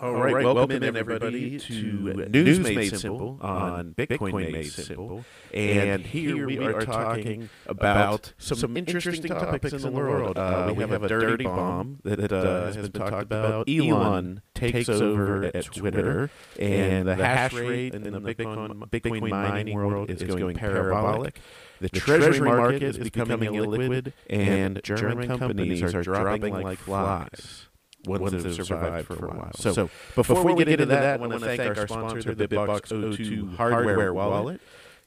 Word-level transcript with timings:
All 0.00 0.14
right, 0.14 0.32
welcome, 0.32 0.54
welcome 0.54 0.82
in 0.82 0.96
everybody 0.96 1.58
to 1.58 2.26
News 2.30 2.60
Made 2.60 2.96
Simple 2.96 3.38
on 3.42 3.92
Bitcoin 3.92 4.50
Made 4.50 4.72
Simple. 4.72 5.22
And 5.52 6.06
here 6.06 6.46
we 6.46 6.58
are 6.58 6.80
talking 6.80 7.50
about 7.66 8.32
some 8.38 8.74
interesting 8.78 9.28
topics 9.28 9.70
in 9.70 9.82
the 9.82 9.90
world. 9.90 10.38
Uh, 10.38 10.72
we 10.74 10.82
have 10.82 11.02
a 11.02 11.08
dirty 11.08 11.44
bomb 11.44 11.98
that 12.04 12.32
uh, 12.32 12.72
has 12.72 12.88
been 12.88 12.92
talked 12.92 13.22
about. 13.22 13.68
Elon 13.68 14.40
takes 14.54 14.88
over 14.88 15.44
at 15.44 15.64
Twitter, 15.66 16.30
and 16.58 17.06
the 17.06 17.14
hash 17.14 17.52
rate 17.52 17.94
in 17.94 18.02
the 18.04 18.20
Bitcoin, 18.20 18.88
Bitcoin 18.88 19.28
mining 19.28 19.76
world 19.76 20.08
is 20.08 20.22
going 20.22 20.56
parabolic. 20.56 21.38
The 21.80 21.90
treasury 21.90 22.40
market 22.40 22.82
is 22.82 22.96
becoming 22.96 23.40
illiquid, 23.52 24.14
and 24.30 24.80
German 24.82 25.28
companies 25.28 25.82
are 25.82 26.02
dropping 26.02 26.54
like 26.54 26.78
flies 26.78 27.66
ones 28.06 28.32
that 28.32 28.56
have 28.56 28.66
survived 28.66 29.06
for 29.06 29.26
a 29.26 29.36
while. 29.36 29.50
So, 29.54 29.72
so 29.72 29.84
before, 30.14 30.36
before 30.36 30.44
we 30.44 30.54
get 30.54 30.68
into 30.68 30.86
that, 30.86 31.14
I 31.14 31.16
want 31.16 31.32
to 31.32 31.40
thank 31.40 31.60
our 31.60 31.86
sponsor, 31.86 32.34
the 32.34 32.48
BitBox 32.48 32.88
O2 33.16 33.56
hardware 33.56 34.12
wallet. 34.14 34.60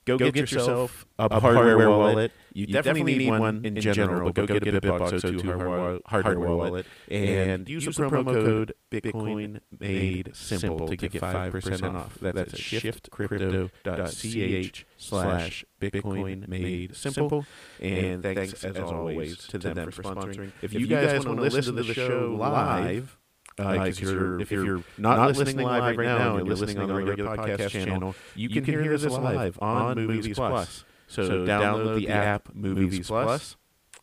Go, 0.05 0.17
go 0.19 0.31
get, 0.31 0.51
yourself 0.51 1.07
a, 1.17 1.25
a 1.25 1.39
hardware 1.39 1.89
wallet. 1.89 2.31
You, 2.53 2.67
you 2.67 2.73
definitely 2.73 3.17
need 3.17 3.31
one 3.31 3.65
in 3.65 3.75
general, 3.81 4.31
but 4.31 4.45
go 4.47 4.59
get 4.59 4.75
a 4.75 4.79
BitBox02 4.79 6.01
hardware 6.05 6.39
wallet 6.39 6.85
and 7.09 7.67
use 7.67 7.85
the 7.85 7.91
promo 7.91 8.31
code 8.33 8.73
Bitcoin 8.91 9.61
Made 9.79 10.29
Simple 10.35 10.87
to 10.87 10.95
get 10.95 11.13
5% 11.13 11.95
off. 11.95 12.19
That's 12.21 12.53
shiftcrypto.ch 12.53 14.85
slash 14.97 15.65
Bitcoin 15.81 16.47
Made 16.47 16.95
Simple. 16.95 17.45
And 17.81 18.21
thanks, 18.23 18.63
as 18.63 18.77
always, 18.77 19.37
to 19.47 19.57
them 19.57 19.91
for 19.91 20.03
sponsoring. 20.03 20.51
If 20.61 20.73
you 20.73 20.87
guys 20.87 21.25
want 21.25 21.39
to 21.39 21.43
listen 21.43 21.75
to 21.75 21.83
the 21.83 21.93
show 21.93 22.33
live, 22.39 23.17
uh, 23.59 23.85
if, 23.87 24.01
you're, 24.01 24.41
if 24.41 24.51
you're 24.51 24.83
not, 24.97 25.17
not 25.17 25.37
listening 25.37 25.65
live 25.65 25.97
right 25.97 26.05
now 26.05 26.37
and 26.37 26.45
you're 26.45 26.55
listening 26.55 26.79
on 26.79 26.87
the 26.87 26.95
regular 26.95 27.37
podcast 27.37 27.69
channel, 27.69 28.15
you 28.35 28.49
can 28.49 28.65
hear 28.65 28.97
this 28.97 29.11
live 29.11 29.57
on 29.61 29.95
Movies 29.95 30.35
Plus. 30.35 30.83
So, 31.07 31.25
so 31.25 31.33
download 31.45 31.97
the 31.97 32.09
app 32.09 32.53
Movies 32.53 33.07
Plus. 33.07 33.55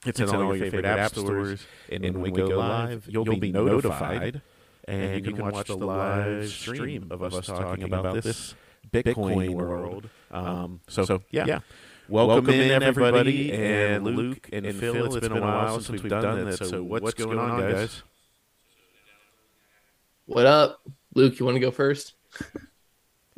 It's, 0.05 0.19
in 0.19 0.29
all 0.29 0.57
your 0.57 0.71
favorite 0.71 0.85
app 0.85 1.13
stores. 1.13 1.65
And 1.91 2.03
when 2.03 2.21
we 2.21 2.31
go 2.31 2.47
live, 2.47 3.07
you'll 3.09 3.25
be 3.25 3.53
notified. 3.53 4.43
And 4.89 5.25
you 5.25 5.33
can 5.33 5.51
watch 5.51 5.69
the 5.69 5.77
live 5.77 6.49
stream 6.49 7.09
of 7.11 7.23
us 7.23 7.47
talking 7.47 7.85
about 7.85 8.23
this 8.23 8.55
Bitcoin 8.91 9.51
world. 9.51 10.09
Um, 10.31 10.81
so, 10.89 11.05
so 11.05 11.23
yeah. 11.31 11.61
Welcome, 12.09 12.47
Welcome 12.47 12.61
in, 12.61 12.83
everybody, 12.83 13.53
and 13.53 14.05
Luke 14.05 14.49
and, 14.53 14.67
and 14.67 14.79
Phil. 14.79 15.07
It's 15.07 15.27
been 15.27 15.37
a 15.37 15.41
while 15.41 15.81
since 15.81 16.03
we've 16.03 16.11
done 16.11 16.45
this. 16.45 16.59
So, 16.59 16.83
what's 16.83 17.15
going 17.15 17.39
on, 17.39 17.61
guys? 17.61 18.03
What 20.33 20.47
up, 20.47 20.81
Luke? 21.15 21.39
You 21.39 21.45
want 21.45 21.57
to 21.57 21.61
go 21.61 21.71
first? 21.71 22.15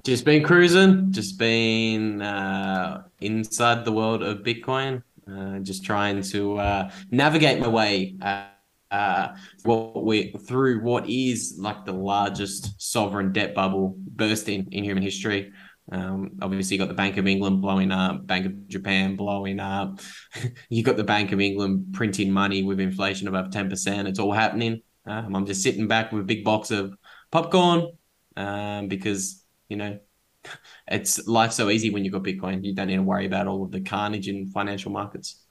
Just 0.05 0.25
been 0.25 0.45
cruising, 0.45 1.11
just 1.11 1.41
been 1.41 2.23
uh, 2.23 3.03
inside 3.21 3.85
the 3.85 3.91
world 3.91 4.23
of 4.23 4.45
Bitcoin, 4.45 5.03
uh, 5.29 5.59
just 5.59 5.85
trying 5.85 6.23
to 6.23 6.57
uh, 6.57 6.93
navigate 7.11 7.59
my 7.59 7.67
way 7.67 8.15
uh, 8.23 8.45
uh, 8.93 9.35
what 9.65 10.05
we 10.05 10.37
through 10.47 10.85
what 10.85 11.11
is 11.11 11.57
like 11.59 11.85
the 11.85 11.93
largest 11.93 12.81
sovereign 12.81 13.33
debt 13.33 13.57
bubble 13.57 13.97
bursting 13.99 14.69
in 14.71 14.85
human 14.85 15.03
history. 15.03 15.51
Um, 15.91 16.31
obviously, 16.43 16.77
you 16.77 16.79
got 16.79 16.87
the 16.87 16.95
Bank 16.95 17.17
of 17.17 17.27
England 17.27 17.61
blowing 17.61 17.91
up, 17.91 18.25
Bank 18.25 18.47
of 18.47 18.69
Japan 18.69 19.17
blowing 19.17 19.59
up. 19.59 19.99
you 20.69 20.85
got 20.85 20.97
the 20.97 21.03
Bank 21.03 21.33
of 21.33 21.41
England 21.41 21.87
printing 21.93 22.31
money 22.31 22.63
with 22.63 22.79
inflation 22.79 23.27
above 23.27 23.51
ten 23.51 23.69
percent. 23.69 24.07
It's 24.07 24.21
all 24.21 24.31
happening. 24.31 24.81
Um, 25.07 25.37
I'm 25.37 25.47
just 25.47 25.63
sitting 25.63 25.87
back 25.87 26.13
with 26.13 26.23
a 26.23 26.27
big 26.27 26.45
box 26.45 26.71
of 26.71 26.97
popcorn 27.31 27.89
um, 28.37 28.89
because 28.89 29.45
you 29.69 29.77
know 29.77 29.99
it's 30.89 31.27
life's 31.27 31.57
so 31.57 31.71
easy 31.71 31.91
when 31.91 32.05
you've 32.05 32.15
got 32.15 32.23
Bitcoin. 32.23 32.65
You 32.65 32.75
don't 32.75 32.89
need 32.89 32.97
to 32.97 33.03
worry 33.03 33.27
about 33.27 33.47
all 33.47 33.63
of 33.63 33.71
the 33.71 33.81
carnage 33.81 34.29
in 34.29 34.47
financial 34.47 34.93
markets. 34.93 35.43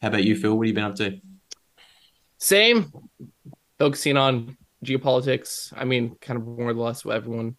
How 0.00 0.08
about 0.08 0.24
you, 0.24 0.36
Phil? 0.36 0.56
What 0.56 0.66
have 0.66 0.68
you 0.68 0.74
been 0.74 0.84
up 0.84 0.96
to? 0.96 1.20
Same, 2.38 2.90
focusing 3.78 4.16
on 4.16 4.56
geopolitics. 4.84 5.72
I 5.76 5.84
mean, 5.84 6.16
kind 6.20 6.38
of 6.38 6.46
more 6.46 6.70
or 6.70 6.74
less 6.74 7.04
what 7.04 7.16
everyone 7.16 7.56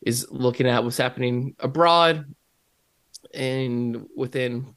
is 0.00 0.26
looking 0.30 0.66
at 0.66 0.82
what's 0.82 0.96
happening 0.96 1.54
abroad 1.58 2.24
and 3.34 4.06
within 4.16 4.76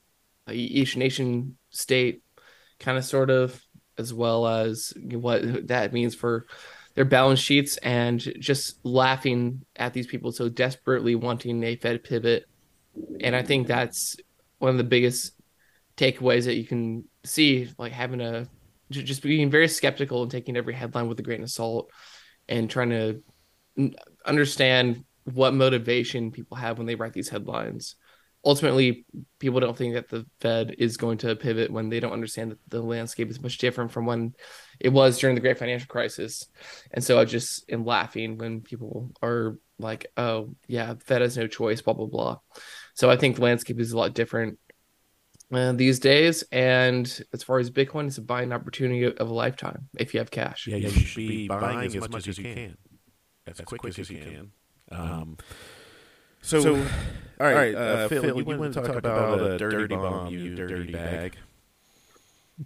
each 0.52 0.98
nation 0.98 1.58
state, 1.70 2.24
kind 2.80 2.98
of 2.98 3.06
sort 3.06 3.30
of 3.30 3.62
as 4.02 4.14
well 4.14 4.48
as 4.48 4.94
what 4.98 5.68
that 5.68 5.94
means 5.94 6.14
for 6.16 6.46
their 6.96 7.06
balance 7.06 7.40
sheets 7.40 7.78
and 7.78 8.20
just 8.20 8.84
laughing 8.84 9.64
at 9.78 9.94
these 9.94 10.08
people 10.08 10.32
so 10.32 10.50
desperately 10.50 11.16
wanting 11.16 11.64
a 11.64 11.76
Fed 11.78 12.04
pivot. 12.04 12.46
And 13.22 13.36
I 13.36 13.44
think 13.44 13.68
that's 13.68 14.18
one 14.60 14.72
of 14.72 14.78
the 14.78 14.84
biggest 14.84 15.34
takeaways 15.96 16.46
that 16.46 16.56
you 16.56 16.66
can 16.66 17.06
see, 17.24 17.70
like 17.78 17.94
having 17.94 18.22
a 18.22 18.48
just 18.90 19.24
being 19.24 19.50
very 19.50 19.70
skeptical 19.70 20.22
and 20.22 20.32
taking 20.32 20.58
every 20.58 20.74
headline 20.74 21.08
with 21.08 21.20
a 21.20 21.24
grain 21.24 21.44
of 21.44 21.50
salt 21.50 21.90
and 22.50 22.70
trying 22.70 22.90
to 22.90 23.24
understand 24.26 25.06
what 25.24 25.54
motivation 25.54 26.32
people 26.32 26.58
have 26.58 26.78
when 26.78 26.88
they 26.88 26.96
write 26.96 27.14
these 27.14 27.30
headlines 27.30 27.96
ultimately 28.44 29.06
people 29.40 29.60
don't 29.60 29.78
think 29.78 29.94
that 29.94 30.10
the 30.10 30.26
Fed 30.40 30.76
is 30.78 30.98
going 30.98 31.18
to 31.20 31.36
pivot 31.36 31.72
when 31.72 31.90
they 31.90 32.00
don't 32.00 32.14
understand 32.14 32.52
that 32.52 32.60
the 32.70 32.82
landscape 32.82 33.30
is 33.30 33.42
much 33.42 33.58
different 33.58 33.92
from 33.92 34.06
when 34.06 34.34
it 34.80 34.90
was 34.90 35.20
during 35.20 35.36
the 35.36 35.42
great 35.42 35.60
financial 35.60 35.88
crisis. 35.88 36.48
And 36.92 37.04
so 37.04 37.20
I 37.20 37.26
just 37.26 37.70
am 37.72 37.86
laughing 37.86 38.38
when 38.38 38.62
people 38.62 39.12
are 39.22 39.58
like, 39.78 40.08
oh, 40.18 40.56
yeah, 40.68 40.96
Fed 41.06 41.22
has 41.22 41.38
no 41.38 41.48
choice, 41.48 41.82
blah, 41.82 41.94
blah, 41.94 42.08
blah. 42.08 42.38
So 42.96 43.10
I 43.10 43.18
think 43.18 43.36
the 43.36 43.44
landscape 43.44 43.80
is 43.80 43.92
a 43.92 43.98
lot 43.98 44.14
different 44.14 44.58
uh, 45.52 45.74
these 45.74 46.00
days. 46.00 46.44
And 46.52 47.06
as 47.34 47.44
far 47.44 47.60
as 47.60 47.70
Bitcoin, 47.70 48.08
it's 48.08 48.18
a 48.18 48.22
buying 48.22 48.52
opportunity 48.52 49.06
of 49.06 49.30
a 49.30 49.34
lifetime 49.34 49.88
if 50.00 50.14
you 50.14 50.20
have 50.20 50.32
cash. 50.32 50.68
Yeah, 50.68 50.78
you, 50.78 50.90
should 50.90 51.18
be 51.18 51.48
buying 51.48 51.96
as 51.96 52.10
much 52.10 52.28
as 52.28 52.38
you 52.40 52.44
can, 52.44 52.78
as, 53.46 53.60
as 53.60 53.66
quick, 53.66 53.82
quick 53.82 54.00
as 54.00 54.10
you 54.10 54.18
can. 54.18 54.52
Um, 54.92 55.12
um 55.12 55.38
so, 56.42 56.62
so 56.62 56.74
all 56.76 56.78
right, 56.78 56.86
all 57.40 57.56
right 57.56 57.76
uh, 57.76 57.80
uh, 57.80 58.08
Phil, 58.08 58.22
Phil, 58.22 58.38
you, 58.38 58.52
you 58.52 58.58
want 58.60 58.74
to 58.74 58.80
talk, 58.80 58.88
talk 58.88 58.98
about, 58.98 59.40
about 59.40 59.52
a 59.52 59.58
dirty 59.58 59.96
bomb, 59.96 60.34
you 60.34 60.56
dirty 60.56 60.92
bag? 60.92 61.38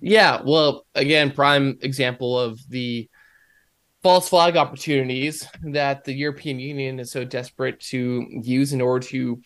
Yeah, 0.01 0.41
well, 0.43 0.85
again, 0.95 1.31
prime 1.31 1.77
example 1.81 2.37
of 2.39 2.59
the 2.69 3.09
false 4.03 4.29
flag 4.29 4.57
opportunities 4.57 5.47
that 5.63 6.03
the 6.03 6.13
European 6.13 6.59
Union 6.59 6.99
is 6.99 7.11
so 7.11 7.23
desperate 7.23 7.79
to 7.79 8.27
use 8.29 8.73
in 8.73 8.81
order 8.81 9.07
to 9.07 9.41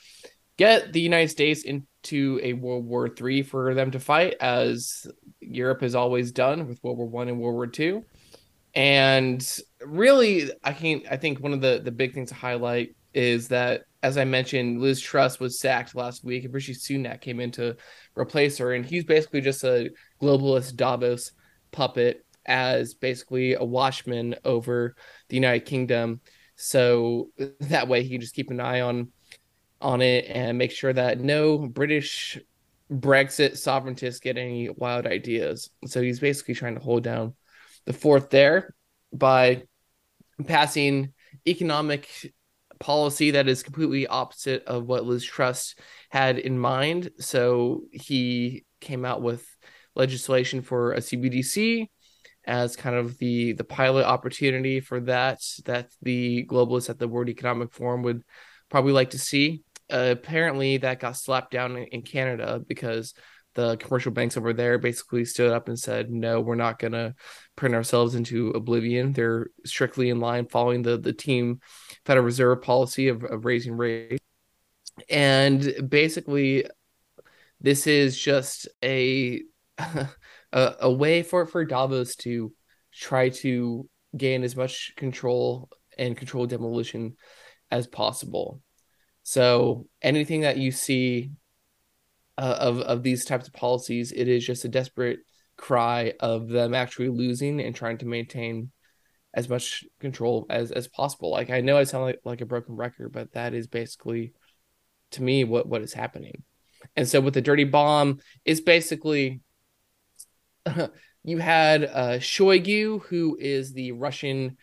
get 0.58 0.92
the 0.92 1.00
United 1.00 1.30
States 1.30 1.64
into 1.64 2.40
a 2.44 2.54
World 2.54 2.86
War 2.86 3.10
III 3.10 3.44
for 3.44 3.74
them 3.74 3.92
to 3.92 4.00
fight, 4.00 4.36
as 4.42 5.08
Europe 5.40 5.82
has 5.82 5.96
always 5.96 6.32
done 6.32 6.68
with 6.68 6.84
World 6.84 6.98
War 6.98 7.08
One 7.08 7.30
and 7.30 7.40
World 7.40 7.56
War 7.56 7.68
Two. 7.68 8.04
And 8.74 9.42
really, 9.80 10.52
I 10.64 10.74
can 10.74 11.04
I 11.10 11.18
think 11.18 11.40
one 11.40 11.54
of 11.54 11.62
the 11.62 11.82
the 11.84 11.92
big 11.92 12.14
things 12.14 12.30
to 12.30 12.36
highlight 12.36 12.96
is 13.14 13.48
that 13.50 13.84
as 14.02 14.18
I 14.18 14.24
mentioned, 14.24 14.80
Liz 14.80 15.02
Truss 15.02 15.40
was 15.40 15.60
sacked 15.60 15.94
last 15.94 16.24
week, 16.24 16.46
and 16.46 16.54
Rishi 16.54 16.74
Sunak 16.74 17.22
came 17.22 17.40
in 17.40 17.52
to 17.52 17.76
replace 18.18 18.58
her, 18.60 18.74
and 18.74 18.86
he's 18.86 19.04
basically 19.04 19.42
just 19.42 19.64
a 19.64 19.92
globalist 20.22 20.76
Davos 20.76 21.32
puppet 21.72 22.26
as 22.46 22.94
basically 22.94 23.54
a 23.56 23.64
watchman 23.64 24.36
over 24.46 24.96
the 25.28 25.36
United 25.36 25.66
Kingdom. 25.66 26.22
So 26.56 27.30
that 27.60 27.88
way 27.88 28.04
he 28.04 28.10
can 28.10 28.22
just 28.22 28.36
keep 28.36 28.52
an 28.52 28.60
eye 28.60 28.82
on 28.82 29.12
on 29.82 30.02
it 30.02 30.26
and 30.28 30.58
make 30.58 30.72
sure 30.72 30.92
that 30.92 31.20
no 31.20 31.58
British 31.58 32.38
Brexit 32.92 33.52
sovereigntists 33.54 34.22
get 34.22 34.38
any 34.38 34.70
wild 34.70 35.06
ideas. 35.06 35.70
So 35.86 36.02
he's 36.02 36.20
basically 36.20 36.56
trying 36.56 36.76
to 36.76 36.82
hold 36.82 37.04
down 37.04 37.36
the 37.86 37.94
fourth 37.94 38.30
there 38.30 38.76
by 39.14 39.64
passing 40.48 41.14
economic 41.48 42.34
policy 42.80 43.32
that 43.32 43.48
is 43.48 43.64
completely 43.64 44.08
opposite 44.08 44.64
of 44.66 44.86
what 44.86 45.06
Liz 45.06 45.24
Truss 45.24 45.76
had 46.10 46.38
in 46.38 46.58
mind. 46.58 47.10
So 47.20 47.84
he 47.92 48.66
came 48.80 49.06
out 49.06 49.22
with 49.22 49.46
legislation 49.96 50.62
for 50.62 50.94
a 50.94 51.00
CBDC 51.00 51.88
as 52.46 52.76
kind 52.76 52.96
of 52.96 53.18
the 53.18 53.54
the 53.54 53.64
pilot 53.64 54.06
opportunity 54.06 54.80
for 54.80 55.02
that 55.02 55.40
that 55.66 55.90
the 56.02 56.46
globalists 56.46 56.90
at 56.90 56.98
the 56.98 57.08
World 57.08 57.30
Economic 57.30 57.72
Forum 57.74 58.02
would 58.04 58.24
probably 58.70 58.94
like 58.94 59.12
to 59.12 59.20
see. 59.20 59.64
Uh, 59.92 60.10
apparently, 60.12 60.78
that 60.78 61.00
got 61.00 61.18
slapped 61.18 61.52
down 61.52 61.76
in, 61.76 61.84
in 61.86 62.02
Canada 62.02 62.62
because 62.66 63.14
the 63.56 63.78
commercial 63.78 64.12
banks 64.12 64.38
over 64.38 64.54
there 64.54 64.78
basically 64.78 65.26
stood 65.26 65.52
up 65.52 65.68
and 65.68 65.78
said, 65.78 66.12
"No, 66.12 66.42
we're 66.42 66.56
not 66.56 66.80
going 66.80 66.94
to 66.94 67.16
print 67.56 67.76
ourselves 67.76 68.16
into 68.16 68.50
oblivion." 68.52 69.14
They're 69.14 69.48
strictly 69.66 70.10
in 70.10 70.20
line 70.20 70.48
following 70.48 70.82
the 70.82 70.98
the 70.98 71.14
team 71.14 71.60
Federal 72.06 72.26
Reserve 72.26 72.62
policy 72.62 73.08
of, 73.08 73.24
of 73.24 73.46
raising 73.46 73.76
rates, 73.76 74.24
and 75.10 75.74
basically, 75.88 76.66
this 77.60 77.88
is 77.88 78.18
just 78.18 78.68
a 78.84 79.42
a, 79.78 80.08
a 80.82 80.92
way 80.92 81.24
for 81.24 81.46
for 81.46 81.66
Davos 81.66 82.16
to 82.18 82.54
try 82.94 83.30
to 83.30 83.88
gain 84.16 84.44
as 84.44 84.56
much 84.56 84.94
control 84.96 85.70
and 85.98 86.18
control 86.18 86.46
demolition 86.46 87.16
as 87.72 87.88
possible. 87.88 88.62
So 89.24 89.88
anything 90.02 90.42
that 90.42 90.58
you 90.58 90.72
see 90.72 91.32
uh, 92.40 92.58
of 92.58 92.80
of 92.80 93.04
these 93.04 93.26
types 93.26 93.48
of 93.48 93.54
policies, 93.54 94.14
it 94.14 94.30
is 94.30 94.46
just 94.46 94.64
a 94.64 94.70
desperate 94.70 95.20
cry 95.58 96.14
of 96.22 96.48
them 96.48 96.74
actually 96.74 97.10
losing 97.10 97.60
and 97.60 97.76
trying 97.76 97.98
to 97.98 98.06
maintain 98.06 98.72
as 99.34 99.50
much 99.50 99.84
control 100.00 100.46
as 100.50 100.72
as 100.72 100.88
possible. 100.88 101.32
Like 101.32 101.50
I 101.50 101.60
know 101.60 101.78
I 101.78 101.84
sound 101.84 102.06
like, 102.06 102.20
like 102.24 102.40
a 102.40 102.46
broken 102.46 102.78
record, 102.78 103.12
but 103.12 103.34
that 103.34 103.54
is 103.54 103.68
basically 103.68 104.32
to 105.12 105.22
me 105.22 105.44
what 105.44 105.68
what 105.68 105.82
is 105.82 105.92
happening. 105.92 106.44
And 106.96 107.06
so 107.08 107.20
with 107.20 107.34
the 107.34 107.42
dirty 107.42 107.66
bomb, 107.66 108.20
it's 108.46 108.62
basically 108.62 109.42
you 111.24 111.40
had 111.40 111.84
uh, 111.84 112.20
Shoigu, 112.20 113.04
who 113.04 113.38
is 113.38 113.74
the 113.74 113.92
Russian 113.92 114.56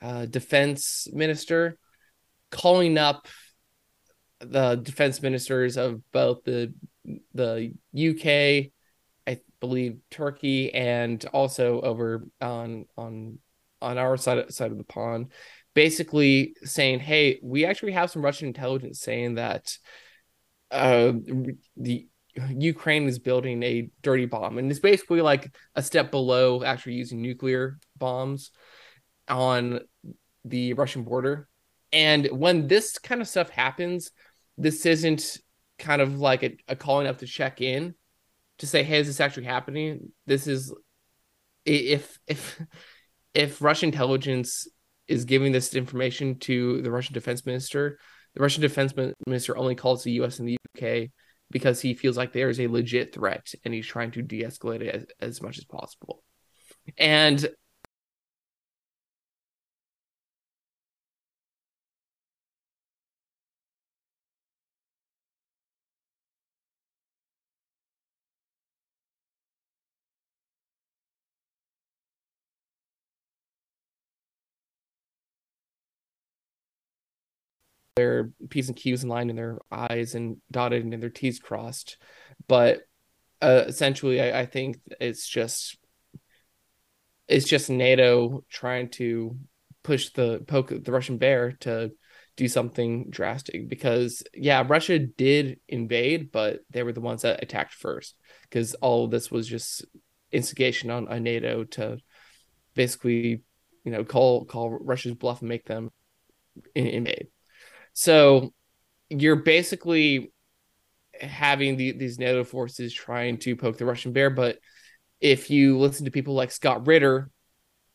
uh, 0.00 0.24
defense 0.24 1.08
minister, 1.12 1.78
calling 2.50 2.96
up 2.96 3.28
the 4.40 4.76
defense 4.76 5.20
ministers 5.20 5.76
of 5.76 6.00
both 6.10 6.44
the 6.44 6.72
the 7.34 7.72
UK, 7.92 8.72
I 9.26 9.40
believe 9.60 9.98
Turkey, 10.10 10.72
and 10.72 11.24
also 11.32 11.80
over 11.80 12.26
on 12.40 12.86
on 12.96 13.38
on 13.80 13.98
our 13.98 14.16
side 14.16 14.52
side 14.52 14.72
of 14.72 14.78
the 14.78 14.84
pond, 14.84 15.32
basically 15.74 16.54
saying, 16.64 17.00
"Hey, 17.00 17.38
we 17.42 17.64
actually 17.64 17.92
have 17.92 18.10
some 18.10 18.22
Russian 18.22 18.48
intelligence 18.48 19.00
saying 19.00 19.36
that 19.36 19.76
uh, 20.70 21.12
the 21.76 22.06
Ukraine 22.56 23.08
is 23.08 23.18
building 23.18 23.62
a 23.62 23.90
dirty 24.02 24.26
bomb, 24.26 24.58
and 24.58 24.70
it's 24.70 24.80
basically 24.80 25.20
like 25.22 25.54
a 25.74 25.82
step 25.82 26.10
below 26.10 26.62
actually 26.62 26.94
using 26.94 27.22
nuclear 27.22 27.78
bombs 27.96 28.50
on 29.28 29.80
the 30.44 30.74
Russian 30.74 31.02
border. 31.04 31.48
And 31.92 32.26
when 32.26 32.68
this 32.68 32.98
kind 32.98 33.20
of 33.20 33.28
stuff 33.28 33.50
happens, 33.50 34.10
this 34.56 34.84
isn't 34.86 35.38
kind 35.78 36.02
of 36.02 36.18
like 36.20 36.42
a, 36.42 36.56
a 36.68 36.76
calling 36.76 37.06
up 37.06 37.18
to 37.18 37.26
check 37.26 37.60
in 37.60 37.94
to 38.58 38.66
say, 38.66 38.82
"Hey, 38.82 39.00
is 39.00 39.06
this 39.06 39.20
actually 39.20 39.44
happening?" 39.44 40.12
This 40.26 40.46
is 40.46 40.74
if 41.64 42.18
if 42.26 42.60
if 43.34 43.62
Russian 43.62 43.88
intelligence 43.88 44.66
is 45.06 45.24
giving 45.24 45.52
this 45.52 45.74
information 45.74 46.38
to 46.40 46.82
the 46.82 46.90
Russian 46.90 47.14
defense 47.14 47.46
minister, 47.46 47.98
the 48.34 48.42
Russian 48.42 48.62
defense 48.62 48.92
minister 49.26 49.56
only 49.56 49.74
calls 49.74 50.04
the 50.04 50.12
U.S. 50.12 50.38
and 50.38 50.48
the 50.48 50.58
UK 50.76 51.10
because 51.50 51.80
he 51.80 51.94
feels 51.94 52.16
like 52.16 52.32
there 52.32 52.50
is 52.50 52.60
a 52.60 52.66
legit 52.66 53.14
threat 53.14 53.54
and 53.64 53.72
he's 53.72 53.86
trying 53.86 54.10
to 54.10 54.22
de-escalate 54.22 54.82
it 54.82 54.94
as, 54.94 55.06
as 55.20 55.42
much 55.42 55.56
as 55.56 55.64
possible. 55.64 56.22
And 56.98 57.48
their 77.98 78.30
P's 78.48 78.68
and 78.68 78.76
Q's 78.76 79.02
in 79.02 79.08
line 79.08 79.28
in 79.28 79.36
their 79.36 79.58
I's 79.70 80.14
and 80.14 80.36
dotted 80.50 80.84
and 80.84 81.02
their 81.02 81.10
T's 81.10 81.40
crossed. 81.40 81.96
But 82.46 82.82
uh, 83.42 83.64
essentially, 83.66 84.20
I, 84.20 84.40
I 84.40 84.46
think 84.46 84.78
it's 85.00 85.28
just 85.28 85.76
it's 87.26 87.46
just 87.46 87.70
NATO 87.70 88.44
trying 88.48 88.90
to 88.90 89.36
push 89.82 90.10
the 90.10 90.44
poke 90.46 90.68
the 90.68 90.92
Russian 90.92 91.18
bear 91.18 91.52
to 91.60 91.90
do 92.36 92.46
something 92.46 93.10
drastic 93.10 93.68
because 93.68 94.22
yeah, 94.32 94.64
Russia 94.66 94.98
did 95.00 95.58
invade, 95.68 96.30
but 96.30 96.60
they 96.70 96.84
were 96.84 96.92
the 96.92 97.00
ones 97.00 97.22
that 97.22 97.42
attacked 97.42 97.74
first 97.74 98.14
because 98.42 98.74
all 98.74 99.04
of 99.04 99.10
this 99.10 99.28
was 99.28 99.48
just 99.48 99.84
instigation 100.30 100.90
on, 100.90 101.08
on 101.08 101.24
NATO 101.24 101.64
to 101.64 101.98
basically 102.74 103.42
you 103.84 103.92
know 103.92 104.04
call 104.04 104.44
call 104.44 104.70
Russia's 104.70 105.14
bluff 105.14 105.40
and 105.40 105.48
make 105.48 105.66
them 105.66 105.90
invade. 106.74 107.28
So 107.98 108.54
you're 109.10 109.42
basically 109.42 110.32
having 111.20 111.76
the, 111.76 111.90
these 111.90 112.16
NATO 112.16 112.44
forces 112.44 112.94
trying 112.94 113.38
to 113.38 113.56
poke 113.56 113.76
the 113.76 113.86
Russian 113.86 114.12
bear. 114.12 114.30
But 114.30 114.60
if 115.20 115.50
you 115.50 115.76
listen 115.78 116.04
to 116.04 116.12
people 116.12 116.34
like 116.34 116.52
Scott 116.52 116.86
Ritter, 116.86 117.28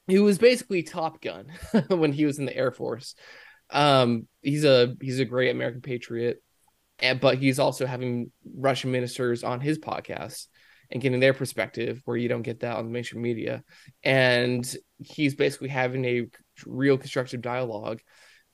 who 0.08 0.26
was 0.26 0.38
basically 0.38 0.84
Top 0.84 1.22
Gun 1.22 1.54
when 1.88 2.12
he 2.12 2.26
was 2.26 2.38
in 2.38 2.46
the 2.46 2.54
Air 2.54 2.74
Force, 2.74 3.16
um, 3.70 4.28
he's 4.42 4.66
a 4.66 4.94
he's 5.00 5.22
a 5.22 5.26
great 5.26 5.52
American 5.52 5.80
patriot, 5.80 6.44
and, 7.00 7.22
but 7.22 7.38
he's 7.38 7.58
also 7.58 7.86
having 7.86 8.30
Russian 8.58 8.92
ministers 8.92 9.42
on 9.42 9.62
his 9.62 9.80
podcast 9.80 10.48
and 10.92 11.02
getting 11.02 11.22
their 11.22 11.34
perspective 11.34 12.02
where 12.04 12.18
you 12.18 12.28
don't 12.28 12.42
get 12.42 12.60
that 12.60 12.76
on 12.76 12.84
the 12.84 12.92
mainstream 12.92 13.22
media. 13.22 13.64
And 14.04 14.70
he's 14.98 15.34
basically 15.34 15.70
having 15.70 16.04
a 16.04 16.28
real 16.66 16.98
constructive 16.98 17.42
dialogue 17.42 18.02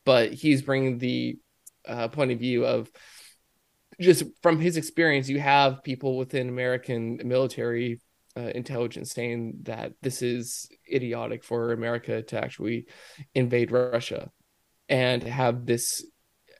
but 0.05 0.33
he's 0.33 0.61
bringing 0.61 0.97
the 0.97 1.37
uh, 1.87 2.07
point 2.07 2.31
of 2.31 2.39
view 2.39 2.65
of 2.65 2.89
just 3.99 4.23
from 4.41 4.59
his 4.59 4.77
experience. 4.77 5.29
You 5.29 5.39
have 5.39 5.83
people 5.83 6.17
within 6.17 6.49
American 6.49 7.19
military 7.23 7.99
uh, 8.37 8.51
intelligence 8.55 9.11
saying 9.11 9.59
that 9.63 9.93
this 10.01 10.21
is 10.21 10.69
idiotic 10.91 11.43
for 11.43 11.71
America 11.71 12.21
to 12.21 12.43
actually 12.43 12.87
invade 13.33 13.71
Russia 13.71 14.31
and 14.87 15.23
have 15.23 15.65
this 15.65 16.05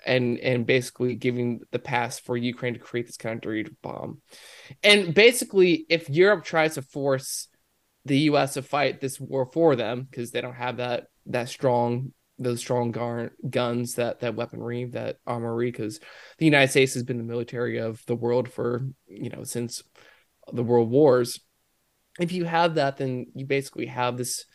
and 0.06 0.40
and 0.40 0.66
basically 0.66 1.16
giving 1.16 1.62
the 1.72 1.80
pass 1.80 2.20
for 2.20 2.38
Ukraine 2.38 2.74
to 2.74 2.80
create 2.80 3.08
this 3.08 3.18
of 3.26 3.42
dirty 3.42 3.70
bomb. 3.82 4.22
And 4.84 5.14
basically, 5.14 5.86
if 5.90 6.10
Europe 6.10 6.44
tries 6.44 6.76
to 6.76 6.82
force 6.82 7.48
the 8.06 8.20
U.S. 8.20 8.54
to 8.54 8.62
fight 8.62 9.02
this 9.02 9.20
war 9.20 9.46
for 9.46 9.76
them 9.76 10.08
because 10.10 10.32
they 10.32 10.42
don't 10.42 10.56
have 10.56 10.78
that 10.78 11.08
that 11.28 11.50
strong 11.50 12.14
those 12.40 12.60
strong 12.60 12.92
gar- 12.92 13.34
guns, 13.48 13.96
that 13.96 14.22
that 14.22 14.36
weaponry, 14.36 14.86
that 14.86 15.18
armory, 15.28 15.72
because 15.72 16.00
the 16.38 16.46
United 16.46 16.72
States 16.72 16.94
has 16.94 17.04
been 17.04 17.18
the 17.18 17.24
military 17.24 17.78
of 17.78 18.04
the 18.08 18.16
world 18.16 18.52
for 18.52 18.88
you 19.08 19.30
know 19.30 19.44
since 19.44 19.84
the 20.52 20.64
world 20.64 20.90
wars. 20.90 21.40
If 22.20 22.32
you 22.32 22.46
have 22.46 22.76
that, 22.76 22.98
then 22.98 23.28
you 23.36 23.46
basically 23.46 23.86
have 23.86 24.18
this 24.18 24.46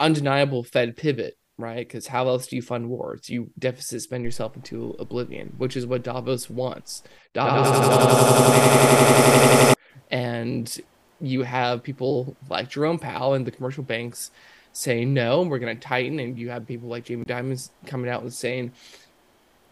undeniable 0.00 0.64
Fed 0.64 0.96
pivot, 0.96 1.34
right? 1.58 1.86
Because 1.86 2.06
how 2.06 2.28
else 2.28 2.46
do 2.46 2.56
you 2.56 2.62
fund 2.62 2.88
wars? 2.88 3.28
You 3.28 3.50
deficit 3.58 4.02
spend 4.02 4.24
yourself 4.24 4.56
into 4.56 4.96
oblivion, 4.98 5.54
which 5.58 5.76
is 5.76 5.86
what 5.86 6.02
Davos 6.02 6.48
wants. 6.48 7.02
Davos 7.34 7.68
wants, 7.68 9.76
and 10.10 10.80
you 11.20 11.42
have 11.42 11.82
people 11.82 12.36
like 12.48 12.68
Jerome 12.68 12.98
Powell 12.98 13.34
and 13.34 13.46
the 13.46 13.52
commercial 13.52 13.84
banks 13.84 14.30
saying 14.72 15.12
no, 15.12 15.42
and 15.42 15.50
we're 15.50 15.58
going 15.58 15.76
to 15.76 15.82
tighten, 15.82 16.18
and 16.18 16.38
you 16.38 16.50
have 16.50 16.66
people 16.66 16.88
like 16.88 17.04
Jamie 17.04 17.24
Dimons 17.24 17.70
coming 17.86 18.10
out 18.10 18.22
and 18.22 18.32
saying, 18.32 18.72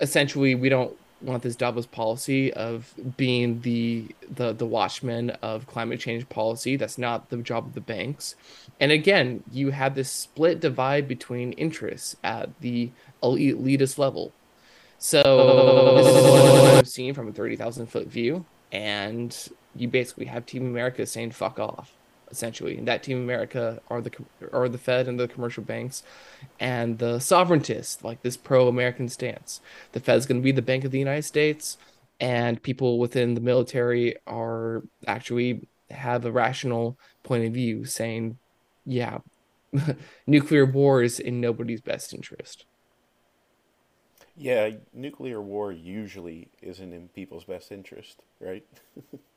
essentially, 0.01 0.55
we 0.55 0.69
don't 0.69 0.97
want 1.23 1.43
this 1.43 1.57
Davos 1.57 1.87
policy 1.87 2.53
of 2.53 2.95
being 3.17 3.61
the 3.61 4.09
the 4.31 4.53
the 4.53 4.67
watchman 4.67 5.31
of 5.43 5.67
climate 5.67 6.01
change 6.01 6.29
policy. 6.29 6.77
That's 6.77 6.99
not 6.99 7.29
the 7.31 7.39
job 7.39 7.67
of 7.67 7.75
the 7.75 7.81
banks. 7.81 8.35
And 8.79 8.91
again, 8.91 9.43
you 9.53 9.71
have 9.71 9.95
this 9.95 10.11
split 10.11 10.61
divide 10.61 11.07
between 11.07 11.53
interests 11.53 12.17
at 12.25 12.49
the 12.61 12.91
elitist 13.23 13.99
level. 13.99 14.33
So 14.99 15.97
this 15.97 16.07
is 16.07 16.23
what 16.23 16.75
I've 16.75 16.89
seen 16.89 17.15
from 17.15 17.29
a 17.29 17.33
thirty 17.33 17.57
thousand 17.57 17.87
foot 17.87 18.07
view, 18.07 18.45
and 18.73 19.37
you 19.75 19.89
basically 19.89 20.27
have 20.27 20.47
Team 20.47 20.67
America 20.67 21.07
saying 21.07 21.33
"fuck 21.33 21.59
off." 21.59 21.93
Essentially. 22.31 22.77
And 22.77 22.87
that 22.89 23.03
Team 23.03 23.19
America 23.19 23.81
are 23.89 24.01
the 24.01 24.13
are 24.53 24.69
the 24.69 24.79
Fed 24.79 25.09
and 25.09 25.19
the 25.19 25.29
commercial 25.29 25.63
banks, 25.63 26.03
and 26.59 26.99
the 26.99 27.19
sovereigntists, 27.21 28.03
like 28.05 28.23
this 28.23 28.37
pro-American 28.37 29.09
stance. 29.09 29.61
The 29.93 30.01
Fed's 30.01 30.27
going 30.27 30.41
to 30.41 30.45
be 30.45 30.53
the 30.53 30.63
Bank 30.63 30.85
of 30.85 30.91
the 30.91 30.99
United 30.99 31.25
States, 31.25 31.77
and 32.21 32.63
people 32.63 32.99
within 32.99 33.35
the 33.35 33.41
military 33.41 34.17
are 34.27 34.83
actually 35.07 35.69
have 35.91 36.25
a 36.25 36.33
rational 36.33 36.99
point 37.23 37.45
of 37.45 37.53
view, 37.53 37.85
saying, 37.85 38.39
"Yeah, 38.85 39.19
nuclear 40.27 40.65
war 40.67 41.03
is 41.03 41.21
in 41.21 41.41
nobody's 41.41 41.81
best 41.81 42.15
interest." 42.15 42.67
Yeah, 44.37 44.71
nuclear 44.95 45.41
war 45.43 45.71
usually 45.71 46.49
isn't 46.63 46.93
in 46.93 47.09
people's 47.09 47.45
best 47.45 47.71
interest, 47.71 48.23
right? 48.41 48.65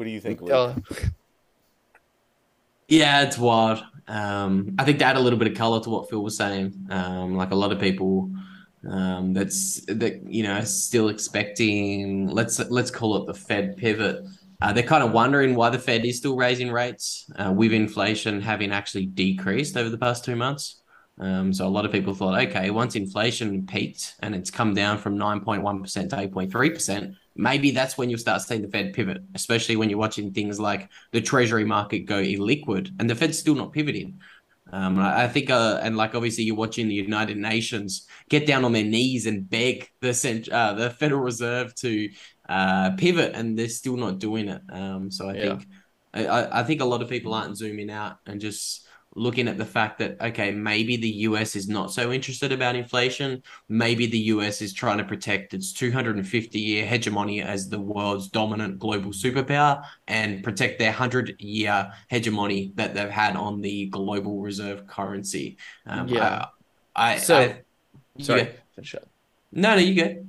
What 0.00 0.06
do 0.06 0.12
you 0.12 0.20
think, 0.22 0.40
Luke? 0.40 0.64
Yeah, 2.88 3.22
it's 3.22 3.36
wild. 3.38 3.84
Um, 4.08 4.74
I 4.78 4.84
think 4.84 4.98
to 5.00 5.04
add 5.04 5.16
a 5.16 5.20
little 5.20 5.38
bit 5.38 5.46
of 5.46 5.56
color 5.58 5.78
to 5.82 5.90
what 5.90 6.08
Phil 6.08 6.22
was 6.24 6.38
saying, 6.38 6.88
um, 6.90 7.36
like 7.36 7.50
a 7.50 7.54
lot 7.54 7.70
of 7.70 7.78
people 7.78 8.32
um, 8.90 9.34
that's 9.34 9.84
that 9.86 10.22
you 10.26 10.42
know 10.42 10.64
still 10.64 11.10
expecting 11.10 12.28
let's 12.28 12.58
let's 12.70 12.90
call 12.90 13.16
it 13.18 13.26
the 13.26 13.34
Fed 13.34 13.76
pivot 13.76 14.24
Uh, 14.62 14.72
they're 14.72 14.82
kind 14.82 15.04
of 15.04 15.12
wondering 15.12 15.54
why 15.54 15.70
the 15.70 15.78
Fed 15.78 16.04
is 16.06 16.16
still 16.18 16.36
raising 16.36 16.72
rates 16.72 17.30
uh, 17.36 17.52
with 17.52 17.72
inflation 17.72 18.40
having 18.40 18.72
actually 18.72 19.06
decreased 19.06 19.76
over 19.76 19.90
the 19.90 19.98
past 19.98 20.24
two 20.24 20.36
months. 20.36 20.82
Um, 21.18 21.52
so 21.52 21.66
a 21.66 21.68
lot 21.68 21.84
of 21.84 21.92
people 21.92 22.14
thought, 22.14 22.40
okay, 22.48 22.70
once 22.70 22.96
inflation 22.96 23.66
peaked 23.66 24.14
and 24.20 24.34
it's 24.34 24.50
come 24.50 24.74
down 24.74 24.98
from 24.98 25.18
9.1% 25.18 26.08
to 26.10 26.16
8.3%, 26.16 27.14
maybe 27.36 27.70
that's 27.70 27.96
when 27.96 28.10
you'll 28.10 28.18
start 28.18 28.42
seeing 28.42 28.62
the 28.62 28.68
Fed 28.68 28.92
pivot, 28.92 29.22
especially 29.34 29.76
when 29.76 29.88
you're 29.88 29.98
watching 29.98 30.32
things 30.32 30.58
like 30.60 30.88
the 31.12 31.20
treasury 31.20 31.64
market 31.64 32.00
go 32.00 32.20
illiquid 32.22 32.90
and 32.98 33.08
the 33.08 33.14
Fed's 33.14 33.38
still 33.38 33.54
not 33.54 33.72
pivoting. 33.72 34.20
Um, 34.72 35.00
I 35.00 35.26
think, 35.26 35.50
uh, 35.50 35.80
and 35.82 35.96
like 35.96 36.14
obviously, 36.14 36.44
you're 36.44 36.54
watching 36.54 36.86
the 36.86 36.94
United 36.94 37.36
Nations 37.36 38.06
get 38.28 38.46
down 38.46 38.64
on 38.64 38.72
their 38.72 38.84
knees 38.84 39.26
and 39.26 39.48
beg 39.48 39.90
the 40.00 40.48
uh, 40.52 40.74
the 40.74 40.90
Federal 40.90 41.22
Reserve 41.22 41.74
to 41.76 42.08
uh, 42.48 42.92
pivot, 42.92 43.34
and 43.34 43.58
they're 43.58 43.68
still 43.68 43.96
not 43.96 44.20
doing 44.20 44.48
it. 44.48 44.62
Um, 44.72 45.10
so 45.10 45.28
I 45.28 45.32
yeah. 45.34 45.42
think, 45.42 45.66
I, 46.14 46.60
I 46.60 46.62
think 46.62 46.80
a 46.80 46.84
lot 46.84 47.02
of 47.02 47.08
people 47.08 47.34
aren't 47.34 47.56
zooming 47.56 47.90
out 47.90 48.18
and 48.26 48.40
just 48.40 48.86
looking 49.16 49.48
at 49.48 49.58
the 49.58 49.64
fact 49.64 49.98
that 49.98 50.20
okay 50.20 50.52
maybe 50.52 50.96
the 50.96 51.08
US 51.08 51.56
is 51.56 51.68
not 51.68 51.92
so 51.92 52.12
interested 52.12 52.52
about 52.52 52.76
inflation. 52.76 53.42
Maybe 53.68 54.06
the 54.06 54.18
US 54.18 54.62
is 54.62 54.72
trying 54.72 54.98
to 54.98 55.04
protect 55.04 55.52
its 55.52 55.72
250 55.72 56.58
year 56.58 56.86
hegemony 56.86 57.42
as 57.42 57.68
the 57.68 57.80
world's 57.80 58.28
dominant 58.28 58.78
global 58.78 59.10
superpower 59.10 59.82
and 60.06 60.44
protect 60.44 60.78
their 60.78 60.90
100 60.90 61.40
year 61.40 61.92
hegemony 62.08 62.72
that 62.76 62.94
they've 62.94 63.10
had 63.10 63.36
on 63.36 63.60
the 63.60 63.86
global 63.86 64.40
reserve 64.40 64.86
currency. 64.86 65.58
Um, 65.86 66.08
yeah. 66.08 66.46
I, 66.94 67.14
I 67.14 67.18
so 67.18 67.38
I, 67.38 67.62
sorry. 68.20 68.50
finish 68.76 68.94
up. 68.94 69.08
No 69.52 69.74
no 69.74 69.80
you 69.80 70.02
go. 70.04 70.24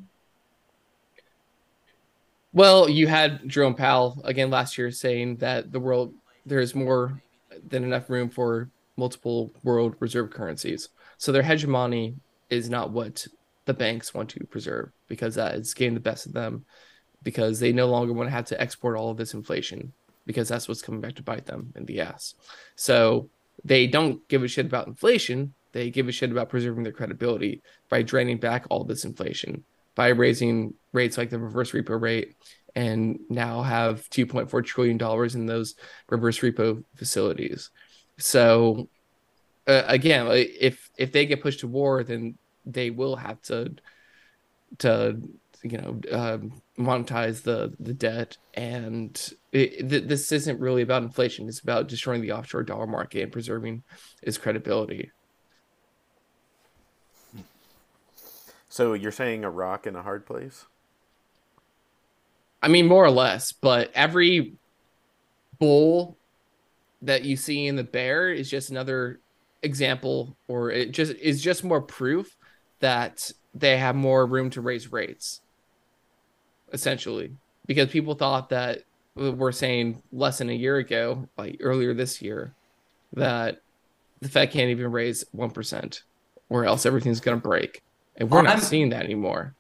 Well 2.52 2.90
you 2.90 3.06
had 3.06 3.48
Jerome 3.48 3.76
Powell 3.76 4.20
again 4.24 4.50
last 4.50 4.78
year 4.80 4.90
saying 4.90 5.38
that 5.38 5.72
the 5.72 5.80
world 5.80 6.16
there's 6.48 6.74
more 6.74 7.22
than 7.68 7.84
enough 7.84 8.10
room 8.10 8.30
for 8.30 8.70
multiple 8.98 9.52
world 9.64 9.96
reserve 10.00 10.32
currencies. 10.32 10.90
So 11.18 11.32
their 11.32 11.44
hegemony 11.44 12.16
is 12.50 12.70
not 12.70 12.92
what 12.92 13.26
the 13.66 13.74
banks 13.74 14.14
want 14.14 14.30
to 14.30 14.46
preserve 14.46 14.92
because 15.08 15.36
that 15.36 15.56
is 15.56 15.74
getting 15.74 15.94
the 15.94 16.00
best 16.00 16.26
of 16.26 16.34
them 16.34 16.66
because 17.24 17.60
they 17.60 17.72
no 17.72 17.88
longer 17.88 18.14
want 18.14 18.28
to 18.28 18.36
have 18.36 18.46
to 18.46 18.60
export 18.60 18.98
all 18.98 19.12
of 19.12 19.18
this 19.18 19.34
inflation 19.34 19.94
because 20.26 20.48
that's 20.48 20.68
what's 20.68 20.82
coming 20.82 21.02
back 21.02 21.16
to 21.16 21.24
bite 21.24 21.46
them 21.46 21.74
in 21.76 21.86
the 21.86 22.02
ass. 22.02 22.36
So 22.76 23.30
they 23.64 23.88
don't 23.88 24.28
give 24.28 24.44
a 24.44 24.48
shit 24.48 24.66
about 24.66 24.88
inflation. 24.88 25.54
They 25.72 25.90
give 25.90 26.08
a 26.08 26.12
shit 26.12 26.32
about 26.32 26.50
preserving 26.50 26.84
their 26.84 26.92
credibility 26.92 27.62
by 27.90 28.02
draining 28.02 28.38
back 28.38 28.66
all 28.70 28.84
this 28.84 29.06
inflation, 29.06 29.64
by 29.96 30.08
raising 30.10 30.74
rates 30.94 31.18
like 31.18 31.30
the 31.30 31.40
reverse 31.40 31.72
repo 31.72 32.00
rate 32.00 32.36
and 32.76 33.20
now 33.30 33.62
have 33.62 34.10
$2.4 34.10 34.66
trillion 34.66 35.00
in 35.36 35.46
those 35.46 35.76
reverse 36.10 36.40
repo 36.40 36.84
facilities. 36.96 37.70
So 38.18 38.90
uh, 39.68 39.84
again, 39.88 40.28
if 40.32 40.90
if 40.98 41.12
they 41.12 41.26
get 41.26 41.42
pushed 41.42 41.62
to 41.62 41.68
war, 41.68 42.04
then 42.04 42.38
they 42.66 42.90
will 42.90 43.16
have 43.16 43.42
to 43.44 43.76
to 44.80 45.22
you 45.64 45.78
know 45.78 46.02
uh, 46.12 46.38
monetize 46.78 47.44
the 47.44 47.74
the 47.80 47.94
debt. 47.94 48.38
And 48.54 49.20
it, 49.52 49.90
th- 49.90 50.06
this 50.06 50.32
isn't 50.32 50.60
really 50.60 50.82
about 50.82 51.04
inflation. 51.04 51.48
It's 51.48 51.60
about 51.60 51.88
destroying 51.88 52.22
the 52.22 52.32
offshore 52.32 52.64
dollar 52.64 52.88
market 52.88 53.24
and 53.24 53.32
preserving 53.32 53.84
its 54.22 54.38
credibility. 54.38 55.12
So 58.70 58.94
you're 58.94 59.12
saying 59.12 59.44
a 59.44 59.50
rock 59.50 59.86
in 59.86 59.96
a 59.96 60.02
hard 60.02 60.26
place 60.26 60.66
I 62.62 62.68
mean, 62.68 62.88
more 62.88 63.04
or 63.04 63.12
less, 63.12 63.52
but 63.52 63.92
every 63.96 64.54
bull 65.60 66.18
that 67.02 67.24
you 67.24 67.36
see 67.36 67.68
in 67.68 67.76
the 67.76 67.84
bear 67.84 68.32
is 68.32 68.50
just 68.50 68.70
another 68.70 69.20
example, 69.64 70.36
or 70.48 70.72
it 70.72 70.92
just 70.92 71.14
is 71.14 71.42
just 71.42 71.64
more 71.64 71.82
proof 71.82 72.36
that 72.80 73.32
they 73.54 73.78
have 73.78 73.96
more 73.96 74.26
room 74.26 74.50
to 74.52 74.62
raise 74.62 74.92
rates, 74.92 75.42
essentially, 76.72 77.32
because 77.66 77.90
people 77.90 78.16
thought 78.16 78.50
that 78.50 78.84
we're 79.16 79.52
saying 79.52 80.02
less 80.12 80.38
than 80.38 80.50
a 80.50 80.54
year 80.54 80.78
ago, 80.78 81.28
like 81.38 81.58
earlier 81.60 81.94
this 81.94 82.22
year, 82.22 82.54
that 83.14 83.62
the 84.22 84.30
Fed 84.30 84.52
can't 84.52 84.70
even 84.70 84.92
raise 84.92 85.26
one 85.32 85.52
percent, 85.52 86.04
or 86.50 86.66
else 86.66 86.86
everything's 86.86 87.20
going 87.20 87.38
to 87.38 87.48
break, 87.48 87.82
and 88.16 88.30
we're 88.30 88.42
not 88.42 88.62
seeing 88.62 88.90
that 88.90 89.04
anymore. 89.04 89.56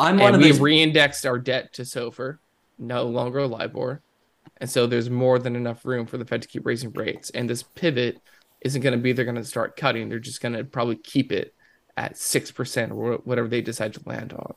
I'm 0.00 0.16
one 0.16 0.34
and 0.34 0.36
of 0.36 0.42
we 0.42 0.50
those... 0.50 0.60
re-indexed 0.60 1.26
our 1.26 1.38
debt 1.38 1.74
to 1.74 1.82
SOFR, 1.82 2.38
no 2.78 3.04
longer 3.04 3.46
LIBOR, 3.46 4.02
and 4.56 4.68
so 4.68 4.86
there's 4.86 5.10
more 5.10 5.38
than 5.38 5.56
enough 5.56 5.84
room 5.84 6.06
for 6.06 6.18
the 6.18 6.24
Fed 6.24 6.42
to 6.42 6.48
keep 6.48 6.66
raising 6.66 6.92
rates. 6.92 7.30
And 7.30 7.48
this 7.48 7.62
pivot 7.62 8.20
isn't 8.62 8.82
going 8.82 8.92
to 8.92 8.98
be 8.98 9.12
they're 9.12 9.24
going 9.24 9.36
to 9.36 9.44
start 9.44 9.76
cutting; 9.76 10.08
they're 10.08 10.18
just 10.18 10.40
going 10.40 10.54
to 10.54 10.64
probably 10.64 10.96
keep 10.96 11.32
it 11.32 11.54
at 11.96 12.16
six 12.16 12.50
percent 12.50 12.92
or 12.92 13.16
whatever 13.24 13.48
they 13.48 13.60
decide 13.60 13.94
to 13.94 14.00
land 14.06 14.32
on. 14.32 14.54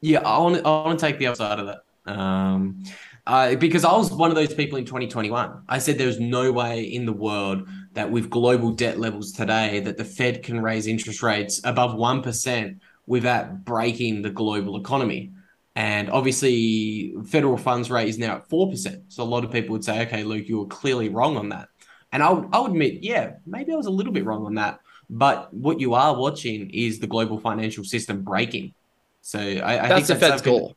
Yeah, 0.00 0.20
I 0.20 0.38
want 0.38 0.56
to, 0.56 0.66
I 0.66 0.84
want 0.84 0.98
to 0.98 1.06
take 1.06 1.18
the 1.18 1.28
other 1.28 1.36
side 1.36 1.60
of 1.60 1.66
that. 1.66 2.12
Um, 2.12 2.82
uh, 3.26 3.54
because 3.54 3.84
I 3.84 3.92
was 3.92 4.10
one 4.10 4.30
of 4.30 4.36
those 4.36 4.52
people 4.52 4.78
in 4.78 4.84
2021. 4.84 5.62
I 5.68 5.78
said 5.78 5.96
there's 5.96 6.18
no 6.18 6.50
way 6.50 6.82
in 6.82 7.06
the 7.06 7.12
world 7.12 7.68
that 7.92 8.10
with 8.10 8.28
global 8.28 8.72
debt 8.72 8.98
levels 8.98 9.30
today 9.30 9.78
that 9.80 9.96
the 9.96 10.04
Fed 10.04 10.42
can 10.42 10.60
raise 10.60 10.88
interest 10.88 11.22
rates 11.22 11.60
above 11.62 11.92
1% 11.92 12.80
without 13.06 13.64
breaking 13.64 14.22
the 14.22 14.30
global 14.30 14.78
economy. 14.78 15.32
And 15.74 16.10
obviously, 16.10 17.14
federal 17.26 17.56
funds 17.56 17.90
rate 17.90 18.08
is 18.08 18.18
now 18.18 18.36
at 18.36 18.48
4%. 18.48 19.04
So 19.08 19.22
a 19.22 19.24
lot 19.24 19.44
of 19.44 19.50
people 19.50 19.72
would 19.72 19.84
say, 19.84 20.02
okay, 20.02 20.22
Luke, 20.22 20.48
you 20.48 20.58
were 20.58 20.66
clearly 20.66 21.08
wrong 21.08 21.36
on 21.36 21.48
that. 21.50 21.68
And 22.12 22.22
I'll, 22.22 22.48
I'll 22.52 22.66
admit, 22.66 23.02
yeah, 23.02 23.34
maybe 23.46 23.72
I 23.72 23.76
was 23.76 23.86
a 23.86 23.90
little 23.90 24.12
bit 24.12 24.26
wrong 24.26 24.44
on 24.44 24.54
that. 24.56 24.80
But 25.08 25.52
what 25.52 25.80
you 25.80 25.94
are 25.94 26.14
watching 26.14 26.70
is 26.70 26.98
the 26.98 27.06
global 27.06 27.38
financial 27.38 27.84
system 27.84 28.22
breaking. 28.22 28.74
So 29.22 29.38
I, 29.38 29.84
I 29.84 29.88
that's 29.88 30.08
think 30.08 30.20
the 30.20 30.26
Fed's 30.26 30.42
goal. 30.42 30.76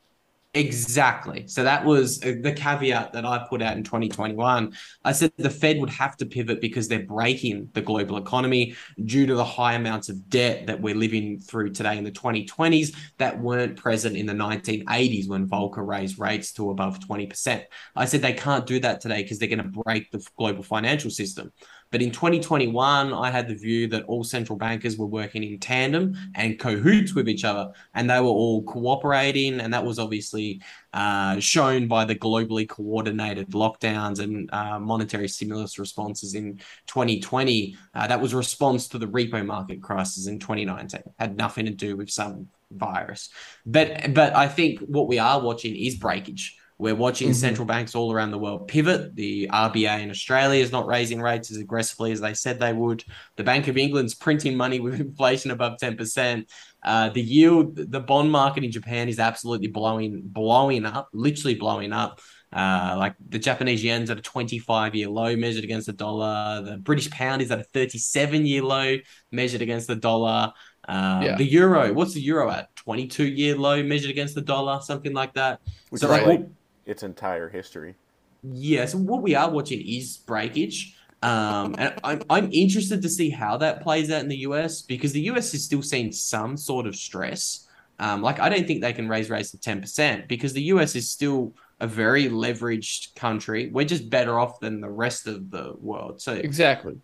Exactly. 0.56 1.46
So 1.48 1.66
that 1.66 1.84
was 1.84 2.24
uh, 2.24 2.36
the 2.40 2.54
caveat 2.54 3.12
that 3.12 3.26
I 3.26 3.46
put 3.50 3.62
out 3.62 3.76
in 3.76 3.84
2021. 3.84 4.74
I 5.04 5.12
said 5.12 5.34
the 5.36 5.50
Fed 5.50 5.82
would 5.82 5.90
have 5.90 6.16
to 6.16 6.26
pivot 6.26 6.62
because 6.62 6.88
they're 6.88 7.06
breaking 7.06 7.70
the 7.74 7.82
global 7.82 8.16
economy 8.16 8.74
due 9.04 9.26
to 9.26 9.36
the 9.36 9.44
high 9.44 9.74
amounts 9.74 10.08
of 10.08 10.30
debt 10.30 10.68
that 10.68 10.80
we're 10.80 10.96
living 10.96 11.40
through 11.40 11.72
today 11.72 11.98
in 11.98 12.06
the 12.06 12.12
2020s 12.12 12.96
that 13.18 13.38
weren't 13.38 13.76
present 13.76 14.16
in 14.16 14.26
the 14.26 14.34
1980s 14.34 15.28
when 15.28 15.46
Volcker 15.46 15.86
raised 15.86 16.18
rates 16.20 16.54
to 16.54 16.70
above 16.70 17.02
20%. 17.02 17.66
I 17.98 18.06
said 18.06 18.22
they 18.22 18.32
can't 18.32 18.66
do 18.66 18.80
that 18.80 19.02
today 19.02 19.24
because 19.24 19.40
they're 19.40 19.50
going 19.50 19.58
to 19.62 19.82
break 19.84 20.10
the 20.12 20.26
global 20.38 20.64
financial 20.64 21.12
system. 21.12 21.52
But 21.96 22.02
in 22.02 22.12
2021, 22.12 23.14
I 23.14 23.32
had 23.32 23.48
the 23.48 23.56
view 23.56 23.88
that 23.88 24.04
all 24.04 24.26
central 24.26 24.58
bankers 24.58 24.98
were 24.98 25.06
working 25.06 25.46
in 25.46 25.58
tandem 25.60 26.18
and 26.36 26.60
cahoots 26.60 27.16
with 27.16 27.30
each 27.30 27.46
other, 27.46 27.72
and 27.94 28.10
they 28.10 28.20
were 28.20 28.28
all 28.28 28.64
cooperating. 28.64 29.62
And 29.62 29.74
that 29.74 29.86
was 29.86 29.98
obviously 29.98 30.62
uh, 30.92 31.40
shown 31.40 31.88
by 31.88 32.04
the 32.04 32.14
globally 32.14 32.68
coordinated 32.68 33.52
lockdowns 33.52 34.20
and 34.20 34.50
uh, 34.52 34.78
monetary 34.78 35.30
stimulus 35.30 35.80
responses 35.80 36.36
in 36.36 36.58
2020. 36.88 37.78
Uh, 37.94 38.08
that 38.08 38.20
was 38.20 38.34
a 38.34 38.38
response 38.38 38.90
to 38.90 38.98
the 38.98 39.08
repo 39.08 39.46
market 39.46 39.82
crisis 39.82 40.28
in 40.28 40.38
2019. 40.38 41.00
Had 41.18 41.38
nothing 41.38 41.64
to 41.64 41.72
do 41.72 41.96
with 41.96 42.10
some 42.10 42.50
virus. 42.72 43.30
But 43.66 44.14
but 44.14 44.36
I 44.36 44.50
think 44.50 44.82
what 44.82 45.08
we 45.08 45.18
are 45.18 45.40
watching 45.40 45.74
is 45.78 45.96
breakage. 45.96 46.58
We're 46.78 46.96
watching 46.96 47.30
mm-hmm. 47.30 47.36
central 47.36 47.66
banks 47.66 47.96
all 47.96 48.12
around 48.12 48.32
the 48.32 48.38
world 48.38 48.68
pivot. 48.68 49.16
The 49.16 49.50
RBA 49.52 50.02
in 50.02 50.10
Australia 50.10 50.62
is 50.62 50.74
not 50.74 50.88
raising 50.88 51.22
rates 51.22 51.50
as 51.50 51.58
aggressively 51.58 52.12
as 52.12 52.20
they 52.20 52.34
said 52.34 52.60
they 52.60 52.74
would. 52.74 53.04
The 53.38 53.46
Bank 53.46 53.70
of 53.70 53.78
England's 53.78 54.14
printing 54.14 54.58
money 54.58 54.82
with 54.82 55.00
inflation 55.00 55.52
above 55.52 55.78
10%. 55.82 56.46
Uh, 56.84 57.10
the 57.10 57.22
yield, 57.22 57.76
the 57.76 58.02
bond 58.02 58.30
market 58.30 58.64
in 58.64 58.72
Japan 58.72 59.08
is 59.08 59.20
absolutely 59.20 59.68
blowing, 59.68 60.22
blowing 60.26 60.86
up, 60.86 61.08
literally 61.14 61.56
blowing 61.56 61.94
up. 61.94 62.20
Uh, 62.52 62.96
like 62.98 63.16
the 63.28 63.40
Japanese 63.40 63.84
yen's 63.84 64.10
at 64.10 64.18
a 64.18 64.22
25 64.22 64.96
year 64.96 65.10
low 65.10 65.36
measured 65.36 65.64
against 65.64 65.88
the 65.88 65.94
dollar. 65.94 66.62
The 66.62 66.78
British 66.78 67.10
pound 67.10 67.42
is 67.42 67.52
at 67.52 67.60
a 67.60 67.64
37 67.64 68.46
year 68.46 68.62
low 68.62 68.98
measured 69.32 69.62
against 69.62 69.88
the 69.88 69.96
dollar. 69.96 70.54
Uh, 70.88 71.22
yeah. 71.24 71.36
The 71.36 71.46
euro, 71.46 71.92
what's 71.94 72.14
the 72.14 72.22
euro 72.22 72.50
at? 72.52 72.74
22 72.76 73.26
year 73.26 73.58
low 73.58 73.82
measured 73.82 74.12
against 74.12 74.36
the 74.36 74.42
dollar, 74.42 74.82
something 74.82 75.14
like 75.14 75.34
that. 75.34 75.60
Which 75.90 76.02
so, 76.02 76.08
like, 76.10 76.46
its 76.86 77.04
entire 77.04 77.50
history. 77.50 77.96
Yeah, 78.44 78.86
so 78.86 78.98
what 78.98 79.22
we 79.22 79.36
are 79.36 79.50
watching 79.50 79.82
is 79.86 80.18
breakage. 80.18 80.96
Um, 81.24 81.76
and 81.80 81.94
I'm, 82.04 82.22
I'm 82.30 82.50
interested 82.52 83.02
to 83.02 83.10
see 83.10 83.30
how 83.30 83.58
that 83.58 83.82
plays 83.82 84.12
out 84.12 84.22
in 84.22 84.28
the 84.28 84.38
US 84.40 84.82
because 84.82 85.12
the 85.12 85.22
US 85.22 85.54
is 85.54 85.66
still 85.66 85.82
seeing 85.82 86.12
some 86.12 86.56
sort 86.56 86.86
of 86.86 86.96
stress. 86.96 87.68
Um, 87.98 88.22
like, 88.22 88.40
I 88.40 88.50
don't 88.50 88.68
think 88.68 88.82
they 88.82 88.94
can 88.94 89.08
raise 89.08 89.30
rates 89.30 89.52
to 89.52 89.58
10% 89.58 90.28
because 90.28 90.54
the 90.54 90.64
US 90.64 90.96
is 90.96 91.10
still 91.10 91.54
a 91.80 91.88
very 91.88 92.26
leveraged 92.26 93.16
country. 93.16 93.70
We're 93.72 93.86
just 93.86 94.10
better 94.10 94.38
off 94.38 94.60
than 94.60 94.82
the 94.82 94.90
rest 94.90 95.28
of 95.28 95.50
the 95.50 95.74
world. 95.80 96.22
So, 96.22 96.34
exactly. 96.34 96.98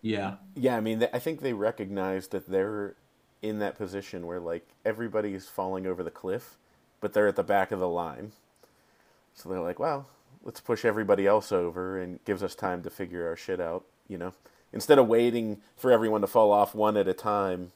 Yeah. 0.00 0.36
Yeah, 0.56 0.76
I 0.76 0.80
mean, 0.80 1.06
I 1.12 1.18
think 1.18 1.40
they 1.40 1.52
recognize 1.52 2.28
that 2.28 2.48
they're 2.48 2.96
in 3.42 3.60
that 3.60 3.76
position 3.76 4.26
where, 4.26 4.40
like, 4.40 4.66
everybody 4.84 5.34
is 5.34 5.48
falling 5.48 5.86
over 5.86 6.02
the 6.02 6.10
cliff 6.10 6.58
but 7.02 7.12
they're 7.12 7.26
at 7.28 7.36
the 7.36 7.42
back 7.42 7.70
of 7.72 7.80
the 7.80 7.88
line. 7.88 8.32
So 9.34 9.50
they're 9.50 9.60
like, 9.60 9.78
well, 9.78 10.06
let's 10.42 10.60
push 10.60 10.84
everybody 10.84 11.26
else 11.26 11.52
over 11.52 11.98
and 12.00 12.24
gives 12.24 12.42
us 12.42 12.54
time 12.54 12.82
to 12.84 12.90
figure 12.90 13.28
our 13.28 13.36
shit 13.36 13.60
out, 13.60 13.84
you 14.08 14.16
know? 14.16 14.32
Instead 14.72 14.98
of 14.98 15.06
waiting 15.08 15.58
for 15.76 15.92
everyone 15.92 16.22
to 16.22 16.26
fall 16.26 16.50
off 16.50 16.74
one 16.74 16.96
at 16.96 17.08
a 17.08 17.12
time 17.12 17.72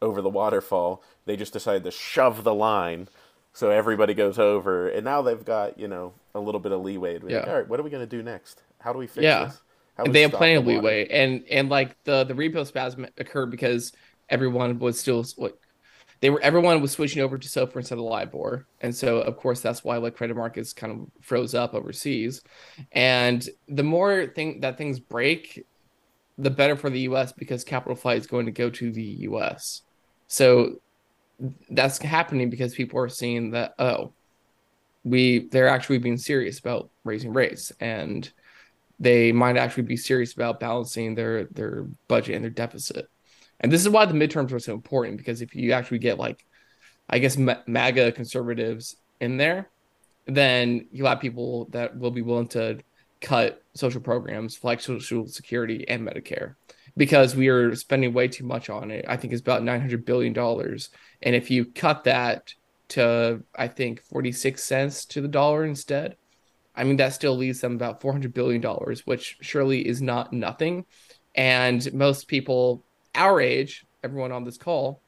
over 0.00 0.22
the 0.22 0.30
waterfall, 0.30 1.02
they 1.26 1.36
just 1.36 1.52
decided 1.52 1.84
to 1.84 1.90
shove 1.90 2.44
the 2.44 2.54
line 2.54 3.08
so 3.52 3.70
everybody 3.70 4.14
goes 4.14 4.38
over. 4.38 4.88
And 4.88 5.04
now 5.04 5.20
they've 5.20 5.44
got, 5.44 5.78
you 5.78 5.88
know, 5.88 6.12
a 6.34 6.40
little 6.40 6.60
bit 6.60 6.72
of 6.72 6.80
leeway 6.80 7.18
to 7.18 7.26
be 7.26 7.32
Yeah. 7.32 7.40
like, 7.40 7.48
all 7.48 7.54
right, 7.54 7.68
what 7.68 7.80
are 7.80 7.82
we 7.82 7.90
going 7.90 8.08
to 8.08 8.16
do 8.16 8.22
next? 8.22 8.62
How 8.80 8.92
do 8.92 8.98
we 8.98 9.06
fix 9.06 9.24
Yeah. 9.24 9.46
this? 9.46 9.60
How 9.96 10.04
we 10.04 10.10
they 10.10 10.22
have 10.22 10.30
plenty 10.30 10.54
of 10.54 10.64
leeway 10.64 11.08
and 11.08 11.44
and 11.50 11.68
like 11.68 11.96
the 12.04 12.22
the 12.22 12.34
repo 12.34 12.64
spasm 12.64 13.06
occurred 13.18 13.50
because 13.50 13.92
everyone 14.28 14.78
was 14.78 15.00
still 15.00 15.24
like 15.36 15.54
they 16.20 16.30
were 16.30 16.40
everyone 16.40 16.80
was 16.80 16.92
switching 16.92 17.22
over 17.22 17.38
to 17.38 17.48
SOFR 17.48 17.76
instead 17.76 17.98
of 17.98 18.04
LIBOR, 18.04 18.66
and 18.80 18.94
so 18.94 19.18
of 19.18 19.36
course 19.36 19.60
that's 19.60 19.84
why 19.84 19.96
like 19.98 20.16
credit 20.16 20.36
markets 20.36 20.72
kind 20.72 20.92
of 20.92 21.24
froze 21.24 21.54
up 21.54 21.74
overseas, 21.74 22.42
and 22.92 23.48
the 23.68 23.82
more 23.84 24.26
thing 24.26 24.60
that 24.60 24.78
things 24.78 24.98
break, 25.00 25.66
the 26.36 26.50
better 26.50 26.76
for 26.76 26.90
the 26.90 27.00
U.S. 27.00 27.32
because 27.32 27.64
capital 27.64 27.96
flight 27.96 28.18
is 28.18 28.26
going 28.26 28.46
to 28.46 28.52
go 28.52 28.70
to 28.70 28.90
the 28.90 29.02
U.S. 29.02 29.82
So 30.26 30.80
that's 31.70 31.98
happening 31.98 32.50
because 32.50 32.74
people 32.74 32.98
are 32.98 33.08
seeing 33.08 33.52
that 33.52 33.74
oh, 33.78 34.12
we 35.04 35.48
they're 35.50 35.68
actually 35.68 35.98
being 35.98 36.18
serious 36.18 36.58
about 36.58 36.90
raising 37.04 37.32
rates 37.32 37.72
and 37.80 38.30
they 39.00 39.30
might 39.32 39.56
actually 39.56 39.84
be 39.84 39.96
serious 39.96 40.34
about 40.34 40.60
balancing 40.60 41.14
their 41.14 41.44
their 41.44 41.86
budget 42.08 42.34
and 42.34 42.44
their 42.44 42.50
deficit. 42.50 43.08
And 43.60 43.72
this 43.72 43.82
is 43.82 43.88
why 43.88 44.06
the 44.06 44.14
midterms 44.14 44.52
are 44.52 44.58
so 44.58 44.74
important 44.74 45.18
because 45.18 45.42
if 45.42 45.54
you 45.54 45.72
actually 45.72 45.98
get 45.98 46.18
like, 46.18 46.44
I 47.08 47.18
guess 47.18 47.36
MAGA 47.36 48.12
conservatives 48.12 48.96
in 49.20 49.36
there, 49.36 49.68
then 50.26 50.86
you 50.92 51.06
have 51.06 51.20
people 51.20 51.66
that 51.70 51.98
will 51.98 52.10
be 52.10 52.22
willing 52.22 52.48
to 52.48 52.78
cut 53.20 53.62
social 53.74 54.00
programs 54.00 54.62
like 54.62 54.80
Social 54.80 55.26
Security 55.26 55.88
and 55.88 56.06
Medicare 56.06 56.54
because 56.96 57.34
we 57.34 57.48
are 57.48 57.74
spending 57.74 58.12
way 58.12 58.28
too 58.28 58.44
much 58.44 58.68
on 58.68 58.90
it. 58.90 59.06
I 59.08 59.16
think 59.16 59.32
it's 59.32 59.40
about 59.40 59.62
nine 59.62 59.80
hundred 59.80 60.04
billion 60.04 60.32
dollars, 60.34 60.90
and 61.22 61.34
if 61.34 61.50
you 61.50 61.64
cut 61.64 62.04
that 62.04 62.52
to 62.88 63.42
I 63.56 63.68
think 63.68 64.02
forty 64.02 64.32
six 64.32 64.64
cents 64.64 65.06
to 65.06 65.20
the 65.22 65.28
dollar 65.28 65.64
instead, 65.64 66.16
I 66.78 66.84
mean, 66.84 66.96
that 66.98 67.12
still 67.12 67.36
leaves 67.36 67.60
them 67.60 67.74
about 67.74 68.00
$400 68.00 68.32
billion, 68.32 68.62
which 69.04 69.36
surely 69.40 69.86
is 69.86 70.00
not 70.00 70.32
nothing. 70.32 70.86
And 71.34 71.92
most 71.92 72.28
people 72.28 72.84
our 73.18 73.40
age, 73.40 73.84
everyone 74.02 74.32
on 74.32 74.44
this 74.44 74.56
call, 74.56 75.02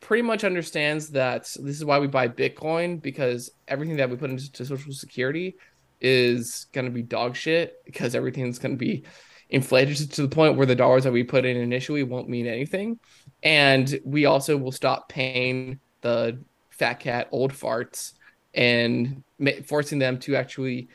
pretty 0.00 0.22
much 0.22 0.44
understands 0.44 1.10
that 1.10 1.42
this 1.42 1.76
is 1.76 1.84
why 1.84 1.98
we 1.98 2.06
buy 2.06 2.28
Bitcoin 2.28 3.00
because 3.00 3.50
everything 3.68 3.96
that 3.96 4.10
we 4.10 4.16
put 4.16 4.30
into 4.30 4.64
Social 4.64 4.92
Security 4.92 5.56
is 6.00 6.66
going 6.72 6.84
to 6.84 6.90
be 6.90 7.02
dog 7.02 7.36
shit 7.36 7.76
because 7.84 8.14
everything's 8.14 8.58
going 8.58 8.72
to 8.72 8.78
be 8.78 9.04
inflated 9.48 10.12
to 10.12 10.22
the 10.22 10.28
point 10.28 10.56
where 10.56 10.66
the 10.66 10.74
dollars 10.74 11.04
that 11.04 11.12
we 11.12 11.22
put 11.22 11.44
in 11.44 11.56
initially 11.56 12.02
won't 12.02 12.28
mean 12.28 12.46
anything. 12.46 12.98
And 13.42 13.98
we 14.04 14.26
also 14.26 14.56
will 14.56 14.72
stop 14.72 15.08
paying 15.08 15.78
the 16.00 16.42
fat 16.70 16.94
cat 16.94 17.28
old 17.30 17.52
farts 17.52 18.12
and 18.54 19.22
ma- 19.38 19.62
forcing 19.66 19.98
them 19.98 20.18
to 20.18 20.36
actually 20.36 20.88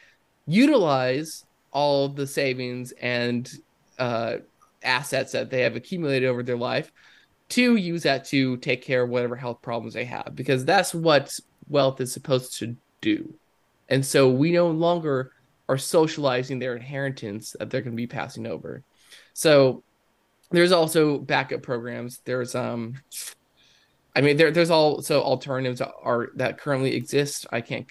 utilize 0.45 1.45
all 1.71 2.09
the 2.09 2.27
savings 2.27 2.91
and 2.93 3.49
uh, 3.97 4.37
assets 4.83 5.31
that 5.31 5.49
they 5.49 5.61
have 5.61 5.75
accumulated 5.75 6.29
over 6.29 6.43
their 6.43 6.57
life 6.57 6.91
to 7.49 7.75
use 7.75 8.03
that 8.03 8.25
to 8.25 8.57
take 8.57 8.81
care 8.81 9.03
of 9.03 9.09
whatever 9.09 9.35
health 9.35 9.61
problems 9.61 9.93
they 9.93 10.05
have 10.05 10.31
because 10.35 10.63
that's 10.63 10.93
what 10.93 11.37
wealth 11.67 11.99
is 11.99 12.13
supposed 12.13 12.57
to 12.59 12.75
do. 13.01 13.33
And 13.89 14.05
so 14.05 14.29
we 14.29 14.51
no 14.51 14.69
longer 14.69 15.33
are 15.67 15.77
socializing 15.77 16.59
their 16.59 16.75
inheritance 16.75 17.55
that 17.59 17.69
they're 17.69 17.81
going 17.81 17.93
to 17.93 17.97
be 17.97 18.07
passing 18.07 18.47
over. 18.47 18.83
So 19.33 19.83
there's 20.49 20.71
also 20.71 21.17
backup 21.17 21.61
programs. 21.61 22.21
There's 22.25 22.55
um 22.55 22.95
I 24.15 24.21
mean 24.21 24.37
there 24.37 24.51
there's 24.51 24.69
also 24.69 25.21
alternatives 25.21 25.81
are 25.81 26.29
that 26.35 26.57
currently 26.57 26.95
exist. 26.95 27.47
I 27.51 27.61
can't 27.61 27.87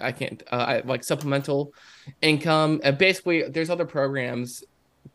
I 0.00 0.12
can't 0.12 0.42
uh, 0.50 0.56
I, 0.56 0.80
like 0.80 1.04
supplemental 1.04 1.72
income. 2.20 2.80
And 2.82 2.98
basically 2.98 3.48
there's 3.48 3.70
other 3.70 3.84
programs 3.84 4.64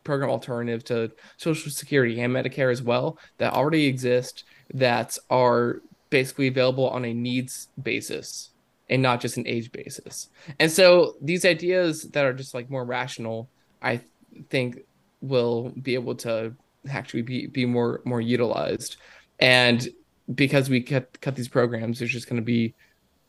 program 0.04 0.30
alternative 0.30 0.84
to 0.84 1.10
Social 1.36 1.70
Security 1.70 2.20
and 2.20 2.32
Medicare 2.34 2.72
as 2.72 2.82
well 2.82 3.18
that 3.38 3.52
already 3.52 3.86
exist 3.86 4.44
that 4.74 5.16
are 5.30 5.80
basically 6.10 6.48
available 6.48 6.88
on 6.88 7.04
a 7.04 7.12
needs 7.12 7.68
basis 7.82 8.50
and 8.90 9.02
not 9.02 9.20
just 9.20 9.36
an 9.36 9.46
age 9.46 9.70
basis. 9.72 10.28
And 10.58 10.70
so 10.70 11.16
these 11.20 11.44
ideas 11.44 12.04
that 12.10 12.24
are 12.24 12.32
just 12.32 12.54
like 12.54 12.70
more 12.70 12.84
rational, 12.84 13.48
I 13.82 14.00
think 14.48 14.80
will 15.20 15.70
be 15.82 15.94
able 15.94 16.14
to 16.16 16.54
actually 16.88 17.22
be, 17.22 17.46
be 17.46 17.66
more 17.66 18.00
more 18.04 18.20
utilized. 18.20 18.96
And 19.38 19.86
because 20.34 20.70
we 20.70 20.80
cut 20.80 21.20
cut 21.20 21.36
these 21.36 21.48
programs, 21.48 21.98
there's 21.98 22.12
just 22.12 22.28
going 22.28 22.40
to 22.40 22.44
be 22.44 22.74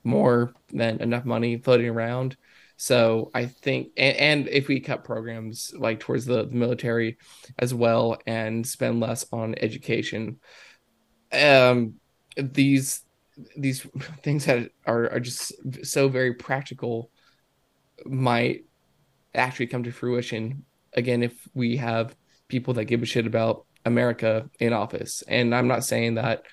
more 0.03 0.53
than 0.71 1.01
enough 1.01 1.25
money 1.25 1.57
floating 1.57 1.89
around. 1.89 2.37
So 2.81 3.29
I 3.33 3.45
think, 3.45 3.89
and, 3.97 4.15
and 4.15 4.47
if 4.47 4.69
we 4.69 4.79
cut 4.79 5.03
programs 5.03 5.73
like 5.77 5.99
towards 5.99 6.25
the, 6.25 6.45
the 6.45 6.55
military 6.55 7.17
as 7.57 7.73
well 7.73 8.17
and 8.25 8.65
spend 8.65 9.01
less 9.01 9.25
on 9.33 9.53
education, 9.57 10.39
um, 11.33 11.95
these 12.37 13.01
these 13.57 13.81
things 14.23 14.45
that 14.45 14.69
are, 14.85 15.09
are 15.11 15.19
just 15.19 15.51
so 15.85 16.07
very 16.07 16.33
practical 16.33 17.11
might 18.05 18.63
actually 19.35 19.67
come 19.67 19.83
to 19.83 19.91
fruition 19.91 20.63
again 20.93 21.21
if 21.21 21.49
we 21.53 21.75
have 21.75 22.15
people 22.47 22.73
that 22.75 22.85
give 22.85 23.03
a 23.03 23.05
shit 23.05 23.27
about 23.27 23.65
America 23.83 24.49
in 24.61 24.71
office. 24.71 25.21
And 25.27 25.53
I'm 25.53 25.67
not 25.67 25.83
saying 25.83 26.15
that 26.15 26.43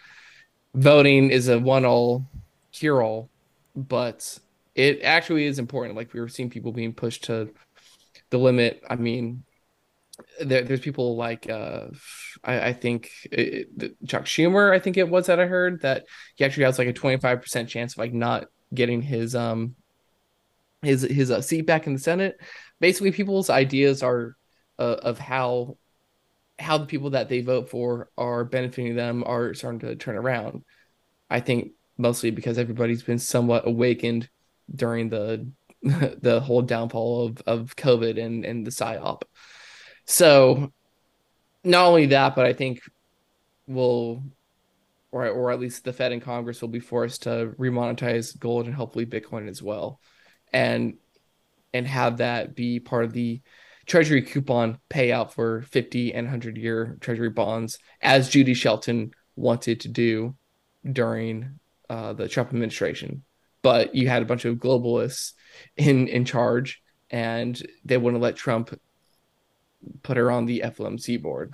voting 0.74 1.30
is 1.30 1.46
a 1.46 1.56
one 1.56 1.84
all 1.84 2.26
cure 2.72 3.00
all, 3.00 3.30
but 3.76 4.40
it 4.76 5.02
actually 5.02 5.46
is 5.46 5.58
important. 5.58 5.96
Like 5.96 6.12
we 6.12 6.20
were 6.20 6.28
seeing 6.28 6.50
people 6.50 6.70
being 6.70 6.92
pushed 6.92 7.24
to 7.24 7.50
the 8.28 8.38
limit. 8.38 8.82
I 8.88 8.96
mean, 8.96 9.42
there, 10.38 10.62
there's 10.62 10.80
people 10.80 11.16
like 11.16 11.48
uh, 11.48 11.86
I, 12.44 12.68
I 12.68 12.72
think 12.74 13.10
it, 13.24 13.96
Chuck 14.06 14.26
Schumer. 14.26 14.72
I 14.72 14.78
think 14.78 14.98
it 14.98 15.08
was 15.08 15.26
that 15.26 15.40
I 15.40 15.46
heard 15.46 15.80
that 15.80 16.04
he 16.36 16.44
actually 16.44 16.64
has 16.64 16.78
like 16.78 16.88
a 16.88 16.92
25 16.92 17.40
percent 17.40 17.70
chance 17.70 17.94
of 17.94 17.98
like 17.98 18.12
not 18.12 18.48
getting 18.74 19.00
his 19.00 19.34
um 19.34 19.76
his 20.82 21.02
his 21.02 21.30
uh, 21.30 21.40
seat 21.40 21.62
back 21.62 21.86
in 21.86 21.94
the 21.94 21.98
Senate. 21.98 22.38
Basically, 22.78 23.12
people's 23.12 23.48
ideas 23.48 24.02
are 24.02 24.36
uh, 24.78 24.96
of 25.02 25.18
how 25.18 25.78
how 26.58 26.76
the 26.76 26.86
people 26.86 27.10
that 27.10 27.30
they 27.30 27.40
vote 27.40 27.70
for 27.70 28.10
are 28.18 28.44
benefiting 28.44 28.94
them 28.94 29.24
are 29.26 29.54
starting 29.54 29.80
to 29.80 29.96
turn 29.96 30.16
around. 30.16 30.64
I 31.30 31.40
think 31.40 31.72
mostly 31.96 32.30
because 32.30 32.58
everybody's 32.58 33.02
been 33.02 33.18
somewhat 33.18 33.66
awakened 33.66 34.28
during 34.74 35.08
the 35.08 35.50
the 35.82 36.40
whole 36.40 36.62
downfall 36.62 37.26
of 37.26 37.42
of 37.46 37.76
COVID 37.76 38.22
and 38.22 38.44
and 38.44 38.66
the 38.66 38.70
psyop. 38.70 39.22
So 40.04 40.72
not 41.64 41.86
only 41.86 42.06
that, 42.06 42.36
but 42.36 42.46
I 42.46 42.52
think 42.52 42.80
we'll 43.66 44.22
or 45.12 45.28
or 45.28 45.50
at 45.50 45.60
least 45.60 45.84
the 45.84 45.92
Fed 45.92 46.12
and 46.12 46.22
Congress 46.22 46.60
will 46.60 46.68
be 46.68 46.80
forced 46.80 47.22
to 47.24 47.54
remonetize 47.58 48.38
gold 48.38 48.66
and 48.66 48.74
hopefully 48.74 49.06
Bitcoin 49.06 49.48
as 49.48 49.62
well. 49.62 50.00
And 50.52 50.94
and 51.72 51.86
have 51.86 52.18
that 52.18 52.54
be 52.54 52.80
part 52.80 53.04
of 53.04 53.12
the 53.12 53.42
treasury 53.86 54.22
coupon 54.22 54.78
payout 54.90 55.32
for 55.32 55.62
50 55.62 56.12
and 56.14 56.26
100 56.26 56.56
year 56.56 56.96
treasury 57.00 57.30
bonds 57.30 57.78
as 58.00 58.28
Judy 58.28 58.54
Shelton 58.54 59.12
wanted 59.36 59.80
to 59.80 59.88
do 59.88 60.34
during 60.90 61.60
uh, 61.88 62.12
the 62.12 62.28
Trump 62.28 62.48
administration 62.48 63.22
but 63.66 63.96
you 63.96 64.08
had 64.08 64.22
a 64.22 64.26
bunch 64.26 64.44
of 64.44 64.58
globalists 64.58 65.32
in 65.76 66.06
in 66.06 66.24
charge 66.24 66.80
and 67.10 67.60
they 67.84 67.96
wouldn't 67.96 68.22
let 68.22 68.36
Trump 68.36 68.72
put 70.04 70.16
her 70.16 70.30
on 70.30 70.46
the 70.46 70.60
FOMC 70.64 71.20
board. 71.20 71.52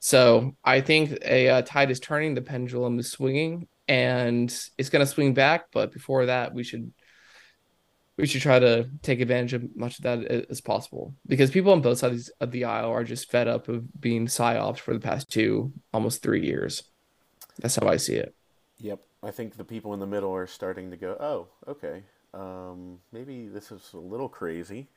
So 0.00 0.56
I 0.64 0.80
think 0.80 1.18
a 1.22 1.50
uh, 1.50 1.60
tide 1.60 1.90
is 1.90 2.00
turning, 2.00 2.32
the 2.32 2.40
pendulum 2.40 2.98
is 2.98 3.10
swinging, 3.10 3.68
and 3.86 4.48
it's 4.78 4.88
going 4.88 5.04
to 5.04 5.12
swing 5.12 5.34
back. 5.34 5.66
But 5.70 5.92
before 5.92 6.24
that, 6.24 6.54
we 6.54 6.64
should 6.64 6.94
we 8.16 8.26
should 8.26 8.40
try 8.40 8.58
to 8.58 8.88
take 9.02 9.20
advantage 9.20 9.52
of 9.52 9.76
much 9.76 9.98
of 9.98 10.04
that 10.04 10.48
as 10.48 10.62
possible 10.62 11.14
because 11.26 11.50
people 11.50 11.72
on 11.72 11.82
both 11.82 11.98
sides 11.98 12.30
of 12.40 12.52
the 12.52 12.64
aisle 12.64 12.90
are 12.90 13.04
just 13.04 13.30
fed 13.30 13.48
up 13.48 13.68
of 13.68 14.00
being 14.00 14.28
psyops 14.28 14.78
for 14.78 14.94
the 14.94 15.06
past 15.10 15.30
two, 15.30 15.74
almost 15.92 16.22
three 16.22 16.46
years. 16.46 16.84
That's 17.60 17.76
how 17.76 17.86
I 17.86 17.98
see 17.98 18.14
it. 18.14 18.34
Yep. 18.78 19.00
I 19.24 19.30
think 19.30 19.56
the 19.56 19.64
people 19.64 19.94
in 19.94 20.00
the 20.00 20.06
middle 20.06 20.34
are 20.34 20.46
starting 20.46 20.90
to 20.90 20.96
go, 20.96 21.16
oh, 21.18 21.46
okay, 21.68 22.02
um, 22.32 22.98
maybe 23.12 23.48
this 23.48 23.72
is 23.72 23.90
a 23.94 23.98
little 23.98 24.28
crazy. 24.28 24.88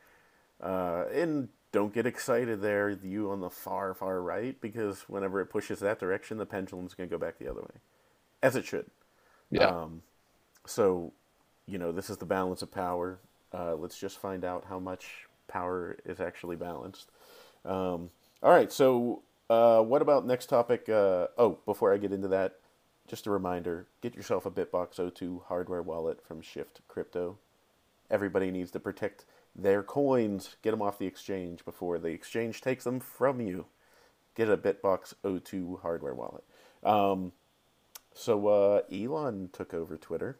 Uh, 0.62 1.06
and 1.14 1.50
don't 1.72 1.94
get 1.94 2.06
excited 2.06 2.62
there, 2.62 2.90
you 2.90 3.30
on 3.32 3.42
the 3.42 3.50
far, 3.50 3.94
far 3.94 4.22
right, 4.22 4.60
because 4.60 5.02
whenever 5.08 5.40
it 5.42 5.48
pushes 5.48 5.80
that 5.80 6.00
direction, 6.00 6.38
the 6.38 6.46
pendulum's 6.46 6.94
going 6.94 7.08
to 7.08 7.14
go 7.14 7.20
back 7.20 7.38
the 7.38 7.50
other 7.50 7.62
way, 7.62 7.80
as 8.42 8.56
it 8.56 8.66
should. 8.66 8.86
Yeah. 9.52 9.68
Um, 9.68 10.02
so 10.66 11.14
you 11.68 11.78
know, 11.78 11.92
this 11.92 12.10
is 12.10 12.18
the 12.18 12.26
balance 12.26 12.62
of 12.62 12.72
power. 12.72 13.20
Uh, 13.54 13.76
let's 13.76 14.00
just 14.00 14.20
find 14.20 14.44
out 14.44 14.66
how 14.68 14.80
much 14.80 15.28
power 15.48 15.98
is 16.06 16.20
actually 16.20 16.56
balanced. 16.56 17.12
Um, 17.66 18.10
all 18.42 18.52
right, 18.52 18.72
so 18.72 19.22
uh, 19.50 19.82
what 19.82 20.02
about 20.02 20.26
next 20.26 20.48
topic? 20.48 20.90
Uh, 20.90 21.28
oh, 21.38 21.60
before 21.66 21.94
I 21.94 21.98
get 21.98 22.12
into 22.12 22.30
that, 22.30 22.56
just 23.08 23.26
a 23.26 23.32
reminder 23.32 23.88
get 24.02 24.16
yourself 24.16 24.46
a 24.46 24.52
BitBox02 24.52 25.46
hardware 25.46 25.82
wallet 25.82 26.22
from 26.26 26.42
Shift 26.42 26.82
Crypto. 26.88 27.38
Everybody 28.10 28.52
needs 28.52 28.72
to 28.72 28.80
protect 28.80 29.26
their 29.56 29.82
coins, 29.82 30.56
get 30.62 30.72
them 30.72 30.82
off 30.82 31.00
the 31.00 31.08
exchange 31.08 31.66
before 31.66 31.98
the 31.98 32.10
exchange 32.10 32.62
takes 32.62 32.84
them 32.84 33.00
from 33.00 33.42
you. 33.42 33.66
Get 34.36 34.50
a 34.50 34.58
BitBox02 34.58 35.82
hardware 35.82 36.14
wallet. 36.14 36.44
Um, 36.84 37.32
so 38.14 38.48
uh, 38.48 38.82
Elon 38.92 39.50
took 39.52 39.74
over 39.74 39.98
Twitter. 39.98 40.40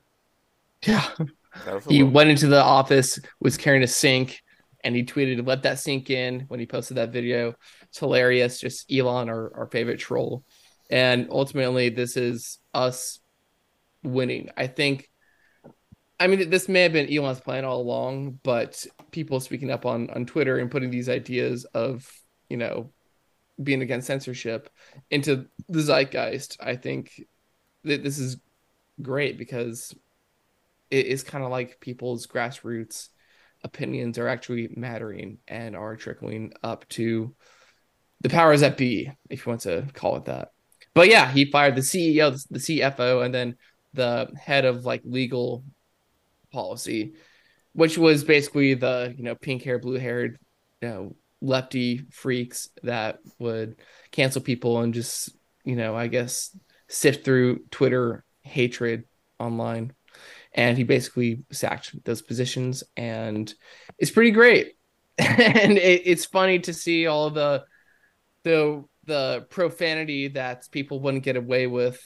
Yeah. 0.86 1.08
He 1.88 2.04
little... 2.04 2.10
went 2.10 2.30
into 2.30 2.48
the 2.48 2.62
office, 2.62 3.20
was 3.40 3.58
carrying 3.58 3.82
a 3.82 3.88
sink, 3.88 4.44
and 4.84 4.96
he 4.96 5.04
tweeted, 5.04 5.46
let 5.48 5.64
that 5.64 5.80
sink 5.80 6.12
in 6.12 6.42
when 6.50 6.60
he 6.60 6.68
posted 6.68 6.98
that 6.98 7.12
video. 7.12 7.56
It's 7.84 7.98
hilarious. 7.98 8.60
Just 8.60 8.92
Elon, 8.92 9.28
our, 9.30 9.52
our 9.56 9.68
favorite 9.68 9.98
troll. 9.98 10.44
And 10.90 11.28
ultimately, 11.30 11.90
this 11.90 12.18
is 12.18 12.60
us 12.74 13.20
winning. 14.04 14.50
I 14.56 14.68
think, 14.68 15.10
I 16.20 16.28
mean, 16.28 16.50
this 16.50 16.70
may 16.70 16.84
have 16.84 16.94
been 16.94 17.14
Elon's 17.14 17.42
plan 17.42 17.66
all 17.66 17.82
along, 17.82 18.40
but 18.44 18.86
people 19.12 19.40
speaking 19.40 19.72
up 19.72 19.86
on, 19.86 20.10
on 20.10 20.26
Twitter 20.26 20.58
and 20.58 20.72
putting 20.72 20.90
these 20.90 21.10
ideas 21.10 21.66
of, 21.66 22.10
you 22.50 22.58
know, 22.58 22.92
being 23.62 23.82
against 23.82 24.08
censorship 24.08 24.70
into 25.10 25.48
the 25.68 25.82
zeitgeist, 25.82 26.58
I 26.60 26.76
think 26.76 27.22
that 27.84 28.04
this 28.04 28.20
is 28.20 28.38
great 29.02 29.38
because 29.38 29.94
it 30.90 31.08
is 31.08 31.24
kind 31.24 31.44
of 31.44 31.52
like 31.52 31.80
people's 31.80 32.28
grassroots 32.28 33.10
opinions 33.64 34.18
are 34.18 34.28
actually 34.28 34.70
mattering 34.76 35.40
and 35.48 35.76
are 35.76 35.96
trickling 35.96 36.54
up 36.64 36.88
to 36.90 37.34
the 38.22 38.30
powers 38.30 38.62
that 38.62 38.78
be, 38.78 39.12
if 39.30 39.46
you 39.46 39.50
want 39.50 39.62
to 39.62 39.88
call 39.94 40.18
it 40.18 40.26
that. 40.26 40.52
But 40.98 41.10
yeah, 41.10 41.32
he 41.32 41.46
fired 41.46 41.76
the 41.76 41.82
CEO, 41.82 42.44
the 42.50 42.58
CFO, 42.58 43.24
and 43.24 43.32
then 43.32 43.56
the 43.94 44.32
head 44.36 44.66
of 44.66 44.84
like 44.84 45.04
legal 45.06 45.64
policy, 46.52 47.14
which 47.74 48.00
was 48.00 48.24
basically 48.24 48.74
the 48.74 49.14
you 49.16 49.24
know 49.24 49.36
pink 49.36 49.62
hair, 49.62 49.78
blue 49.78 50.00
haired, 50.00 50.40
you 50.82 50.90
know 50.90 51.16
lefty 51.40 52.04
freaks 52.10 52.70
that 52.82 53.20
would 53.38 53.76
cancel 54.10 54.42
people 54.42 54.80
and 54.80 54.96
just 54.96 55.30
you 55.64 55.76
know 55.76 55.96
I 55.96 56.08
guess 56.08 56.58
sift 56.88 57.24
through 57.24 57.60
Twitter 57.70 58.24
hatred 58.42 59.04
online. 59.38 59.94
And 60.52 60.80
he 60.80 60.84
basically 60.84 61.44
sacked 61.52 61.94
those 62.06 62.24
positions 62.24 62.84
and 62.96 63.54
it's 64.00 64.10
pretty 64.10 64.32
great. 64.32 64.74
And 65.20 65.78
it, 65.78 66.02
it's 66.06 66.26
funny 66.26 66.58
to 66.62 66.74
see 66.74 67.06
all 67.06 67.30
the 67.30 67.66
the 68.42 68.84
the 69.08 69.46
profanity 69.50 70.28
that 70.28 70.68
people 70.72 71.00
wouldn't 71.00 71.24
get 71.24 71.36
away 71.36 71.66
with 71.66 72.00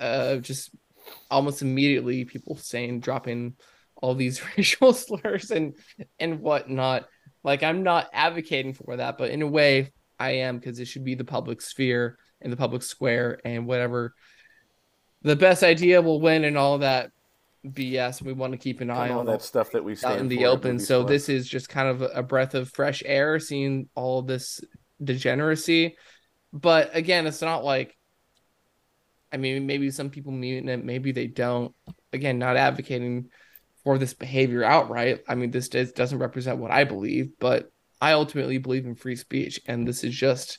uh 0.00 0.36
just 0.36 0.70
almost 1.30 1.62
immediately 1.62 2.24
people 2.24 2.56
saying 2.56 2.98
dropping 2.98 3.54
all 3.96 4.14
these 4.14 4.42
racial 4.56 4.92
slurs 4.92 5.50
and 5.50 5.76
and 6.18 6.40
whatnot 6.40 7.06
like 7.44 7.62
i'm 7.62 7.82
not 7.82 8.08
advocating 8.12 8.72
for 8.74 8.96
that 8.96 9.16
but 9.16 9.30
in 9.30 9.42
a 9.42 9.46
way 9.46 9.92
i 10.18 10.30
am 10.30 10.58
because 10.58 10.80
it 10.80 10.86
should 10.86 11.04
be 11.04 11.14
the 11.14 11.24
public 11.24 11.60
sphere 11.60 12.18
and 12.40 12.52
the 12.52 12.56
public 12.56 12.82
square 12.82 13.38
and 13.44 13.66
whatever 13.66 14.14
the 15.22 15.36
best 15.36 15.62
idea 15.62 16.02
will 16.02 16.20
win 16.20 16.44
and 16.44 16.58
all 16.58 16.78
that 16.78 17.10
BS. 17.66 18.22
We 18.22 18.32
want 18.32 18.52
to 18.52 18.58
keep 18.58 18.80
an 18.80 18.90
eye 18.90 19.10
on 19.10 19.26
that 19.26 19.42
stuff 19.42 19.72
that 19.72 19.84
we 19.84 19.96
out 20.04 20.18
in 20.18 20.28
the 20.28 20.46
open. 20.46 20.78
So 20.78 21.02
this 21.02 21.28
is 21.28 21.48
just 21.48 21.68
kind 21.68 21.88
of 21.88 22.08
a 22.14 22.22
breath 22.22 22.54
of 22.54 22.70
fresh 22.70 23.02
air, 23.04 23.38
seeing 23.38 23.88
all 23.94 24.22
this 24.22 24.60
degeneracy. 25.02 25.96
But 26.60 26.94
again, 26.94 27.26
it's 27.26 27.42
not 27.42 27.64
like. 27.64 27.96
I 29.32 29.38
mean, 29.38 29.66
maybe 29.66 29.90
some 29.90 30.08
people 30.08 30.32
mean 30.32 30.68
it, 30.68 30.84
maybe 30.84 31.12
they 31.12 31.26
don't. 31.26 31.74
Again, 32.12 32.38
not 32.38 32.56
advocating 32.56 33.28
for 33.82 33.98
this 33.98 34.14
behavior 34.14 34.64
outright. 34.64 35.20
I 35.28 35.34
mean, 35.34 35.50
this 35.50 35.68
does, 35.68 35.92
doesn't 35.92 36.18
represent 36.18 36.58
what 36.58 36.70
I 36.70 36.84
believe, 36.84 37.32
but 37.38 37.70
I 38.00 38.12
ultimately 38.12 38.58
believe 38.58 38.86
in 38.86 38.94
free 38.94 39.16
speech, 39.16 39.60
and 39.66 39.86
this 39.86 40.04
is 40.04 40.14
just 40.14 40.58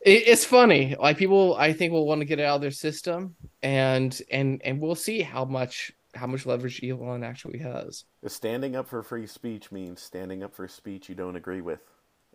it's 0.00 0.44
funny. 0.44 0.96
Like 0.98 1.18
people, 1.18 1.54
I 1.56 1.72
think 1.72 1.92
will 1.92 2.06
want 2.06 2.22
to 2.22 2.24
get 2.24 2.38
it 2.38 2.44
out 2.44 2.56
of 2.56 2.62
their 2.62 2.70
system, 2.70 3.36
and 3.62 4.18
and 4.30 4.60
and 4.64 4.80
we'll 4.80 4.94
see 4.94 5.20
how 5.20 5.44
much 5.44 5.92
how 6.14 6.26
much 6.26 6.46
leverage 6.46 6.82
Elon 6.82 7.22
actually 7.22 7.58
has. 7.58 8.04
Standing 8.26 8.76
up 8.76 8.88
for 8.88 9.02
free 9.02 9.26
speech 9.26 9.70
means 9.70 10.00
standing 10.00 10.42
up 10.42 10.54
for 10.54 10.66
speech 10.68 11.08
you 11.08 11.14
don't 11.14 11.36
agree 11.36 11.60
with. 11.60 11.80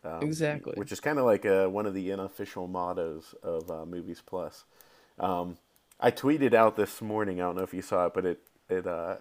Um, 0.05 0.21
exactly. 0.21 0.73
Which 0.75 0.91
is 0.91 0.99
kind 0.99 1.17
of 1.17 1.25
like 1.25 1.45
uh, 1.45 1.67
one 1.67 1.85
of 1.85 1.93
the 1.93 2.11
unofficial 2.11 2.67
mottos 2.67 3.33
of 3.41 3.69
uh, 3.71 3.85
Movies 3.85 4.21
Plus. 4.25 4.65
Um, 5.19 5.57
I 5.99 6.11
tweeted 6.11 6.53
out 6.53 6.75
this 6.75 7.01
morning. 7.01 7.41
I 7.41 7.45
don't 7.45 7.55
know 7.55 7.63
if 7.63 7.73
you 7.73 7.81
saw 7.81 8.05
it, 8.07 8.13
but 8.13 8.25
it 8.25 8.39
it 8.69 8.85
uh, 8.85 9.17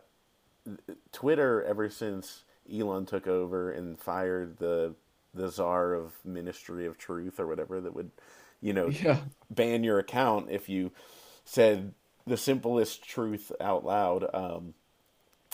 Twitter 1.13 1.63
ever 1.63 1.89
since 1.89 2.45
Elon 2.73 3.07
took 3.07 3.27
over 3.27 3.71
and 3.71 3.99
fired 3.99 4.59
the 4.59 4.95
the 5.33 5.51
czar 5.51 5.95
of 5.95 6.13
Ministry 6.25 6.87
of 6.87 6.97
Truth 6.97 7.41
or 7.41 7.47
whatever 7.47 7.81
that 7.81 7.95
would, 7.95 8.11
you 8.61 8.73
know, 8.73 8.89
yeah. 8.89 9.19
ban 9.51 9.83
your 9.83 9.99
account 9.99 10.49
if 10.51 10.69
you 10.69 10.93
said 11.45 11.93
the 12.27 12.37
simplest 12.37 13.03
truth 13.03 13.51
out 13.61 13.85
loud. 13.85 14.29
Um, 14.33 14.75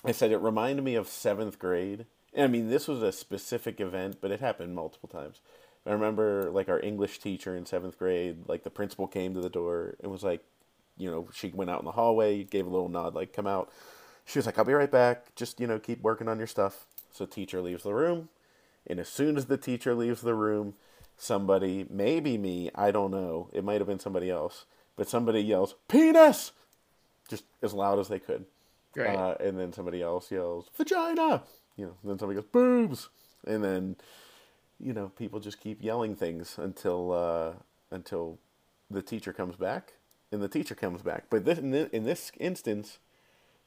I 0.05 0.12
said 0.12 0.33
it 0.33 0.38
reminded 0.38 0.85
me 0.85 0.95
of 0.95 1.09
seventh 1.09 1.59
grade. 1.59 2.07
I 2.37 2.47
mean, 2.47 2.71
this 2.71 2.87
was 2.87 3.03
a 3.03 3.12
specific 3.12 3.81
event, 3.81 4.19
but 4.21 4.31
it 4.31 4.40
happened 4.40 4.75
multiple 4.75 5.09
times. 5.09 5.40
I 5.87 5.93
remember, 5.93 6.51
like, 6.51 6.69
our 6.69 6.81
English 6.81 7.21
teacher 7.21 7.57
in 7.57 7.66
seventh 7.66 7.99
grade, 7.99 8.47
like, 8.47 8.64
the 8.64 8.71
principal 8.71 9.07
came 9.07 9.35
to 9.35 9.40
the 9.40 9.49
door 9.49 9.97
and 10.03 10.12
was 10.12 10.23
like, 10.23 10.45
you 10.97 11.11
know, 11.11 11.29
she 11.33 11.49
went 11.49 11.71
out 11.71 11.81
in 11.81 11.87
the 11.87 11.93
hallway, 11.93 12.45
gave 12.45 12.66
a 12.66 12.71
little 12.71 12.88
nod, 12.88 13.14
like, 13.14 13.33
come 13.33 13.47
out. 13.47 13.71
She 14.27 14.38
was 14.38 14.47
like, 14.47 14.59
I'll 14.59 14.64
be 14.64 14.75
right 14.75 14.90
back. 14.90 15.35
Just, 15.35 15.59
you 15.59 15.66
know, 15.66 15.79
keep 15.79 16.03
working 16.03 16.29
on 16.29 16.38
your 16.38 16.47
stuff. 16.47 16.87
So, 17.12 17.27
teacher 17.27 17.61
leaves 17.61 17.83
the 17.83 17.95
room. 17.95 18.29
And 18.87 19.01
as 19.01 19.09
soon 19.09 19.37
as 19.37 19.47
the 19.47 19.57
teacher 19.57 19.95
leaves 19.95 20.21
the 20.21 20.35
room, 20.35 20.75
somebody, 21.16 21.87
maybe 21.90 22.38
me, 22.38 22.71
I 22.75 22.90
don't 22.90 23.11
know, 23.11 23.49
it 23.53 23.64
might 23.64 23.81
have 23.81 23.87
been 23.87 23.99
somebody 23.99 24.31
else, 24.31 24.64
but 24.97 25.09
somebody 25.09 25.40
yells, 25.40 25.75
penis! 25.88 26.53
Just 27.29 27.45
as 27.62 27.73
loud 27.73 27.99
as 27.99 28.09
they 28.09 28.19
could. 28.19 28.47
Right. 28.97 29.16
Uh, 29.16 29.37
and 29.40 29.59
then 29.59 29.73
somebody 29.73 30.03
else 30.03 30.31
yells, 30.31 30.69
vagina! 30.77 31.43
You 31.81 31.87
know, 31.87 31.97
then 32.05 32.19
somebody 32.19 32.38
goes, 32.38 32.51
boobs! 32.53 33.09
And 33.47 33.64
then, 33.64 33.97
you 34.79 34.93
know, 34.93 35.12
people 35.16 35.40
just 35.40 35.61
keep 35.61 35.83
yelling 35.83 36.14
things 36.14 36.59
until, 36.59 37.11
uh, 37.11 37.53
until 37.90 38.38
the 38.90 39.01
teacher 39.01 39.33
comes 39.33 39.57
back. 39.57 39.95
And 40.31 40.43
the 40.43 40.49
teacher 40.49 40.75
comes 40.75 41.01
back. 41.01 41.25
But 41.31 41.47
this, 41.47 41.59
in, 41.59 41.71
this, 41.71 41.88
in 41.90 42.05
this 42.05 42.33
instance, 42.38 42.99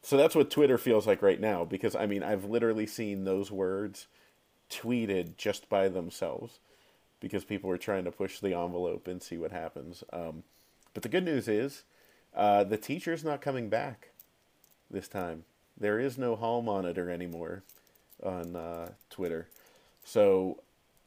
so 0.03 0.15
that's 0.15 0.35
what 0.35 0.51
Twitter 0.51 0.77
feels 0.77 1.07
like 1.07 1.23
right 1.23 1.41
now 1.41 1.65
because 1.65 1.95
I 1.95 2.05
mean 2.05 2.21
I've 2.21 2.45
literally 2.45 2.85
seen 2.85 3.23
those 3.23 3.51
words 3.51 4.07
tweeted 4.69 5.35
just 5.35 5.67
by 5.67 5.87
themselves 5.87 6.59
because 7.19 7.43
people 7.43 7.69
were 7.69 7.79
trying 7.79 8.03
to 8.03 8.11
push 8.11 8.39
the 8.39 8.53
envelope 8.53 9.07
and 9.07 9.23
see 9.23 9.37
what 9.37 9.51
happens. 9.51 10.03
Um, 10.13 10.43
but 10.93 11.01
the 11.01 11.09
good 11.09 11.25
news 11.25 11.47
is 11.47 11.83
uh, 12.35 12.63
the 12.63 12.77
teacher's 12.77 13.23
not 13.23 13.41
coming 13.41 13.69
back 13.69 14.09
this 14.91 15.07
time. 15.07 15.45
There 15.75 15.99
is 15.99 16.17
no 16.17 16.35
hall 16.35 16.61
monitor 16.61 17.09
anymore 17.09 17.63
on 18.23 18.55
uh, 18.55 18.89
Twitter. 19.09 19.47
So 20.03 20.59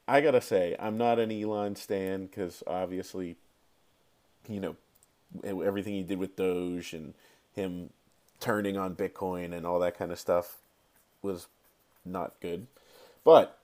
I 0.09 0.21
gotta 0.21 0.41
say, 0.41 0.77
I'm 0.79 0.97
not 0.97 1.19
an 1.19 1.31
Elon 1.31 1.77
stan 1.77 2.27
because 2.27 2.63
obviously, 2.67 3.37
you 4.49 4.61
know, 4.61 4.77
everything 5.45 5.95
he 5.95 6.03
did 6.03 6.19
with 6.19 6.37
Doge 6.37 6.93
and 6.93 7.15
him 7.55 7.91
turning 8.41 8.77
on 8.77 8.95
Bitcoin 8.95 9.53
and 9.53 9.67
all 9.67 9.81
that 9.81 9.99
kind 9.99 10.13
of 10.13 10.19
stuff 10.19 10.59
was 11.23 11.49
not 12.05 12.35
good. 12.41 12.67
But 13.25 13.59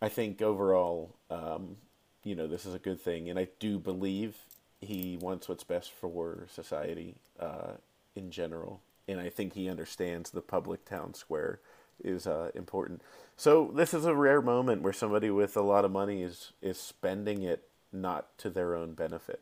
I 0.00 0.08
think 0.08 0.40
overall, 0.40 1.14
um, 1.30 1.76
you 2.22 2.34
know, 2.34 2.46
this 2.46 2.64
is 2.64 2.74
a 2.74 2.78
good 2.78 3.00
thing, 3.00 3.28
and 3.28 3.38
I 3.38 3.48
do 3.58 3.78
believe 3.78 4.36
he 4.80 5.18
wants 5.20 5.48
what's 5.48 5.64
best 5.64 5.90
for 5.90 6.46
society 6.48 7.16
uh, 7.40 7.72
in 8.14 8.30
general, 8.30 8.80
and 9.08 9.18
I 9.18 9.28
think 9.28 9.54
he 9.54 9.68
understands 9.68 10.30
the 10.30 10.40
public 10.40 10.84
town 10.84 11.14
square 11.14 11.58
is 12.02 12.26
uh, 12.26 12.50
important. 12.54 13.02
So 13.36 13.70
this 13.74 13.94
is 13.94 14.04
a 14.04 14.14
rare 14.14 14.40
moment 14.40 14.82
where 14.82 14.92
somebody 14.92 15.30
with 15.30 15.56
a 15.56 15.62
lot 15.62 15.84
of 15.84 15.90
money 15.90 16.22
is 16.22 16.52
is 16.62 16.78
spending 16.78 17.42
it 17.42 17.68
not 17.92 18.36
to 18.38 18.50
their 18.50 18.74
own 18.74 18.92
benefit. 18.92 19.40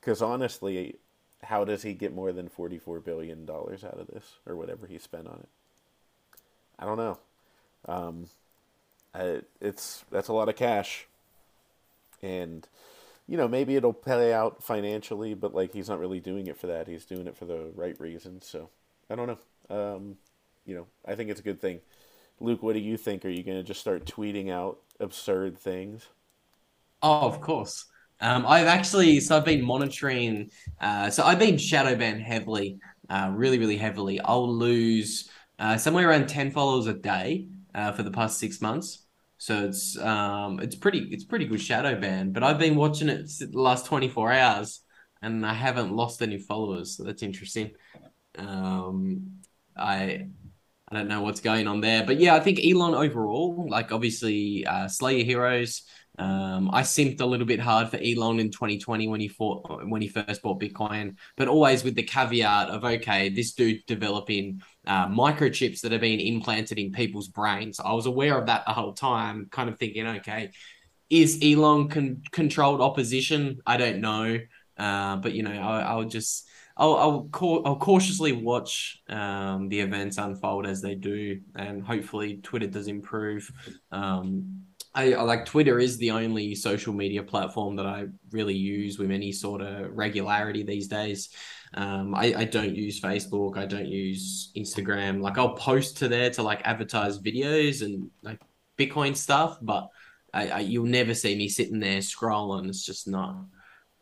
Because 0.00 0.22
honestly, 0.22 0.96
how 1.44 1.64
does 1.64 1.82
he 1.82 1.92
get 1.92 2.14
more 2.14 2.32
than 2.32 2.48
forty 2.48 2.78
four 2.78 3.00
billion 3.00 3.44
dollars 3.44 3.84
out 3.84 3.98
of 3.98 4.08
this, 4.08 4.36
or 4.46 4.56
whatever 4.56 4.86
he 4.86 4.98
spent 4.98 5.26
on 5.26 5.40
it? 5.40 5.48
I 6.78 6.84
don't 6.84 6.96
know. 6.96 7.18
Um, 7.86 8.26
I, 9.14 9.40
it's 9.60 10.04
that's 10.10 10.28
a 10.28 10.32
lot 10.32 10.48
of 10.48 10.56
cash, 10.56 11.06
and 12.22 12.66
you 13.26 13.36
know 13.36 13.48
maybe 13.48 13.76
it'll 13.76 13.92
pay 13.92 14.32
out 14.32 14.62
financially, 14.62 15.34
but 15.34 15.54
like 15.54 15.72
he's 15.72 15.88
not 15.88 15.98
really 15.98 16.20
doing 16.20 16.46
it 16.46 16.56
for 16.56 16.66
that. 16.68 16.86
He's 16.86 17.04
doing 17.04 17.26
it 17.26 17.36
for 17.36 17.44
the 17.44 17.70
right 17.74 17.98
reasons. 18.00 18.46
So 18.46 18.70
I 19.10 19.16
don't 19.16 19.26
know. 19.26 19.38
Um, 19.70 20.16
you 20.68 20.74
know, 20.74 20.86
I 21.06 21.14
think 21.14 21.30
it's 21.30 21.40
a 21.40 21.44
good 21.44 21.60
thing. 21.60 21.80
Luke, 22.40 22.62
what 22.62 22.74
do 22.74 22.80
you 22.80 22.96
think? 22.96 23.24
Are 23.24 23.30
you 23.30 23.42
going 23.42 23.56
to 23.56 23.64
just 23.64 23.80
start 23.80 24.04
tweeting 24.04 24.50
out 24.52 24.78
absurd 25.00 25.58
things? 25.58 26.06
Oh, 27.02 27.26
of 27.26 27.40
course. 27.40 27.86
Um, 28.20 28.44
I've 28.46 28.66
actually 28.66 29.20
so 29.20 29.36
I've 29.36 29.44
been 29.44 29.64
monitoring. 29.64 30.50
Uh, 30.80 31.08
so 31.08 31.24
I've 31.24 31.38
been 31.38 31.56
shadow 31.56 31.96
banned 31.96 32.20
heavily, 32.20 32.78
uh, 33.08 33.30
really, 33.32 33.58
really 33.58 33.76
heavily. 33.76 34.20
I'll 34.20 34.52
lose 34.52 35.30
uh, 35.58 35.76
somewhere 35.76 36.08
around 36.08 36.28
ten 36.28 36.50
followers 36.50 36.86
a 36.86 36.94
day 36.94 37.48
uh, 37.74 37.92
for 37.92 38.02
the 38.02 38.10
past 38.10 38.38
six 38.38 38.60
months. 38.60 39.06
So 39.38 39.64
it's 39.64 39.96
um, 39.98 40.58
it's 40.60 40.74
pretty 40.74 41.08
it's 41.12 41.24
pretty 41.24 41.46
good 41.46 41.60
shadow 41.60 41.98
ban. 41.98 42.32
But 42.32 42.42
I've 42.42 42.58
been 42.58 42.74
watching 42.74 43.08
it 43.08 43.30
the 43.38 43.50
last 43.52 43.86
twenty 43.86 44.08
four 44.08 44.32
hours, 44.32 44.80
and 45.22 45.46
I 45.46 45.54
haven't 45.54 45.94
lost 45.94 46.20
any 46.20 46.38
followers. 46.38 46.96
So 46.96 47.04
that's 47.04 47.22
interesting. 47.22 47.70
Um, 48.36 49.38
I 49.76 50.26
I 50.90 50.96
don't 50.96 51.08
know 51.08 51.20
what's 51.20 51.40
going 51.40 51.66
on 51.66 51.80
there, 51.80 52.04
but 52.04 52.18
yeah, 52.18 52.34
I 52.34 52.40
think 52.40 52.60
Elon 52.64 52.94
overall, 52.94 53.66
like 53.68 53.92
obviously, 53.92 54.66
uh, 54.66 54.88
Slayer 54.88 55.24
Heroes. 55.24 55.82
Um, 56.18 56.70
I 56.72 56.82
simped 56.82 57.20
a 57.20 57.26
little 57.26 57.46
bit 57.46 57.60
hard 57.60 57.90
for 57.90 57.98
Elon 57.98 58.40
in 58.40 58.50
2020 58.50 59.06
when 59.06 59.20
he 59.20 59.28
fought 59.28 59.86
when 59.86 60.02
he 60.02 60.08
first 60.08 60.42
bought 60.42 60.60
Bitcoin, 60.60 61.16
but 61.36 61.46
always 61.46 61.84
with 61.84 61.94
the 61.94 62.02
caveat 62.02 62.70
of 62.70 62.84
okay, 62.84 63.28
this 63.28 63.52
dude's 63.52 63.84
developing 63.86 64.60
uh, 64.86 65.06
microchips 65.06 65.82
that 65.82 65.92
are 65.92 65.98
being 65.98 66.20
implanted 66.20 66.78
in 66.78 66.90
people's 66.90 67.28
brains. 67.28 67.78
I 67.78 67.92
was 67.92 68.06
aware 68.06 68.36
of 68.36 68.46
that 68.46 68.64
the 68.66 68.72
whole 68.72 68.94
time, 68.94 69.46
kind 69.52 69.68
of 69.68 69.78
thinking, 69.78 70.06
okay, 70.06 70.50
is 71.08 71.38
Elon 71.42 71.88
con- 71.88 72.22
controlled 72.32 72.80
opposition? 72.80 73.60
I 73.64 73.76
don't 73.76 74.00
know, 74.00 74.40
uh, 74.76 75.16
but 75.16 75.34
you 75.34 75.42
know, 75.44 75.52
I, 75.52 75.82
I'll 75.82 76.04
just 76.04 76.48
I'll 76.78 76.96
I'll, 76.96 77.22
ca- 77.32 77.62
I'll 77.64 77.76
cautiously 77.76 78.32
watch 78.32 79.02
um, 79.08 79.68
the 79.68 79.80
events 79.80 80.18
unfold 80.18 80.66
as 80.66 80.80
they 80.80 80.94
do, 80.94 81.40
and 81.56 81.82
hopefully 81.82 82.38
Twitter 82.42 82.68
does 82.68 82.86
improve. 82.86 83.50
Um, 83.90 84.62
I, 84.94 85.14
I, 85.14 85.22
like 85.22 85.44
Twitter 85.44 85.78
is 85.78 85.98
the 85.98 86.12
only 86.12 86.54
social 86.54 86.92
media 86.92 87.22
platform 87.22 87.76
that 87.76 87.86
I 87.86 88.06
really 88.30 88.54
use 88.54 88.98
with 88.98 89.10
any 89.10 89.32
sort 89.32 89.60
of 89.60 89.90
regularity 89.92 90.62
these 90.62 90.88
days. 90.88 91.30
Um, 91.74 92.14
I, 92.14 92.34
I 92.34 92.44
don't 92.44 92.74
use 92.74 93.00
Facebook. 93.00 93.58
I 93.58 93.66
don't 93.66 93.88
use 93.88 94.50
Instagram. 94.56 95.20
Like 95.20 95.36
I'll 95.36 95.54
post 95.54 95.98
to 95.98 96.08
there 96.08 96.30
to 96.30 96.42
like 96.42 96.62
advertise 96.64 97.18
videos 97.18 97.82
and 97.82 98.10
like 98.22 98.40
Bitcoin 98.78 99.16
stuff, 99.16 99.58
but 99.60 99.88
I, 100.32 100.60
you'll 100.60 100.86
never 100.86 101.14
see 101.14 101.36
me 101.36 101.48
sitting 101.48 101.80
there 101.80 101.98
scrolling. 101.98 102.68
It's 102.68 102.84
just 102.84 103.08
not 103.08 103.36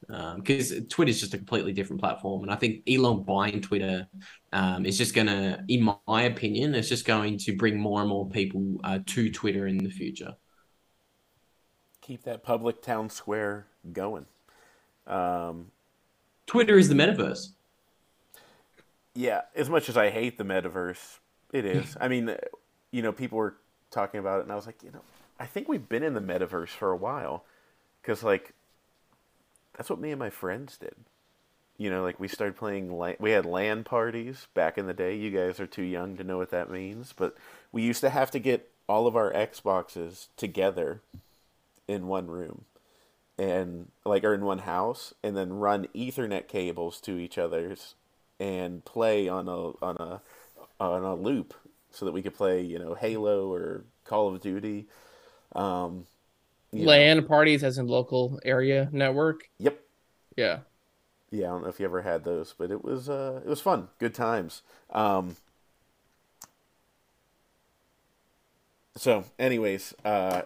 because 0.06 0.72
um, 0.72 0.86
Twitter 0.86 1.10
is 1.10 1.20
just 1.20 1.34
a 1.34 1.38
completely 1.38 1.72
different 1.72 2.00
platform, 2.00 2.42
and 2.42 2.52
I 2.52 2.56
think 2.56 2.82
Elon 2.88 3.22
buying 3.22 3.60
Twitter 3.60 4.06
um, 4.52 4.86
is 4.86 4.96
just 4.96 5.14
going 5.14 5.26
to, 5.26 5.64
in 5.68 5.96
my 6.06 6.22
opinion, 6.22 6.74
it's 6.74 6.88
just 6.88 7.04
going 7.04 7.38
to 7.38 7.56
bring 7.56 7.78
more 7.78 8.00
and 8.00 8.08
more 8.08 8.28
people 8.28 8.80
uh, 8.84 9.00
to 9.06 9.30
Twitter 9.30 9.66
in 9.66 9.78
the 9.78 9.90
future 9.90 10.36
keep 12.06 12.22
that 12.22 12.44
public 12.44 12.80
town 12.80 13.10
square 13.10 13.66
going. 13.92 14.26
Um, 15.06 15.72
Twitter 16.46 16.78
is 16.78 16.88
the 16.88 16.94
metaverse. 16.94 17.48
Yeah, 19.14 19.42
as 19.56 19.68
much 19.68 19.88
as 19.88 19.96
I 19.96 20.10
hate 20.10 20.38
the 20.38 20.44
metaverse, 20.44 21.18
it 21.52 21.64
is. 21.64 21.96
I 22.00 22.06
mean, 22.08 22.36
you 22.92 23.02
know, 23.02 23.12
people 23.12 23.38
were 23.38 23.56
talking 23.90 24.20
about 24.20 24.40
it, 24.40 24.42
and 24.44 24.52
I 24.52 24.54
was 24.54 24.66
like, 24.66 24.82
you 24.84 24.92
know, 24.92 25.00
I 25.40 25.46
think 25.46 25.68
we've 25.68 25.88
been 25.88 26.02
in 26.02 26.14
the 26.14 26.20
metaverse 26.20 26.68
for 26.68 26.92
a 26.92 26.96
while, 26.96 27.44
because 28.02 28.22
like, 28.22 28.52
that's 29.76 29.90
what 29.90 30.00
me 30.00 30.10
and 30.10 30.18
my 30.18 30.30
friends 30.30 30.78
did. 30.78 30.94
You 31.78 31.90
know, 31.90 32.02
like 32.02 32.18
we 32.18 32.28
started 32.28 32.56
playing. 32.56 32.96
we 33.18 33.30
had 33.32 33.44
LAN 33.44 33.84
parties 33.84 34.48
back 34.54 34.78
in 34.78 34.86
the 34.86 34.94
day. 34.94 35.14
You 35.14 35.30
guys 35.30 35.60
are 35.60 35.66
too 35.66 35.82
young 35.82 36.16
to 36.16 36.24
know 36.24 36.38
what 36.38 36.50
that 36.50 36.70
means, 36.70 37.12
but 37.14 37.36
we 37.70 37.82
used 37.82 38.00
to 38.00 38.10
have 38.10 38.30
to 38.30 38.38
get 38.38 38.70
all 38.88 39.06
of 39.06 39.16
our 39.16 39.32
Xboxes 39.32 40.28
together 40.36 41.02
in 41.86 42.06
one 42.06 42.28
room 42.28 42.64
and 43.38 43.90
like 44.04 44.24
or 44.24 44.34
in 44.34 44.44
one 44.44 44.60
house 44.60 45.12
and 45.22 45.36
then 45.36 45.52
run 45.52 45.86
ethernet 45.94 46.48
cables 46.48 47.00
to 47.00 47.18
each 47.18 47.36
other's 47.36 47.94
and 48.40 48.84
play 48.84 49.28
on 49.28 49.48
a 49.48 49.70
on 49.84 49.96
a 49.98 50.20
on 50.80 51.02
a 51.02 51.14
loop 51.14 51.54
so 51.90 52.04
that 52.04 52.12
we 52.12 52.22
could 52.22 52.34
play 52.34 52.60
you 52.62 52.78
know 52.78 52.94
halo 52.94 53.52
or 53.52 53.84
call 54.04 54.34
of 54.34 54.40
duty 54.40 54.86
um 55.54 56.06
LAN 56.84 57.18
know. 57.18 57.22
parties 57.22 57.64
as 57.64 57.78
in 57.78 57.86
local 57.86 58.38
area 58.44 58.88
network? 58.92 59.48
Yep. 59.58 59.80
Yeah. 60.36 60.58
Yeah 61.30 61.46
i 61.46 61.48
don't 61.50 61.62
know 61.62 61.68
if 61.68 61.80
you 61.80 61.86
ever 61.86 62.02
had 62.02 62.24
those 62.24 62.54
but 62.56 62.70
it 62.70 62.84
was 62.84 63.08
uh 63.08 63.40
it 63.44 63.48
was 63.48 63.60
fun. 63.60 63.88
Good 63.98 64.14
times. 64.14 64.62
Um 64.90 65.36
so 68.96 69.24
anyways 69.38 69.94
uh 70.04 70.42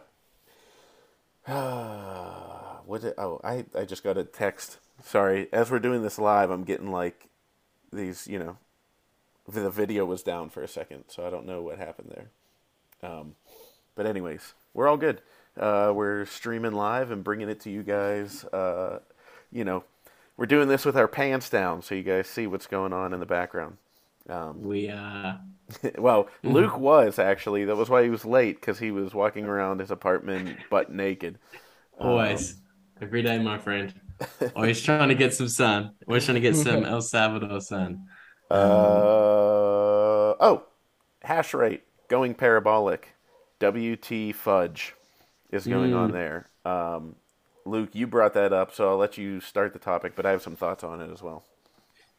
what 2.87 3.03
did, 3.03 3.15
oh 3.19 3.41
I, 3.43 3.65
I 3.77 3.85
just 3.85 4.05
got 4.05 4.19
a 4.19 4.25
text. 4.25 4.79
Sorry. 5.03 5.49
As 5.53 5.71
we're 5.71 5.79
doing 5.79 6.03
this 6.03 6.19
live 6.19 6.51
i'm 6.51 6.65
getting 6.65 6.91
like 6.91 7.29
these 7.93 8.27
you 8.27 8.39
know 8.39 8.57
the 9.49 9.71
video 9.71 10.05
was 10.05 10.23
down 10.23 10.49
for 10.49 10.63
a 10.63 10.69
second 10.69 11.05
so 11.09 11.27
i 11.27 11.31
don't 11.31 11.47
know 11.47 11.61
what 11.61 11.79
happened 11.79 12.13
there. 12.15 12.31
Um, 13.03 13.35
but 13.95 14.07
anyways 14.07 14.55
we're 14.75 14.87
all 14.87 14.97
good 14.97 15.23
uh, 15.59 15.93
we're 15.95 16.25
streaming 16.27 16.73
live 16.73 17.11
and 17.11 17.25
bringing 17.25 17.49
it 17.49 17.61
to 17.61 17.71
you 17.71 17.83
guys 17.83 18.45
uh, 18.47 19.01
you 19.53 19.65
know 19.65 19.85
we're 20.37 20.47
doing 20.47 20.69
this 20.69 20.85
with 20.85 20.97
our 20.97 21.09
pants 21.09 21.51
down 21.51 21.83
so 21.83 21.95
you 21.95 22.03
guys 22.03 22.27
see 22.27 22.47
what's 22.47 22.67
going 22.67 22.93
on 22.93 23.13
in 23.13 23.21
the 23.21 23.27
background 23.27 23.77
um, 24.29 24.63
we 24.63 24.89
uh 24.89 25.35
well. 25.99 26.29
Luke 26.43 26.79
was 26.79 27.19
actually. 27.19 27.65
That 27.65 27.77
was 27.77 27.89
why 27.89 28.05
he 28.05 28.11
was 28.11 28.25
late 28.25 28.61
because 28.61 28.79
he 28.79 28.91
was 28.91 29.15
walking 29.15 29.45
around 29.45 29.81
his 29.81 29.91
apartment 29.91 30.57
butt 30.71 30.93
naked. 30.93 31.39
Always, 31.99 32.53
um, 32.53 32.59
every 33.03 33.23
day, 33.23 33.39
my 33.39 33.59
friend. 33.59 33.93
Always 34.55 34.83
trying 34.83 35.09
to 35.09 35.15
get 35.15 35.35
some 35.35 35.49
sun. 35.49 35.93
Always 36.07 36.25
trying 36.25 36.37
to 36.37 36.41
get 36.41 36.57
some 36.57 36.85
El 36.85 37.01
Salvador 37.01 37.61
sun. 37.61 38.07
Uh 38.51 38.55
oh, 40.41 40.65
hash 41.23 41.55
rate 41.55 41.83
going 42.09 42.35
parabolic. 42.35 43.15
WT 43.61 44.35
fudge 44.35 44.95
is 45.53 45.67
going 45.67 45.93
mm. 45.93 45.99
on 45.99 46.13
there. 46.13 46.47
Um, 46.65 47.17
Luke, 47.67 47.91
you 47.93 48.07
brought 48.07 48.35
that 48.35 48.53
up, 48.53 48.75
so 48.75 48.89
I'll 48.89 48.97
let 48.97 49.19
you 49.19 49.41
start 49.41 49.73
the 49.73 49.79
topic, 49.79 50.15
but 50.17 50.27
I 50.27 50.31
have 50.31 50.43
some 50.43 50.57
thoughts 50.57 50.83
on 50.83 51.01
it 51.01 51.11
as 51.13 51.23
well. 51.23 51.45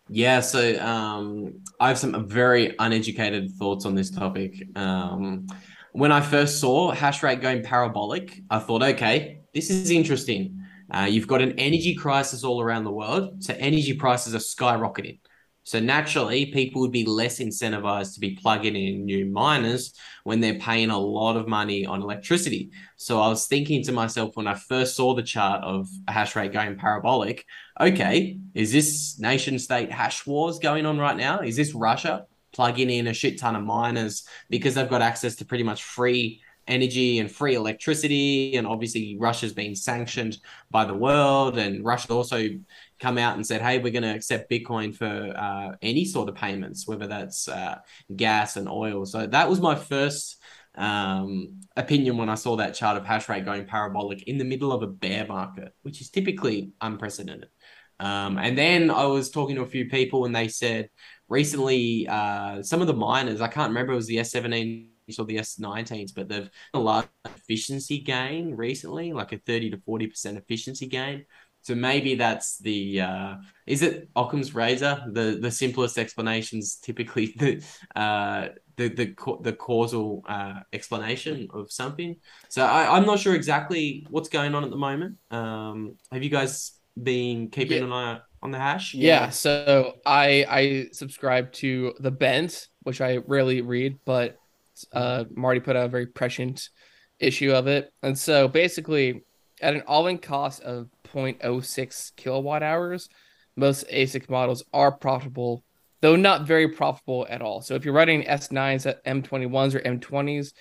Yeah, 0.10 0.41
so 0.41 0.80
um, 0.80 1.62
I 1.80 1.88
have 1.88 1.98
some 1.98 2.28
very 2.28 2.76
uneducated 2.80 3.52
thoughts 3.54 3.86
on 3.86 3.96
this 3.96 4.10
topic. 4.10 4.67
Um, 4.76 5.48
when 5.94 6.12
I 6.12 6.22
first 6.22 6.60
saw 6.60 6.91
hash 6.91 7.24
rate 7.24 7.41
going 7.41 7.63
parabolic, 7.63 8.41
I 8.50 8.60
thought, 8.60 8.84
okay, 8.84 9.41
this 9.54 9.70
is 9.70 9.89
interesting. 9.89 10.63
Uh, 10.94 11.08
you've 11.10 11.28
got 11.28 11.41
an 11.41 11.58
energy 11.58 11.96
crisis 11.96 12.44
all 12.44 12.62
around 12.62 12.84
the 12.84 12.91
world, 12.91 13.44
so 13.44 13.56
energy 13.58 13.94
prices 13.94 14.36
are 14.36 14.39
skyrocketing. 14.39 15.20
So 15.72 15.80
naturally, 15.80 16.48
people 16.48 16.82
would 16.82 16.92
be 16.92 17.06
less 17.06 17.40
incentivized 17.40 18.16
to 18.16 18.20
be 18.20 18.32
plugging 18.32 18.76
in 18.76 19.06
new 19.06 19.26
miners 19.26 19.94
when 20.26 20.42
they're 20.42 20.60
paying 20.60 20.90
a 20.90 21.00
lot 21.00 21.38
of 21.38 21.48
money 21.48 21.86
on 21.86 22.02
electricity. 22.02 22.72
So 22.98 23.22
I 23.22 23.30
was 23.30 23.48
thinking 23.48 23.82
to 23.84 23.94
myself 23.94 24.36
when 24.36 24.48
I 24.48 24.56
first 24.56 24.98
saw 24.98 25.16
the 25.16 25.24
chart 25.24 25.64
of 25.64 25.88
hash 26.10 26.36
rate 26.36 26.52
going 26.52 26.76
parabolic, 26.76 27.46
okay, 27.80 28.38
is 28.54 28.74
this 28.74 29.18
nation 29.18 29.58
state 29.60 29.90
hash 29.90 30.28
wars 30.28 30.60
going 30.60 30.86
on 30.86 31.00
right 31.00 31.16
now? 31.16 31.40
Is 31.40 31.56
this 31.56 31.74
Russia 31.74 32.26
plugging 32.52 32.90
in 32.90 33.08
a 33.08 33.14
shit 33.14 33.40
ton 33.40 33.56
of 33.56 33.64
miners 33.64 34.28
because 34.50 34.76
they've 34.76 34.90
got 34.90 35.02
access 35.02 35.36
to 35.38 35.46
pretty 35.46 35.64
much 35.64 35.84
free 35.86 36.42
energy 36.68 37.20
and 37.20 37.32
free 37.32 37.56
electricity. 37.56 38.56
And 38.56 38.68
obviously, 38.68 39.18
Russia's 39.20 39.54
been 39.54 39.76
sanctioned 39.76 40.38
by 40.70 40.86
the 40.86 40.94
world. 40.94 41.58
And 41.58 41.84
Russia 41.84 42.14
also 42.14 42.50
come 43.02 43.18
out 43.18 43.36
and 43.36 43.46
said, 43.46 43.62
hey, 43.62 43.80
we're 43.80 43.92
going 43.92 44.04
to 44.04 44.16
accept 44.16 44.50
Bitcoin 44.50 44.96
for 44.96 45.34
uh, 45.36 45.76
any 45.82 46.06
sort 46.06 46.30
of 46.30 46.36
payments, 46.36 46.88
whether 46.88 47.08
that's 47.08 47.48
uh, 47.48 47.80
gas 48.16 48.58
and 48.58 48.70
oil. 48.70 49.06
So 49.06 49.26
that 49.26 49.50
was 49.50 49.60
my 49.60 49.74
first 49.76 50.38
um, 50.76 51.60
opinion 51.76 52.18
when 52.18 52.30
I 52.30 52.36
saw 52.36 52.56
that 52.58 52.76
chart 52.76 52.98
of 52.98 53.06
hash 53.06 53.28
rate 53.28 53.44
going 53.44 53.66
parabolic 53.66 54.24
in 54.24 54.38
the 54.38 54.46
middle 54.46 54.72
of 54.72 54.84
a 54.84 54.88
bear 54.88 55.26
market, 55.26 55.74
which 55.82 56.00
is 56.00 56.12
typically 56.12 56.74
unprecedented. 56.80 57.50
Um, 58.00 58.38
and 58.38 58.58
then 58.58 58.92
I 58.92 59.06
was 59.06 59.32
talking 59.32 59.56
to 59.56 59.64
a 59.64 59.68
few 59.68 59.90
people 59.90 60.26
and 60.26 60.36
they 60.36 60.48
said 60.48 60.90
recently 61.28 62.08
uh, 62.08 62.62
some 62.62 62.82
of 62.82 62.88
the 62.88 62.94
miners, 62.94 63.42
I 63.42 63.48
can't 63.48 63.70
remember, 63.70 63.94
it 63.94 63.98
was 63.98 64.08
the 64.08 64.18
S17 64.18 64.88
or 65.20 65.26
the 65.26 65.38
S19s, 65.38 66.14
but 66.16 66.30
they've 66.30 66.50
a 66.74 66.80
large 66.80 67.08
efficiency 67.26 68.00
gain 68.00 68.56
recently, 68.56 69.12
like 69.12 69.34
a 69.34 69.38
30 69.40 69.72
to 69.72 69.78
40% 69.78 70.38
efficiency 70.38 70.88
gain. 70.88 71.26
So 71.62 71.76
maybe 71.76 72.15
that's 72.15 72.58
the 72.58 73.02
uh, 73.02 73.36
is 73.67 73.84
it 73.84 74.10
Occam's 74.15 74.56
razor? 74.56 75.04
The 75.12 75.38
the 75.39 75.52
simplest 75.52 75.97
explanations 75.97 76.76
typically 76.76 77.28
the 77.38 77.63
uh, 77.95 78.50
the 78.78 78.89
the 78.89 79.38
the 79.41 79.54
causal 79.54 80.24
uh, 80.28 80.62
explanation 80.74 81.47
of 81.54 81.71
something. 81.71 82.15
So 82.50 82.65
I, 82.65 82.97
I'm 82.97 83.06
not 83.06 83.19
sure 83.19 83.36
exactly 83.36 84.08
what's 84.10 84.30
going 84.30 84.56
on 84.56 84.63
at 84.63 84.71
the 84.71 84.78
moment. 84.78 85.17
Um, 85.30 85.97
have 86.12 86.24
you 86.24 86.30
guys 86.30 86.74
been 87.02 87.50
keeping 87.50 87.80
yeah. 87.80 87.84
an 87.86 87.93
eye 87.93 88.19
on 88.41 88.52
the 88.52 88.58
hash? 88.58 88.93
Yeah. 88.95 89.30
so 89.30 89.97
I 90.06 90.45
I 90.50 90.88
subscribe 90.93 91.52
to 91.54 91.93
the 92.00 92.12
Bent, 92.12 92.67
which 92.84 93.02
I 93.02 93.17
rarely 93.28 93.62
read, 93.62 94.00
but 94.06 94.38
uh, 94.93 95.26
Marty 95.36 95.60
put 95.60 95.76
out 95.76 95.86
a 95.86 95.89
very 95.89 96.08
prescient 96.08 96.69
issue 97.19 97.52
of 97.52 97.67
it, 97.67 97.93
and 98.02 98.17
so 98.17 98.47
basically, 98.47 99.24
at 99.62 99.76
an 99.76 99.84
all-in 99.88 100.17
cost 100.17 100.62
of 100.63 100.89
0.06 101.13 102.15
kilowatt 102.15 102.63
hours, 102.63 103.10
most 103.56 103.88
ASIC 103.89 104.30
models 104.30 104.63
are 104.74 104.91
profitable, 104.91 105.63
though 106.02 106.15
not 106.15 106.47
very 106.47 106.69
profitable 106.69 107.28
at 107.30 107.41
all. 107.41 107.62
So 107.62 107.76
if 107.76 107.86
you're 107.86 107.93
running 107.93 108.24
S9s 108.24 108.86
at 108.86 109.04
M21s 109.06 109.76
or 109.76 109.80
M20s, 109.80 110.54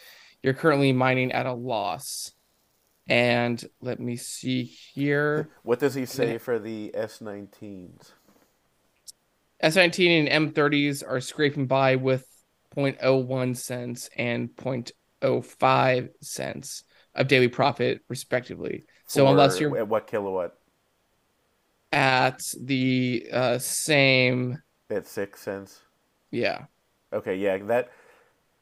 you're 0.42 0.54
currently 0.54 0.92
mining 0.92 1.32
at 1.32 1.46
a 1.46 1.52
loss. 1.52 2.32
And 3.08 3.62
let 3.80 4.00
me 4.00 4.16
see 4.16 4.64
here. 4.64 5.50
What 5.62 5.80
does 5.80 5.94
he 5.94 6.06
say 6.06 6.38
for 6.38 6.58
the 6.58 6.92
S19s? 6.96 8.12
S19 9.62 10.28
and 10.28 10.54
M30s 10.54 11.02
are 11.06 11.20
scraping 11.20 11.66
by 11.66 11.96
with 11.96 12.26
0.01 12.76 13.56
cents 13.56 14.08
and 14.16 14.48
0.05 14.56 16.08
cents 16.22 16.84
of 17.20 17.28
daily 17.28 17.48
profit, 17.48 18.02
respectively. 18.08 18.86
So 19.06 19.26
For- 19.26 19.32
unless 19.32 19.60
you're 19.60 19.76
at 19.78 19.88
what 19.88 20.06
kilowatt? 20.06 20.54
at 21.92 22.40
the 22.60 23.26
uh, 23.32 23.58
same, 23.58 24.62
At 24.90 25.06
six 25.06 25.40
cents. 25.40 25.80
yeah, 26.30 26.66
Okay, 27.12 27.36
yeah, 27.36 27.58
that 27.58 27.90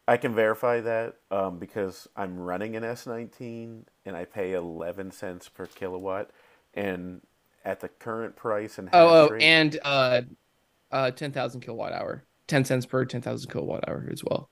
I 0.09 0.17
can 0.17 0.35
verify 0.35 0.81
that 0.81 1.17
um, 1.31 1.59
because 1.59 2.09
I'm 2.17 2.39
running 2.39 2.77
an 2.77 2.85
S19 2.85 3.87
and 4.07 4.17
I 4.17 4.25
pay 4.25 4.55
11 4.55 5.11
cents 5.13 5.49
per 5.49 5.67
kilowatt, 5.67 6.31
and 6.75 7.21
at 7.65 7.81
the 7.81 7.89
current 7.89 8.37
price 8.37 8.79
and 8.79 8.89
Oh, 8.93 9.09
oh, 9.09 9.29
rate- 9.31 9.43
and 9.43 9.79
uh, 9.85 10.23
uh, 10.93 11.11
ten 11.13 11.33
thousand 11.33 11.61
kilowatt 11.63 11.93
hour, 11.93 12.25
ten 12.47 12.65
cents 12.65 12.87
per 12.87 13.05
ten 13.05 13.23
thousand 13.23 13.51
kilowatt 13.51 13.89
hour 13.89 14.09
as 14.13 14.25
well. 14.25 14.51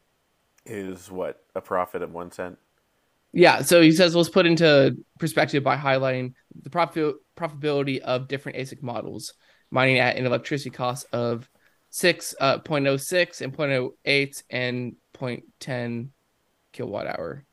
is 0.65 1.11
what 1.11 1.45
a 1.55 1.61
profit 1.61 2.03
of 2.03 2.13
one 2.13 2.31
cent. 2.31 2.59
Yeah, 3.37 3.61
so 3.61 3.83
he 3.83 3.93
says 3.93 4.17
let's 4.17 4.31
put 4.31 4.47
into 4.47 4.97
perspective 5.19 5.63
by 5.63 5.77
highlighting 5.77 6.33
the 6.63 6.71
profit 6.71 7.17
profitability 7.37 7.99
of 7.99 8.29
different 8.29 8.57
ASIC 8.57 8.83
models, 8.83 9.35
mining 9.71 9.99
at 9.99 10.17
an 10.17 10.25
electricity 10.25 10.71
cost 10.71 11.07
of 11.13 11.47
six 11.91 12.35
uh 12.41 12.59
0.06 12.61 13.43
and 13.43 13.55
0.08 13.55 14.43
and 14.49 14.97
0.10 15.13 16.09
kilowatt 16.73 17.07
hour. 17.07 17.45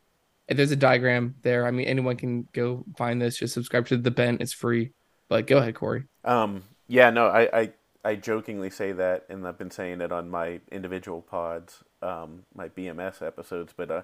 And 0.47 0.57
there's 0.57 0.71
a 0.71 0.77
diagram 0.77 1.35
there. 1.41 1.67
I 1.67 1.71
mean, 1.71 1.85
anyone 1.85 2.15
can 2.15 2.47
go 2.53 2.85
find 2.97 3.21
this. 3.21 3.37
Just 3.37 3.53
subscribe 3.53 3.85
to 3.87 3.97
the 3.97 4.09
Bent; 4.09 4.39
it's 4.39 4.53
free. 4.53 4.91
But 5.27 5.47
go 5.47 5.57
ahead, 5.57 5.75
Cory. 5.75 6.05
Um, 6.23 6.63
yeah, 6.87 7.09
no, 7.09 7.27
I, 7.27 7.59
I, 7.59 7.73
I 8.05 8.15
jokingly 8.15 8.69
say 8.69 8.93
that, 8.93 9.25
and 9.27 9.45
I've 9.45 9.57
been 9.57 9.71
saying 9.71 9.99
it 9.99 10.13
on 10.13 10.29
my 10.29 10.61
individual 10.71 11.21
pods, 11.21 11.83
um, 12.01 12.43
my 12.55 12.69
BMS 12.69 13.21
episodes, 13.21 13.73
but 13.75 13.91
uh, 13.91 14.01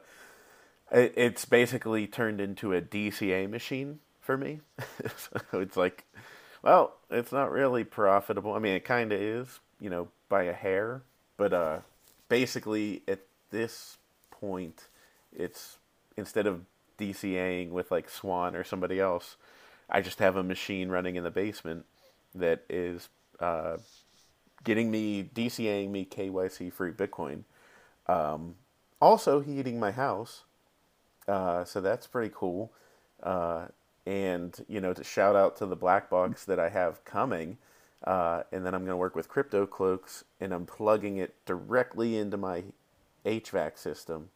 it's 0.92 1.46
basically 1.46 2.08
turned 2.08 2.42
into 2.42 2.74
a 2.74 2.82
DCA 2.82 3.50
machine 3.50 4.00
for 4.20 4.38
me. 4.38 4.60
so 5.18 5.60
it's 5.60 5.78
like, 5.78 6.06
well, 6.62 6.96
it's 7.10 7.32
not 7.32 7.52
really 7.52 7.84
profitable. 7.84 8.54
I 8.54 8.60
mean, 8.60 8.76
it 8.76 8.86
kind 8.86 9.12
of 9.12 9.22
is, 9.22 9.60
you 9.80 9.90
know, 9.90 10.10
by 10.28 10.44
a 10.44 10.54
hair, 10.54 11.02
but 11.38 11.54
uh, 11.54 11.80
basically 12.28 13.02
at 13.08 13.20
this 13.52 13.98
point, 14.32 14.88
it's 15.36 15.78
instead 16.18 16.48
of 16.48 16.66
DCAing 16.98 17.70
with 17.70 17.92
like 17.92 18.10
Swan 18.10 18.56
or 18.56 18.64
somebody 18.64 19.00
else, 19.00 19.36
I 19.90 20.02
just 20.02 20.20
have 20.20 20.36
a 20.36 20.44
machine 20.44 20.90
running 20.90 21.16
in 21.16 21.24
the 21.24 21.32
basement 21.32 21.86
that 22.36 22.64
is 22.70 23.10
uh, 23.40 23.78
getting 24.64 24.92
me 24.92 25.24
DCAing 25.24 25.90
me 25.90 26.06
KYC 26.06 26.72
free 26.72 26.92
Bitcoin. 26.92 27.44
Um, 28.08 28.56
also 29.02 29.40
heating 29.40 29.80
my 29.80 29.92
house, 29.92 30.44
uh, 31.30 31.64
so 31.64 31.80
that's 31.80 32.08
pretty 32.08 32.34
cool. 32.36 32.72
Uh, 33.22 33.68
and 34.06 34.66
you 34.68 34.82
know, 34.82 34.94
to 34.94 35.04
shout 35.04 35.36
out 35.36 35.56
to 35.58 35.66
the 35.66 35.76
black 35.76 36.10
box 36.10 36.44
that 36.46 36.60
I 36.60 36.70
have 36.70 37.06
coming, 37.06 37.58
uh, 38.04 38.44
and 38.52 38.66
then 38.66 38.74
I'm 38.74 38.82
going 38.82 38.94
to 38.94 38.98
work 38.98 39.16
with 39.16 39.30
Crypto 39.30 39.66
Cloaks, 39.66 40.24
and 40.40 40.54
I'm 40.54 40.66
plugging 40.66 41.18
it 41.18 41.36
directly 41.46 42.18
into 42.18 42.38
my 42.38 42.64
HVAC 43.26 43.78
system, 43.78 44.30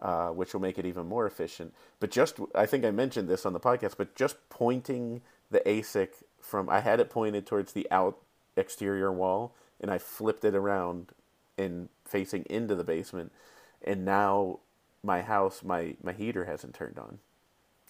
uh, 0.00 0.28
which 0.28 0.54
will 0.54 0.60
make 0.60 0.78
it 0.78 0.86
even 0.86 1.06
more 1.06 1.26
efficient. 1.26 1.74
But 2.00 2.10
just, 2.10 2.38
I 2.54 2.64
think 2.64 2.84
I 2.84 2.90
mentioned 2.90 3.28
this 3.28 3.44
on 3.44 3.52
the 3.52 3.60
podcast, 3.60 3.96
but 3.98 4.14
just 4.14 4.36
pointing 4.48 5.20
the 5.50 5.60
ASIC 5.60 6.08
from, 6.40 6.70
I 6.70 6.80
had 6.80 7.00
it 7.00 7.10
pointed 7.10 7.46
towards 7.46 7.72
the 7.72 7.86
out 7.90 8.18
exterior 8.56 9.12
wall, 9.12 9.52
and 9.80 9.90
I 9.90 9.98
flipped 9.98 10.44
it 10.44 10.54
around 10.54 11.12
and 11.58 11.88
facing 12.04 12.44
into 12.44 12.74
the 12.74 12.84
basement, 12.84 13.32
and 13.84 14.04
now 14.04 14.60
my 15.02 15.22
house, 15.22 15.62
my 15.62 15.96
my 16.02 16.12
heater 16.12 16.44
hasn't 16.44 16.74
turned 16.74 16.98
on, 16.98 17.18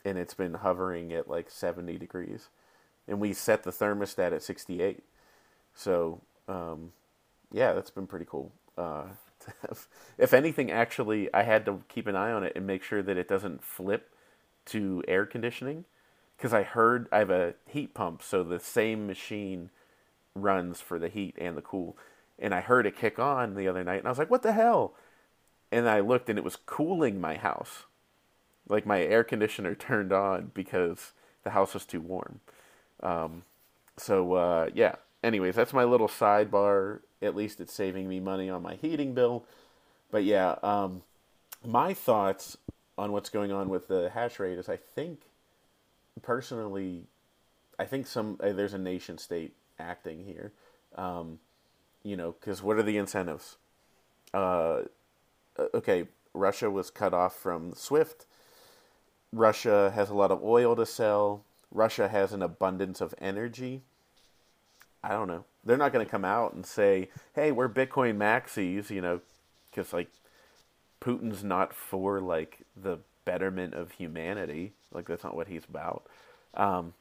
and 0.04 0.18
it's 0.18 0.34
been 0.34 0.54
hovering 0.54 1.12
at 1.12 1.28
like 1.28 1.50
70 1.50 1.98
degrees, 1.98 2.48
and 3.06 3.20
we 3.20 3.32
set 3.32 3.62
the 3.62 3.70
thermostat 3.70 4.32
at 4.32 4.42
68. 4.42 5.02
So, 5.74 6.20
um, 6.48 6.92
yeah, 7.52 7.72
that's 7.72 7.90
been 7.90 8.06
pretty 8.06 8.26
cool. 8.28 8.52
Uh, 8.76 9.04
if 10.18 10.34
anything, 10.34 10.70
actually, 10.70 11.32
I 11.32 11.42
had 11.42 11.64
to 11.66 11.82
keep 11.88 12.06
an 12.06 12.16
eye 12.16 12.32
on 12.32 12.44
it 12.44 12.52
and 12.56 12.66
make 12.66 12.82
sure 12.82 13.02
that 13.02 13.16
it 13.16 13.28
doesn't 13.28 13.64
flip 13.64 14.10
to 14.66 15.02
air 15.08 15.24
conditioning 15.24 15.84
because 16.36 16.52
I 16.54 16.62
heard 16.62 17.08
I 17.10 17.18
have 17.18 17.30
a 17.30 17.54
heat 17.66 17.94
pump, 17.94 18.22
so 18.22 18.44
the 18.44 18.60
same 18.60 19.06
machine 19.06 19.70
runs 20.34 20.80
for 20.80 20.98
the 20.98 21.08
heat 21.08 21.36
and 21.38 21.56
the 21.56 21.62
cool. 21.62 21.96
And 22.38 22.54
I 22.54 22.60
heard 22.60 22.86
it 22.86 22.96
kick 22.96 23.18
on 23.18 23.54
the 23.54 23.66
other 23.66 23.82
night, 23.82 23.98
and 23.98 24.06
I 24.06 24.10
was 24.10 24.18
like, 24.18 24.30
"What 24.30 24.42
the 24.42 24.52
hell?" 24.52 24.94
And 25.70 25.88
I 25.88 26.00
looked, 26.00 26.28
and 26.28 26.38
it 26.38 26.44
was 26.44 26.56
cooling 26.56 27.20
my 27.20 27.36
house. 27.36 27.84
Like 28.68 28.86
my 28.86 29.02
air 29.02 29.24
conditioner 29.24 29.74
turned 29.76 30.12
on 30.12 30.50
because 30.54 31.12
the 31.44 31.50
house 31.50 31.74
was 31.74 31.84
too 31.84 32.00
warm. 32.00 32.40
Um, 33.02 33.42
so 33.96 34.34
uh, 34.34 34.68
yeah. 34.74 34.96
Anyways, 35.22 35.56
that's 35.56 35.72
my 35.72 35.84
little 35.84 36.08
sidebar. 36.08 37.00
At 37.20 37.34
least 37.34 37.60
it's 37.60 37.72
saving 37.72 38.08
me 38.08 38.20
money 38.20 38.48
on 38.48 38.62
my 38.62 38.76
heating 38.76 39.14
bill. 39.14 39.44
But 40.10 40.24
yeah, 40.24 40.56
um, 40.62 41.02
my 41.66 41.92
thoughts 41.92 42.56
on 42.96 43.12
what's 43.12 43.28
going 43.28 43.52
on 43.52 43.68
with 43.68 43.88
the 43.88 44.10
hash 44.10 44.38
rate 44.38 44.58
is 44.58 44.68
I 44.68 44.76
think 44.76 45.20
personally, 46.22 47.04
I 47.78 47.84
think 47.84 48.06
some 48.06 48.38
uh, 48.42 48.52
there's 48.52 48.74
a 48.74 48.78
nation 48.78 49.18
state 49.18 49.54
acting 49.78 50.24
here. 50.24 50.52
Um, 50.94 51.38
you 52.02 52.16
know, 52.16 52.34
because 52.38 52.62
what 52.62 52.76
are 52.76 52.82
the 52.82 52.96
incentives? 52.96 53.56
Uh, 54.32 54.82
okay, 55.74 56.06
Russia 56.34 56.70
was 56.70 56.90
cut 56.90 57.14
off 57.14 57.34
from 57.36 57.74
SWIFT. 57.74 58.26
Russia 59.32 59.92
has 59.94 60.10
a 60.10 60.14
lot 60.14 60.30
of 60.30 60.42
oil 60.42 60.74
to 60.76 60.86
sell. 60.86 61.44
Russia 61.70 62.08
has 62.08 62.32
an 62.32 62.42
abundance 62.42 63.00
of 63.00 63.14
energy. 63.18 63.82
I 65.02 65.10
don't 65.10 65.28
know. 65.28 65.44
They're 65.64 65.76
not 65.76 65.92
going 65.92 66.04
to 66.04 66.10
come 66.10 66.24
out 66.24 66.54
and 66.54 66.64
say, 66.64 67.10
"Hey, 67.34 67.52
we're 67.52 67.68
Bitcoin 67.68 68.16
maxis," 68.16 68.90
you 68.90 69.00
know, 69.00 69.20
because 69.70 69.92
like 69.92 70.08
Putin's 71.00 71.44
not 71.44 71.74
for 71.74 72.20
like 72.20 72.60
the 72.76 72.98
betterment 73.24 73.74
of 73.74 73.92
humanity. 73.92 74.72
Like 74.92 75.06
that's 75.06 75.24
not 75.24 75.36
what 75.36 75.48
he's 75.48 75.64
about. 75.64 76.06
Um, 76.54 76.94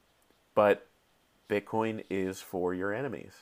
but 0.54 0.86
Bitcoin 1.48 2.04
is 2.10 2.40
for 2.40 2.74
your 2.74 2.92
enemies. 2.92 3.32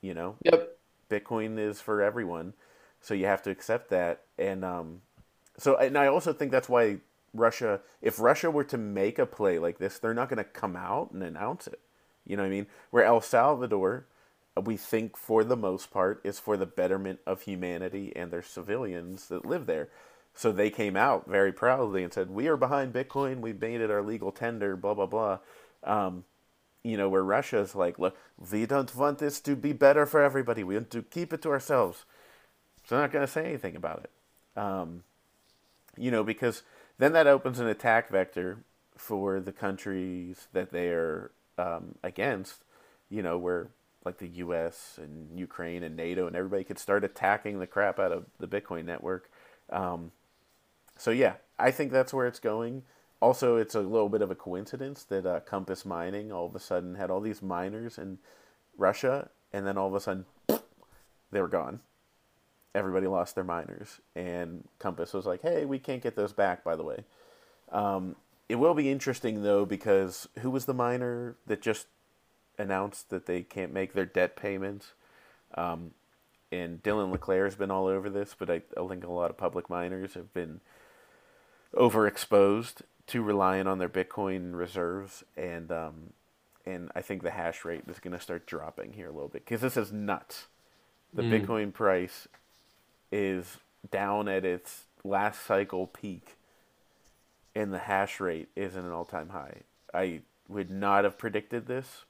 You 0.00 0.14
know, 0.14 0.36
Yep. 0.42 0.76
Bitcoin 1.08 1.58
is 1.58 1.80
for 1.80 2.02
everyone, 2.02 2.52
so 3.04 3.12
you 3.12 3.26
have 3.26 3.42
to 3.42 3.50
accept 3.50 3.90
that. 3.90 4.22
And 4.38 4.64
um, 4.64 5.02
so, 5.58 5.76
and 5.76 5.98
I 5.98 6.06
also 6.06 6.32
think 6.32 6.50
that's 6.50 6.70
why 6.70 7.00
Russia, 7.34 7.80
if 8.00 8.18
Russia 8.18 8.50
were 8.50 8.64
to 8.64 8.78
make 8.78 9.18
a 9.18 9.26
play 9.26 9.58
like 9.58 9.76
this, 9.76 9.98
they're 9.98 10.14
not 10.14 10.30
going 10.30 10.38
to 10.38 10.44
come 10.44 10.74
out 10.74 11.10
and 11.12 11.22
announce 11.22 11.66
it. 11.66 11.80
You 12.24 12.38
know 12.38 12.44
what 12.44 12.48
I 12.48 12.52
mean? 12.52 12.66
Where 12.90 13.04
El 13.04 13.20
Salvador, 13.20 14.06
we 14.56 14.78
think 14.78 15.18
for 15.18 15.44
the 15.44 15.56
most 15.56 15.90
part, 15.90 16.22
is 16.24 16.38
for 16.38 16.56
the 16.56 16.64
betterment 16.64 17.20
of 17.26 17.42
humanity 17.42 18.10
and 18.16 18.30
their 18.30 18.42
civilians 18.42 19.28
that 19.28 19.44
live 19.44 19.66
there. 19.66 19.90
So 20.32 20.50
they 20.50 20.70
came 20.70 20.96
out 20.96 21.28
very 21.28 21.52
proudly 21.52 22.02
and 22.02 22.12
said, 22.12 22.30
"We 22.30 22.48
are 22.48 22.56
behind 22.56 22.94
Bitcoin. 22.94 23.40
We 23.40 23.52
made 23.52 23.82
it 23.82 23.90
our 23.90 24.02
legal 24.02 24.32
tender." 24.32 24.76
Blah 24.76 24.94
blah 24.94 25.06
blah. 25.06 25.38
Um, 25.84 26.24
you 26.82 26.96
know, 26.96 27.08
where 27.08 27.22
Russia's 27.22 27.74
like, 27.74 27.98
look, 27.98 28.16
we 28.50 28.66
don't 28.66 28.94
want 28.96 29.18
this 29.18 29.40
to 29.40 29.54
be 29.54 29.72
better 29.72 30.06
for 30.06 30.22
everybody. 30.22 30.64
We 30.64 30.74
want 30.74 30.90
to 30.90 31.02
keep 31.02 31.32
it 31.32 31.42
to 31.42 31.50
ourselves. 31.50 32.04
So 32.84 32.94
they're 32.94 33.04
not 33.04 33.12
going 33.12 33.26
to 33.26 33.32
say 33.32 33.44
anything 33.44 33.76
about 33.76 34.04
it. 34.04 34.60
Um, 34.60 35.02
you 35.96 36.10
know, 36.10 36.22
because 36.22 36.62
then 36.98 37.12
that 37.12 37.26
opens 37.26 37.58
an 37.58 37.66
attack 37.66 38.10
vector 38.10 38.58
for 38.96 39.40
the 39.40 39.52
countries 39.52 40.48
that 40.52 40.70
they're 40.70 41.30
um, 41.58 41.96
against, 42.02 42.64
you 43.10 43.22
know, 43.22 43.38
where 43.38 43.68
like 44.04 44.18
the 44.18 44.28
U.S. 44.28 44.98
and 45.02 45.38
Ukraine 45.38 45.82
and 45.82 45.96
NATO 45.96 46.26
and 46.26 46.36
everybody 46.36 46.64
could 46.64 46.78
start 46.78 47.04
attacking 47.04 47.58
the 47.58 47.66
crap 47.66 47.98
out 47.98 48.12
of 48.12 48.26
the 48.38 48.46
Bitcoin 48.46 48.84
network. 48.84 49.30
Um, 49.70 50.12
so 50.96 51.10
yeah, 51.10 51.34
I 51.58 51.70
think 51.70 51.90
that's 51.90 52.12
where 52.12 52.26
it's 52.26 52.38
going. 52.38 52.82
Also, 53.20 53.56
it's 53.56 53.74
a 53.74 53.80
little 53.80 54.10
bit 54.10 54.20
of 54.20 54.30
a 54.30 54.34
coincidence 54.34 55.04
that 55.04 55.24
uh, 55.24 55.40
Compass 55.40 55.86
Mining 55.86 56.30
all 56.30 56.46
of 56.46 56.54
a 56.54 56.60
sudden 56.60 56.96
had 56.96 57.10
all 57.10 57.20
these 57.20 57.40
miners, 57.40 57.96
in 57.96 58.18
Russia, 58.76 59.30
and 59.52 59.66
then 59.66 59.78
all 59.78 59.88
of 59.88 59.94
a 59.94 60.00
sudden 60.00 60.26
they 61.30 61.40
were 61.40 61.48
gone. 61.48 61.80
Everybody 62.74 63.06
lost 63.06 63.34
their 63.34 63.44
miners, 63.44 64.00
and 64.16 64.66
Compass 64.78 65.12
was 65.12 65.26
like, 65.26 65.42
"Hey, 65.42 65.64
we 65.64 65.78
can't 65.78 66.02
get 66.02 66.16
those 66.16 66.32
back." 66.32 66.64
By 66.64 66.76
the 66.76 66.82
way, 66.82 67.04
um, 67.70 68.16
it 68.48 68.56
will 68.56 68.74
be 68.74 68.90
interesting 68.90 69.42
though 69.42 69.64
because 69.64 70.28
who 70.40 70.50
was 70.50 70.64
the 70.64 70.74
miner 70.74 71.36
that 71.46 71.62
just 71.62 71.86
announced 72.58 73.10
that 73.10 73.26
they 73.26 73.42
can't 73.42 73.72
make 73.72 73.92
their 73.92 74.06
debt 74.06 74.36
payments? 74.36 74.92
Um, 75.54 75.92
and 76.52 76.82
Dylan 76.82 77.10
LeClair 77.10 77.44
has 77.44 77.56
been 77.56 77.70
all 77.70 77.86
over 77.86 78.08
this, 78.08 78.34
but 78.38 78.50
I, 78.50 78.62
I 78.76 78.86
think 78.86 79.04
a 79.04 79.10
lot 79.10 79.30
of 79.30 79.36
public 79.36 79.68
miners 79.68 80.14
have 80.14 80.32
been 80.32 80.60
overexposed 81.74 82.82
to 83.08 83.22
relying 83.22 83.66
on 83.66 83.78
their 83.78 83.88
Bitcoin 83.88 84.54
reserves, 84.54 85.24
and 85.36 85.70
um, 85.70 86.12
and 86.64 86.90
I 86.94 87.02
think 87.02 87.22
the 87.22 87.30
hash 87.30 87.64
rate 87.64 87.84
is 87.88 87.98
going 87.98 88.16
to 88.16 88.20
start 88.20 88.46
dropping 88.46 88.92
here 88.92 89.08
a 89.08 89.12
little 89.12 89.28
bit 89.28 89.44
because 89.44 89.60
this 89.60 89.76
is 89.76 89.92
nuts. 89.92 90.46
The 91.12 91.22
mm. 91.22 91.46
Bitcoin 91.46 91.72
price 91.72 92.28
is 93.12 93.58
down 93.90 94.28
at 94.28 94.44
its 94.44 94.84
last 95.04 95.44
cycle 95.44 95.86
peak, 95.86 96.36
and 97.54 97.72
the 97.72 97.78
hash 97.78 98.20
rate 98.20 98.48
is 98.56 98.76
at 98.76 98.84
an 98.84 98.90
all 98.90 99.04
time 99.04 99.30
high. 99.30 99.58
I 99.92 100.20
would 100.48 100.70
not 100.70 101.04
have 101.04 101.18
predicted 101.18 101.66
this. 101.66 102.04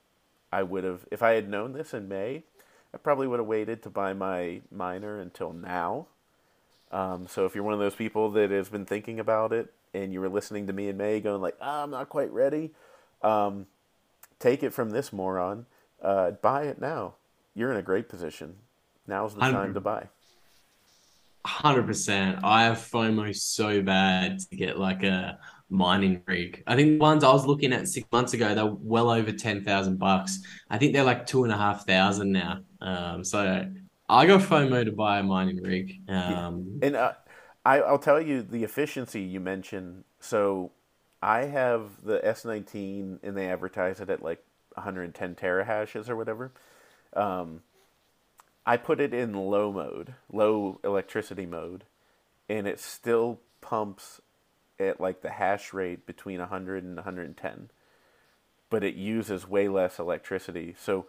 I 0.52 0.62
would 0.62 0.84
have, 0.84 1.04
if 1.10 1.22
I 1.22 1.32
had 1.32 1.48
known 1.48 1.72
this 1.72 1.92
in 1.92 2.08
May, 2.08 2.44
I 2.92 2.96
probably 2.96 3.26
would 3.26 3.40
have 3.40 3.46
waited 3.46 3.82
to 3.82 3.90
buy 3.90 4.12
my 4.12 4.60
miner 4.70 5.18
until 5.18 5.52
now. 5.52 6.06
Um, 6.92 7.26
so 7.28 7.44
if 7.44 7.54
you're 7.54 7.64
one 7.64 7.74
of 7.74 7.80
those 7.80 7.96
people 7.96 8.30
that 8.30 8.50
has 8.50 8.68
been 8.68 8.86
thinking 8.86 9.18
about 9.18 9.52
it 9.52 9.72
and 9.92 10.12
you 10.12 10.20
were 10.20 10.28
listening 10.28 10.68
to 10.68 10.72
me 10.72 10.88
in 10.88 10.96
May 10.96 11.20
going 11.20 11.42
like, 11.42 11.56
oh, 11.60 11.82
I'm 11.82 11.90
not 11.90 12.08
quite 12.08 12.32
ready, 12.32 12.70
um, 13.22 13.66
take 14.38 14.62
it 14.62 14.72
from 14.72 14.90
this 14.90 15.12
moron. 15.12 15.66
Uh, 16.00 16.32
buy 16.32 16.64
it 16.64 16.80
now. 16.80 17.14
You're 17.54 17.72
in 17.72 17.78
a 17.78 17.82
great 17.82 18.08
position. 18.08 18.56
Now's 19.06 19.34
the 19.34 19.40
time 19.40 19.74
to 19.74 19.80
buy. 19.80 20.08
Hundred 21.46 21.86
percent. 21.86 22.38
I 22.42 22.64
have 22.64 22.78
FOMO 22.78 23.34
so 23.36 23.82
bad 23.82 24.38
to 24.50 24.56
get 24.56 24.78
like 24.78 25.02
a 25.02 25.38
mining 25.68 26.22
rig. 26.26 26.62
I 26.66 26.74
think 26.74 26.92
the 26.92 26.98
ones 26.98 27.22
I 27.22 27.32
was 27.32 27.46
looking 27.46 27.72
at 27.72 27.86
six 27.88 28.06
months 28.10 28.32
ago, 28.32 28.54
they're 28.54 28.66
well 28.66 29.10
over 29.10 29.30
ten 29.30 29.62
thousand 29.62 29.98
bucks. 29.98 30.40
I 30.70 30.78
think 30.78 30.94
they're 30.94 31.04
like 31.04 31.26
two 31.26 31.44
and 31.44 31.52
a 31.52 31.56
half 31.56 31.86
thousand 31.86 32.32
now. 32.32 32.60
Um, 32.80 33.24
so 33.24 33.66
I 34.08 34.26
got 34.26 34.40
FOMO 34.40 34.84
to 34.84 34.92
buy 34.92 35.18
a 35.18 35.22
mining 35.22 35.62
rig. 35.62 36.00
Um, 36.08 36.78
and 36.82 36.96
uh, 36.96 37.12
I, 37.64 37.80
I'll 37.80 37.98
tell 37.98 38.20
you 38.20 38.42
the 38.42 38.64
efficiency 38.64 39.20
you 39.20 39.40
mentioned. 39.40 40.04
So 40.20 40.72
I 41.22 41.46
have 41.46 42.02
the 42.02 42.20
S19, 42.20 43.18
and 43.22 43.36
they 43.36 43.48
advertise 43.48 44.00
it 44.00 44.10
at 44.10 44.22
like 44.22 44.44
110 44.74 45.34
terahashes 45.34 46.08
or 46.08 46.16
whatever. 46.16 46.52
Um, 47.14 47.62
I 48.66 48.76
put 48.76 49.00
it 49.00 49.12
in 49.12 49.32
low 49.34 49.72
mode, 49.72 50.14
low 50.32 50.80
electricity 50.82 51.46
mode, 51.46 51.84
and 52.48 52.66
it 52.66 52.80
still 52.80 53.40
pumps 53.60 54.20
at 54.78 55.00
like 55.00 55.20
the 55.20 55.30
hash 55.30 55.72
rate 55.72 56.06
between 56.06 56.40
100 56.40 56.82
and 56.82 56.96
110, 56.96 57.70
but 58.70 58.82
it 58.82 58.94
uses 58.94 59.48
way 59.48 59.68
less 59.68 59.98
electricity. 59.98 60.74
So 60.78 61.06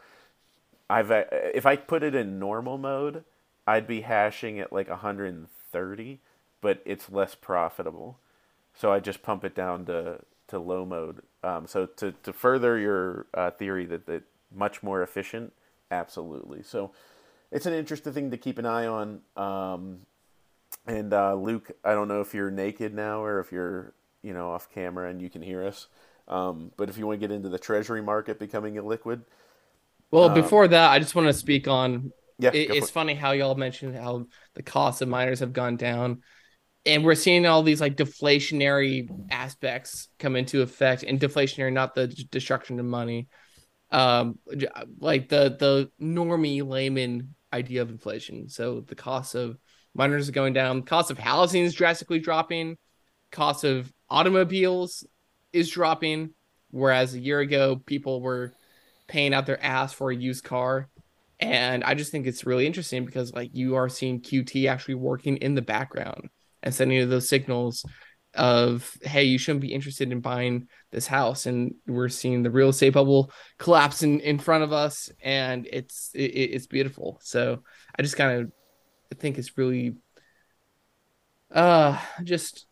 I've 0.90 1.12
uh, 1.12 1.24
if 1.32 1.66
I 1.66 1.76
put 1.76 2.04
it 2.04 2.14
in 2.14 2.40
normal 2.40 2.78
mode, 2.78 3.24
I'd 3.66 3.88
be 3.88 4.02
hashing 4.02 4.60
at 4.60 4.74
like 4.74 4.90
130, 4.90 6.20
but 6.62 6.82
it's 6.86 7.10
less 7.10 7.36
profitable. 7.36 8.20
So 8.74 8.92
I 8.92 9.00
just 9.00 9.24
pump 9.24 9.44
it 9.44 9.56
down 9.56 9.86
to 9.86 10.20
to 10.48 10.60
low 10.60 10.86
mode. 10.86 11.22
Um, 11.44 11.68
so 11.68 11.86
to 11.86 12.12
to 12.24 12.34
further 12.34 12.78
your 12.78 13.28
uh, 13.34 13.52
theory 13.52 13.86
that 13.86 14.06
that 14.08 14.24
much 14.54 14.84
more 14.84 15.02
efficient, 15.02 15.54
absolutely. 15.90 16.62
So 16.62 16.92
it's 17.56 17.66
an 17.66 17.74
interesting 17.74 18.12
thing 18.12 18.32
to 18.32 18.38
keep 18.38 18.58
an 18.58 18.66
eye 18.66 18.86
on. 18.86 19.22
Um, 19.38 20.00
and 20.86 21.14
uh, 21.14 21.36
Luke, 21.36 21.72
I 21.86 21.94
don't 21.94 22.10
know 22.10 22.20
if 22.20 22.34
you're 22.34 22.52
naked 22.52 22.94
now 22.94 23.24
or 23.24 23.40
if 23.40 23.52
you're 23.52 23.94
you 24.22 24.34
know 24.34 24.52
off 24.52 24.70
camera 24.74 25.10
and 25.10 25.22
you 25.22 25.30
can 25.30 25.42
hear 25.42 25.66
us. 25.66 25.88
Um, 26.28 26.72
but 26.76 26.90
if 26.90 26.98
you 26.98 27.08
want 27.08 27.22
to 27.22 27.28
get 27.28 27.34
into 27.34 27.50
the 27.50 27.58
treasury 27.58 28.02
market 28.02 28.40
becoming 28.40 28.76
illiquid. 28.76 29.22
Well, 30.12 30.26
uh, 30.26 30.34
before 30.34 30.68
that, 30.68 30.92
I 30.92 31.00
just 31.00 31.16
want 31.16 31.28
to 31.28 31.34
speak 31.34 31.68
on. 31.68 32.12
Yeah, 32.38 32.52
it, 32.54 32.72
it's 32.72 32.90
funny 32.90 33.14
how 33.14 33.32
y'all 33.32 33.56
mentioned 33.56 33.96
how 33.96 34.26
the 34.56 34.64
cost 34.64 35.02
of 35.02 35.08
miners 35.08 35.40
have 35.40 35.54
gone 35.54 35.78
down, 35.78 36.24
and 36.86 37.06
we're 37.06 37.16
seeing 37.16 37.46
all 37.46 37.64
these 37.64 37.80
like 37.80 37.96
deflationary 37.96 39.08
aspects 39.32 40.10
come 40.20 40.36
into 40.36 40.62
effect. 40.62 41.04
And 41.04 41.22
deflationary, 41.22 41.72
not 41.72 41.96
the 41.96 42.08
destruction 42.08 42.82
of 42.82 42.86
money, 42.86 43.30
um, 43.92 44.40
like 45.00 45.30
the 45.30 45.56
the 45.58 45.90
normie 46.02 46.68
layman 46.68 47.35
idea 47.56 47.82
of 47.82 47.90
inflation. 47.90 48.50
So 48.50 48.82
the 48.82 48.96
cost 48.96 49.34
of 49.36 49.58
miners 49.94 50.24
is 50.24 50.32
going 50.32 50.54
down, 50.54 50.82
the 50.82 50.86
cost 50.86 51.10
of 51.10 51.18
housing 51.18 51.64
is 51.64 51.74
drastically 51.74 52.20
dropping, 52.20 52.78
cost 53.32 53.64
of 53.64 53.92
automobiles 54.10 55.06
is 55.54 55.70
dropping, 55.70 56.32
whereas 56.72 57.14
a 57.14 57.20
year 57.20 57.40
ago 57.40 57.82
people 57.86 58.22
were 58.22 58.54
paying 59.08 59.34
out 59.34 59.46
their 59.46 59.64
ass 59.64 59.94
for 59.94 60.12
a 60.12 60.16
used 60.16 60.44
car. 60.44 60.90
And 61.40 61.84
I 61.84 61.96
just 61.96 62.12
think 62.12 62.28
it's 62.28 62.46
really 62.46 62.66
interesting 62.66 63.06
because 63.06 63.34
like 63.34 63.52
you 63.54 63.76
are 63.76 63.90
seeing 63.90 64.22
QT 64.22 64.70
actually 64.70 64.96
working 64.96 65.38
in 65.38 65.56
the 65.56 65.62
background 65.62 66.30
and 66.64 66.74
sending 66.74 66.98
you 66.98 67.06
those 67.06 67.30
signals 67.30 67.86
of 68.36 68.98
hey 69.02 69.24
you 69.24 69.38
shouldn't 69.38 69.62
be 69.62 69.74
interested 69.74 70.12
in 70.12 70.20
buying 70.20 70.68
this 70.92 71.08
house. 71.08 71.46
And 71.46 71.76
we're 71.88 72.10
seeing 72.10 72.44
the 72.44 72.52
real 72.52 72.70
estate 72.70 72.92
bubble 72.92 73.32
collapse 73.58 74.04
in, 74.04 74.20
in 74.20 74.40
front 74.40 74.64
of 74.64 74.74
us 74.74 75.10
and 75.22 75.68
it's 75.72 76.12
it, 76.14 76.32
it's 76.32 76.68
beautiful. 76.68 77.20
So 77.22 77.64
i 77.98 78.02
just 78.02 78.18
kind 78.18 78.42
of 78.42 78.52
think 79.20 79.38
it's 79.38 79.58
really 79.58 79.96
uh 81.52 82.00
just 82.24 82.66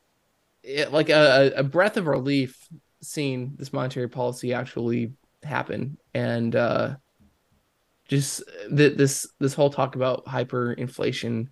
it, 0.63 0.91
like 0.91 1.09
a, 1.09 1.53
a 1.55 1.63
breath 1.63 1.97
of 1.97 2.07
relief 2.07 2.57
seeing 3.01 3.53
this 3.57 3.73
monetary 3.73 4.09
policy 4.09 4.53
actually 4.53 5.13
happen. 5.43 5.97
And 6.13 6.55
uh 6.55 6.95
just 8.07 8.43
th- 8.75 8.97
this 8.97 9.27
this 9.39 9.53
whole 9.53 9.69
talk 9.69 9.95
about 9.95 10.25
hyperinflation 10.25 11.47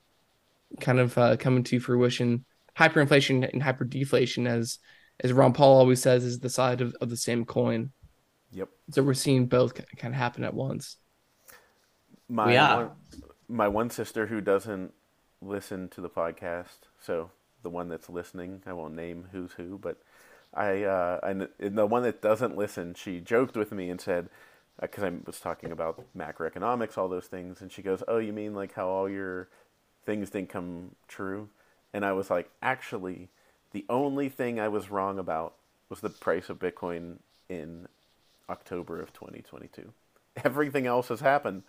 kind 0.80 1.00
of 1.00 1.18
uh, 1.18 1.38
coming 1.38 1.64
to 1.64 1.80
fruition 1.80 2.46
hyperinflation 2.78 3.52
and 3.52 3.62
hyperdeflation 3.62 4.48
as 4.48 4.80
as 5.24 5.34
Ron 5.34 5.54
Paul 5.54 5.78
always 5.78 6.02
says 6.02 6.24
is 6.24 6.40
the 6.40 6.50
side 6.50 6.82
of, 6.82 6.96
of 7.00 7.10
the 7.10 7.18
same 7.18 7.46
coin. 7.46 7.92
Yep. 8.52 8.70
So 8.92 9.04
we're 9.04 9.14
seeing 9.14 9.46
both 9.46 9.76
kind 9.76 10.14
of 10.14 10.20
happen 10.20 10.44
at 10.44 10.54
once. 10.54 10.98
My 12.28 12.54
yeah. 12.54 12.76
one, 12.76 12.92
my 13.48 13.68
one 13.68 13.90
sister 13.90 14.28
who 14.28 14.42
doesn't 14.42 14.94
listen 15.42 15.90
to 15.90 16.02
the 16.02 16.10
podcast, 16.10 16.88
so 17.00 17.30
the 17.64 17.70
one 17.70 17.90
that's 17.90 18.10
listening, 18.10 18.64
I 18.66 18.74
won't 18.74 18.96
name 18.96 19.28
who's 19.32 19.54
who, 19.54 19.78
but 19.78 19.98
I, 20.54 20.84
uh, 20.84 21.20
I 21.24 21.34
the 21.60 21.86
one 21.86 22.04
that 22.04 22.22
doesn't 22.22 22.58
listen, 22.58 22.94
she 22.94 23.20
joked 23.20 23.56
with 23.56 23.72
me 23.72 23.90
and 23.90 24.02
said, 24.02 24.30
because 24.80 25.04
uh, 25.04 25.08
I 25.08 25.14
was 25.26 25.40
talking 25.40 25.72
about 25.72 26.04
macroeconomics, 26.18 26.98
all 26.98 27.08
those 27.08 27.28
things, 27.28 27.62
and 27.62 27.72
she 27.72 27.82
goes, 27.82 28.04
"Oh, 28.08 28.18
you 28.18 28.34
mean 28.34 28.56
like 28.56 28.74
how 28.74 28.88
all 28.88 29.10
your 29.10 29.50
things 30.06 30.30
didn't 30.30 30.50
come 30.50 30.96
true?" 31.08 31.50
And 31.94 32.06
I 32.06 32.14
was 32.14 32.30
like, 32.30 32.50
actually, 32.62 33.30
the 33.72 33.86
only 33.90 34.30
thing 34.30 34.60
I 34.60 34.68
was 34.68 34.90
wrong 34.90 35.20
about 35.20 35.54
was 35.90 36.00
the 36.00 36.10
price 36.10 36.50
of 36.50 36.60
Bitcoin 36.60 37.18
in 37.50 37.88
October 38.50 39.02
of 39.02 39.14
2022. 39.14 39.92
Everything 40.44 40.88
else 40.88 41.10
has 41.10 41.20
happened. 41.20 41.64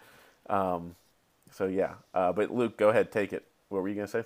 Um, 0.48 0.94
so 1.50 1.66
yeah, 1.66 1.94
uh, 2.14 2.32
but 2.32 2.50
Luke, 2.50 2.76
go 2.76 2.88
ahead, 2.90 3.12
take 3.12 3.32
it. 3.32 3.44
What 3.68 3.82
were 3.82 3.88
you 3.88 3.94
gonna 3.94 4.08
say? 4.08 4.24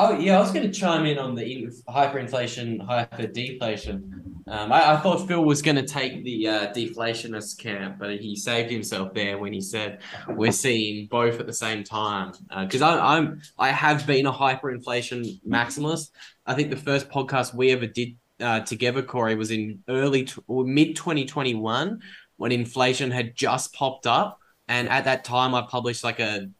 Oh 0.00 0.16
yeah, 0.16 0.36
I 0.36 0.40
was 0.40 0.52
going 0.52 0.64
to 0.64 0.70
chime 0.70 1.06
in 1.06 1.18
on 1.18 1.34
the 1.34 1.66
hyperinflation, 1.88 2.80
hyper 2.86 3.26
deflation. 3.26 4.44
Um, 4.46 4.70
I, 4.70 4.92
I, 4.92 4.96
thought 4.98 5.26
Phil 5.26 5.44
was 5.44 5.60
going 5.60 5.74
to 5.74 5.82
take 5.82 6.22
the 6.22 6.46
uh, 6.46 6.72
deflationist 6.72 7.58
camp, 7.58 7.96
but 7.98 8.12
he 8.12 8.36
saved 8.36 8.70
himself 8.70 9.12
there 9.12 9.38
when 9.38 9.52
he 9.52 9.60
said 9.60 9.98
we're 10.28 10.52
seeing 10.52 11.08
both 11.08 11.40
at 11.40 11.46
the 11.46 11.52
same 11.52 11.82
time. 11.82 12.32
Because 12.56 12.80
uh, 12.80 13.00
I'm 13.02 13.42
I 13.58 13.70
have 13.70 14.06
been 14.06 14.26
a 14.26 14.32
hyperinflation 14.32 15.40
maximalist. 15.44 16.12
I 16.46 16.54
think 16.54 16.70
the 16.70 16.76
first 16.76 17.08
podcast 17.08 17.52
we 17.52 17.72
ever 17.72 17.88
did 17.88 18.14
uh, 18.38 18.60
together, 18.60 19.02
Cory, 19.02 19.34
was 19.34 19.50
in 19.50 19.82
early 19.88 20.26
t- 20.26 20.40
mid 20.48 20.94
2021 20.94 22.00
when 22.36 22.52
inflation 22.52 23.10
had 23.10 23.34
just 23.34 23.74
popped 23.74 24.06
up. 24.06 24.38
And 24.68 24.88
at 24.90 25.06
that 25.06 25.24
time, 25.24 25.56
I 25.56 25.62
published 25.62 26.04
like 26.04 26.20
a 26.20 26.50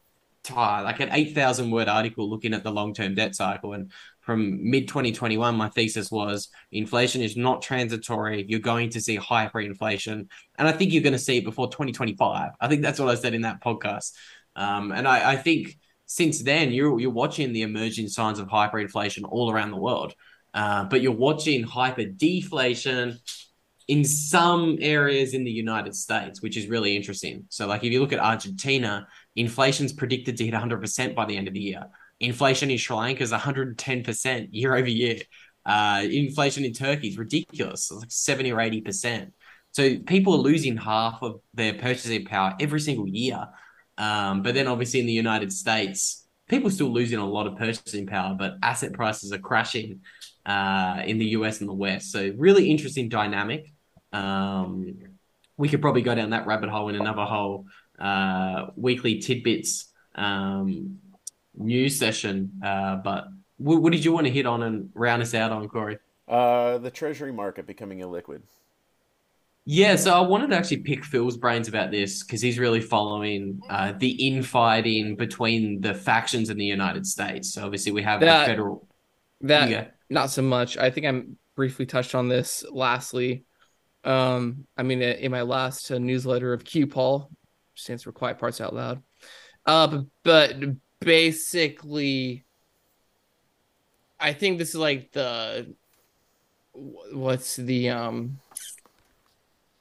like 0.55 0.99
an 0.99 1.09
8,000 1.11 1.71
word 1.71 1.87
article 1.87 2.29
looking 2.29 2.53
at 2.53 2.63
the 2.63 2.71
long 2.71 2.93
term 2.93 3.15
debt 3.15 3.35
cycle. 3.35 3.73
And 3.73 3.91
from 4.21 4.69
mid 4.69 4.87
2021, 4.87 5.55
my 5.55 5.69
thesis 5.69 6.11
was 6.11 6.49
inflation 6.71 7.21
is 7.21 7.35
not 7.35 7.61
transitory. 7.61 8.45
You're 8.47 8.59
going 8.59 8.89
to 8.91 9.01
see 9.01 9.17
hyperinflation. 9.17 10.27
And 10.57 10.67
I 10.67 10.71
think 10.71 10.93
you're 10.93 11.03
going 11.03 11.13
to 11.13 11.19
see 11.19 11.37
it 11.37 11.45
before 11.45 11.67
2025. 11.67 12.51
I 12.59 12.67
think 12.67 12.81
that's 12.81 12.99
what 12.99 13.09
I 13.09 13.15
said 13.15 13.33
in 13.33 13.41
that 13.41 13.61
podcast. 13.61 14.13
Um, 14.55 14.91
and 14.91 15.07
I, 15.07 15.33
I 15.33 15.35
think 15.37 15.77
since 16.05 16.41
then, 16.41 16.71
you're, 16.71 16.99
you're 16.99 17.11
watching 17.11 17.53
the 17.53 17.61
emerging 17.61 18.07
signs 18.07 18.39
of 18.39 18.47
hyperinflation 18.47 19.23
all 19.29 19.51
around 19.51 19.71
the 19.71 19.77
world. 19.77 20.13
Uh, 20.53 20.83
but 20.85 21.01
you're 21.01 21.11
watching 21.11 21.63
hyper 21.63 22.05
deflation 22.05 23.19
in 23.89 24.05
some 24.05 24.77
areas 24.81 25.33
in 25.33 25.43
the 25.43 25.51
United 25.51 25.95
States, 25.95 26.43
which 26.43 26.55
is 26.55 26.67
really 26.67 26.95
interesting. 26.95 27.45
So, 27.49 27.65
like 27.65 27.83
if 27.83 27.91
you 27.91 27.99
look 27.99 28.13
at 28.13 28.19
Argentina, 28.19 29.07
inflation's 29.39 29.93
predicted 29.93 30.37
to 30.37 30.45
hit 30.45 30.53
100% 30.53 31.15
by 31.15 31.25
the 31.25 31.37
end 31.37 31.47
of 31.47 31.53
the 31.53 31.59
year. 31.59 31.85
Inflation 32.19 32.69
in 32.69 32.77
Sri 32.77 32.95
Lanka 32.95 33.23
is 33.23 33.31
110% 33.31 34.49
year 34.51 34.75
over 34.75 34.89
year. 34.89 35.17
Uh, 35.65 36.05
inflation 36.09 36.65
in 36.65 36.73
Turkey 36.73 37.09
is 37.09 37.17
ridiculous, 37.17 37.91
it's 37.91 37.99
like 37.99 38.11
70 38.11 38.51
or 38.51 38.57
80%. 38.57 39.31
So 39.71 39.99
people 39.99 40.33
are 40.33 40.39
losing 40.39 40.77
half 40.77 41.21
of 41.21 41.41
their 41.53 41.73
purchasing 41.73 42.25
power 42.25 42.55
every 42.59 42.79
single 42.79 43.07
year. 43.07 43.47
Um, 43.97 44.41
but 44.41 44.55
then 44.55 44.67
obviously 44.67 44.99
in 44.99 45.05
the 45.05 45.13
United 45.13 45.53
States, 45.53 46.25
people 46.49 46.69
are 46.69 46.71
still 46.71 46.91
losing 46.91 47.19
a 47.19 47.25
lot 47.25 47.47
of 47.47 47.57
purchasing 47.57 48.07
power, 48.07 48.35
but 48.37 48.55
asset 48.63 48.93
prices 48.93 49.31
are 49.31 49.37
crashing 49.37 50.01
uh, 50.45 51.03
in 51.05 51.19
the 51.19 51.27
US 51.27 51.59
and 51.59 51.69
the 51.69 51.73
West. 51.73 52.11
So 52.11 52.33
really 52.35 52.71
interesting 52.71 53.09
dynamic. 53.09 53.71
Um, 54.11 54.95
we 55.57 55.69
could 55.69 55.81
probably 55.81 56.01
go 56.01 56.15
down 56.15 56.31
that 56.31 56.47
rabbit 56.47 56.69
hole 56.69 56.89
in 56.89 56.95
another 56.95 57.25
whole 57.25 57.65
uh, 57.99 58.67
weekly 58.75 59.19
tidbits 59.19 59.89
um, 60.15 60.99
news 61.55 61.97
session. 61.97 62.51
Uh, 62.63 62.95
but 62.97 63.27
what, 63.57 63.81
what, 63.81 63.91
did 63.91 64.03
you 64.05 64.11
want 64.11 64.27
to 64.27 64.31
hit 64.31 64.45
on 64.45 64.63
and 64.63 64.89
round 64.93 65.21
us 65.21 65.33
out 65.33 65.51
on, 65.51 65.67
Cory? 65.67 65.97
Uh, 66.27 66.77
the 66.77 66.91
treasury 66.91 67.31
market 67.31 67.65
becoming 67.65 67.99
illiquid. 67.99 68.41
Yeah, 69.65 69.97
so 69.97 70.13
I 70.13 70.21
wanted 70.21 70.49
to 70.49 70.57
actually 70.57 70.77
pick 70.77 71.03
Phil's 71.03 71.37
brains 71.37 71.67
about 71.67 71.91
this 71.91 72.23
because 72.23 72.41
he's 72.41 72.57
really 72.57 72.81
following 72.81 73.61
uh, 73.69 73.93
the 73.97 74.09
infighting 74.27 75.15
between 75.15 75.81
the 75.81 75.93
factions 75.93 76.49
in 76.49 76.57
the 76.57 76.65
United 76.65 77.05
States. 77.05 77.53
So 77.53 77.65
obviously 77.65 77.91
we 77.91 78.01
have 78.01 78.19
that, 78.21 78.39
the 78.39 78.45
federal. 78.45 78.87
That 79.41 79.69
yeah. 79.69 79.85
not 80.09 80.31
so 80.31 80.41
much. 80.41 80.77
I 80.77 80.89
think 80.89 81.05
I'm 81.05 81.37
briefly 81.55 81.85
touched 81.85 82.15
on 82.15 82.29
this. 82.29 82.65
Lastly, 82.71 83.43
um, 84.03 84.65
I 84.75 84.83
mean, 84.83 85.01
in 85.01 85.29
my 85.29 85.43
last 85.43 85.91
uh, 85.91 85.99
newsletter 85.99 86.51
of 86.53 86.63
QPOL, 86.63 87.27
stands 87.79 88.03
for 88.03 88.11
Quiet 88.11 88.37
Parts 88.37 88.61
Out 88.61 88.73
Loud. 88.73 89.01
Uh, 89.65 90.01
but 90.23 90.55
basically, 90.99 92.45
I 94.19 94.33
think 94.33 94.57
this 94.57 94.69
is 94.69 94.75
like 94.75 95.11
the 95.11 95.73
what's 96.73 97.55
the 97.55 97.89
um 97.89 98.39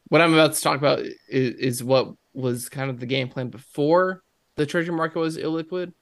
what 0.08 0.20
I'm 0.20 0.32
about 0.32 0.54
to 0.54 0.60
talk 0.60 0.78
about 0.78 1.00
is, 1.00 1.54
is 1.54 1.84
what 1.84 2.14
was 2.32 2.68
kind 2.68 2.90
of 2.90 2.98
the 2.98 3.06
game 3.06 3.28
plan 3.28 3.48
before 3.48 4.22
the 4.56 4.66
treasury 4.66 4.94
market 4.94 5.18
was 5.18 5.36
illiquid. 5.36 5.92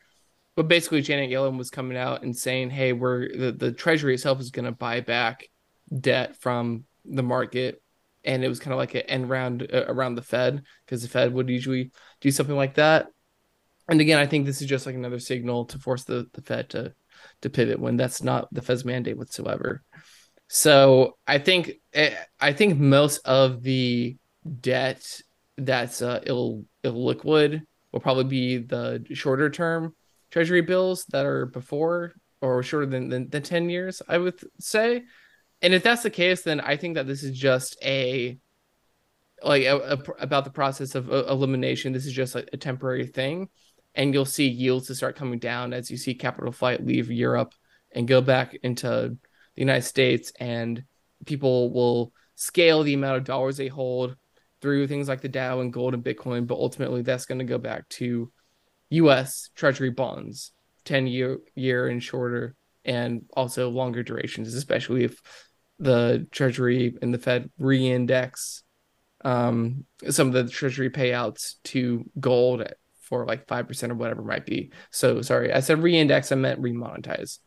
But 0.57 0.68
basically, 0.68 1.03
Janet 1.03 1.30
Yellen 1.30 1.59
was 1.59 1.70
coming 1.70 1.99
out 1.99 2.22
and 2.22 2.34
saying, 2.34 2.70
"Hey, 2.70 2.94
we're 2.94 3.28
the, 3.28 3.53
the 3.53 3.72
Treasury 3.72 4.14
itself 4.14 4.40
is 4.40 4.51
going 4.51 4.64
to 4.64 4.72
buy 4.72 5.01
back 5.01 5.49
debt 6.01 6.36
from 6.40 6.84
the 7.05 7.22
market," 7.22 7.82
and 8.27 8.45
it 8.45 8.49
was 8.49 8.59
kind 8.59 8.72
of 8.72 8.79
like 8.79 8.95
an 8.95 9.03
end 9.03 9.31
round 9.31 9.68
uh, 9.72 9.85
around 9.89 10.14
the 10.14 10.22
Fed 10.22 10.62
because 10.85 11.03
the 11.03 11.09
Fed 11.09 11.33
would 11.33 11.49
usually 11.49 11.93
do 12.20 12.31
something 12.31 12.57
like 12.57 12.74
that. 12.74 13.09
And 13.89 14.01
again, 14.01 14.18
I 14.18 14.27
think 14.27 14.47
this 14.47 14.61
is 14.61 14.68
just 14.68 14.87
like 14.87 14.95
another 14.95 15.20
signal 15.20 15.66
to 15.66 15.79
force 15.79 16.05
the, 16.05 16.27
the 16.33 16.43
Fed 16.43 16.70
to 16.70 16.95
to 17.43 17.51
pivot 17.51 17.81
when 17.81 17.97
that's 17.97 18.22
not 18.22 18.53
the 18.53 18.62
Fed's 18.62 18.85
mandate 18.85 19.16
whatsoever. 19.16 19.83
So 20.49 21.16
I 21.27 21.39
think 21.39 21.72
eh, 21.93 22.14
I 22.41 22.53
think 22.53 22.79
most 22.79 23.18
of 23.27 23.62
the 23.62 24.16
debt 24.61 25.20
that's 25.57 26.03
uh, 26.03 26.20
ill 26.27 26.64
illiquid 26.85 27.62
will 27.93 28.01
probably 28.01 28.24
be 28.24 28.59
the 28.59 29.05
shorter 29.14 29.51
term 29.51 29.95
treasury 30.31 30.61
bills 30.61 31.05
that 31.07 31.24
are 31.24 31.47
before 31.47 32.12
or 32.41 32.62
shorter 32.62 32.87
than, 32.87 33.09
than, 33.09 33.29
than 33.31 33.43
10 33.43 33.70
years, 33.70 34.03
I 34.07 34.18
would 34.18 34.39
say. 34.61 35.05
And 35.66 35.74
if 35.74 35.82
that's 35.82 36.04
the 36.04 36.10
case, 36.10 36.42
then 36.42 36.60
I 36.60 36.76
think 36.76 36.94
that 36.94 37.08
this 37.08 37.24
is 37.24 37.36
just 37.36 37.76
a 37.82 38.38
like 39.42 39.64
a, 39.64 39.76
a, 39.76 40.12
about 40.20 40.44
the 40.44 40.50
process 40.52 40.94
of 40.94 41.10
uh, 41.10 41.24
elimination. 41.26 41.92
This 41.92 42.06
is 42.06 42.12
just 42.12 42.36
a 42.36 42.44
temporary 42.56 43.08
thing, 43.08 43.48
and 43.92 44.14
you'll 44.14 44.26
see 44.26 44.46
yields 44.46 44.86
to 44.86 44.94
start 44.94 45.16
coming 45.16 45.40
down 45.40 45.72
as 45.72 45.90
you 45.90 45.96
see 45.96 46.14
capital 46.14 46.52
flight 46.52 46.86
leave 46.86 47.10
Europe 47.10 47.52
and 47.90 48.06
go 48.06 48.20
back 48.20 48.54
into 48.62 48.86
the 48.86 49.18
United 49.56 49.82
States, 49.82 50.30
and 50.38 50.84
people 51.24 51.72
will 51.72 52.12
scale 52.36 52.84
the 52.84 52.94
amount 52.94 53.16
of 53.16 53.24
dollars 53.24 53.56
they 53.56 53.66
hold 53.66 54.14
through 54.62 54.86
things 54.86 55.08
like 55.08 55.20
the 55.20 55.28
Dow 55.28 55.62
and 55.62 55.72
gold 55.72 55.94
and 55.94 56.04
Bitcoin, 56.04 56.46
but 56.46 56.58
ultimately 56.58 57.02
that's 57.02 57.26
going 57.26 57.40
to 57.40 57.44
go 57.44 57.58
back 57.58 57.88
to 57.88 58.30
U.S. 58.90 59.50
Treasury 59.56 59.90
bonds, 59.90 60.52
ten 60.84 61.08
year 61.08 61.38
year 61.56 61.88
and 61.88 62.00
shorter, 62.00 62.54
and 62.84 63.24
also 63.32 63.68
longer 63.68 64.04
durations, 64.04 64.54
especially 64.54 65.02
if 65.02 65.20
the 65.79 66.27
Treasury 66.31 66.97
and 67.03 67.12
the 67.12 67.18
Fed 67.18 67.51
reindex 67.59 68.62
um, 69.24 69.85
some 70.09 70.29
of 70.29 70.33
the 70.35 70.49
Treasury 70.49 70.91
payouts 70.91 71.55
to 71.64 72.09
gold 72.20 72.62
for 73.01 73.27
like 73.27 73.47
five 73.49 73.66
percent 73.66 73.93
or 73.93 73.97
whatever 73.97 74.22
it 74.22 74.27
might 74.27 74.47
be. 74.47 74.72
So 74.91 75.22
sorry, 75.22 75.53
I 75.53 75.61
said 75.61 75.83
reindex, 75.83 76.33
I 76.33 76.37
meant 76.37 76.62
remonetize 76.62 77.39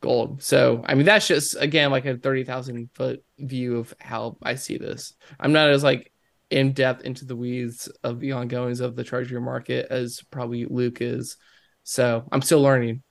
gold. 0.00 0.42
So 0.42 0.82
I 0.84 0.94
mean 0.94 1.06
that's 1.06 1.26
just 1.26 1.56
again 1.58 1.90
like 1.90 2.04
a 2.04 2.16
thirty 2.16 2.44
thousand 2.44 2.90
foot 2.94 3.24
view 3.38 3.78
of 3.78 3.94
how 3.98 4.36
I 4.42 4.54
see 4.54 4.78
this. 4.78 5.14
I'm 5.38 5.52
not 5.52 5.68
as 5.70 5.82
like 5.82 6.12
in 6.50 6.72
depth 6.72 7.02
into 7.02 7.24
the 7.24 7.36
weeds 7.36 7.88
of 8.04 8.20
the 8.20 8.32
ongoings 8.32 8.80
of 8.80 8.94
the 8.94 9.02
treasury 9.02 9.40
market 9.40 9.88
as 9.90 10.22
probably 10.30 10.64
Luke 10.64 10.98
is. 11.00 11.36
So 11.82 12.28
I'm 12.30 12.42
still 12.42 12.62
learning. 12.62 13.02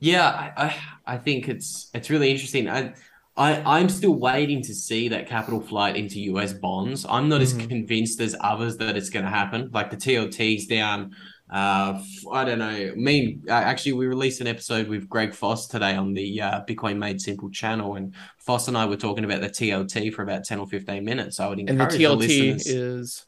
Yeah, 0.00 0.28
I, 0.28 0.66
I, 0.66 1.14
I 1.14 1.16
think 1.16 1.48
it's 1.48 1.90
it's 1.94 2.10
really 2.10 2.30
interesting. 2.30 2.68
I 2.68 2.94
I, 3.36 3.78
I'm 3.78 3.88
still 3.88 4.14
waiting 4.14 4.62
to 4.62 4.74
see 4.74 5.08
that 5.08 5.28
capital 5.28 5.60
flight 5.60 5.96
into 5.96 6.20
US 6.20 6.52
bonds. 6.52 7.04
I'm 7.08 7.28
not 7.28 7.40
mm-hmm. 7.40 7.60
as 7.60 7.66
convinced 7.66 8.20
as 8.20 8.36
others 8.40 8.76
that 8.76 8.96
it's 8.96 9.10
going 9.10 9.24
to 9.24 9.30
happen. 9.30 9.70
Like 9.72 9.90
the 9.90 9.96
TLT's 9.96 10.66
down 10.66 11.14
uh, 11.50 12.02
I 12.32 12.44
don't 12.44 12.58
know. 12.58 12.66
I 12.66 12.92
mean, 12.94 13.44
uh, 13.48 13.52
actually, 13.52 13.92
we 13.92 14.06
released 14.06 14.40
an 14.40 14.46
episode 14.46 14.88
with 14.88 15.08
Greg 15.08 15.34
Foss 15.34 15.68
today 15.68 15.94
on 15.94 16.14
the 16.14 16.40
uh, 16.40 16.60
Bitcoin 16.68 16.96
Made 16.96 17.20
Simple 17.20 17.50
channel, 17.50 17.96
and 17.96 18.14
Foss 18.38 18.66
and 18.68 18.76
I 18.76 18.86
were 18.86 18.96
talking 18.96 19.24
about 19.24 19.42
the 19.42 19.50
TLT 19.50 20.12
for 20.14 20.22
about 20.22 20.44
ten 20.44 20.58
or 20.58 20.66
fifteen 20.66 21.04
minutes. 21.04 21.40
I 21.40 21.46
would 21.46 21.60
encourage 21.60 21.94
and 21.94 22.00
the 22.00 22.04
TLT 22.04 22.18
the 22.18 22.52
listeners, 22.52 22.66
is 22.66 23.26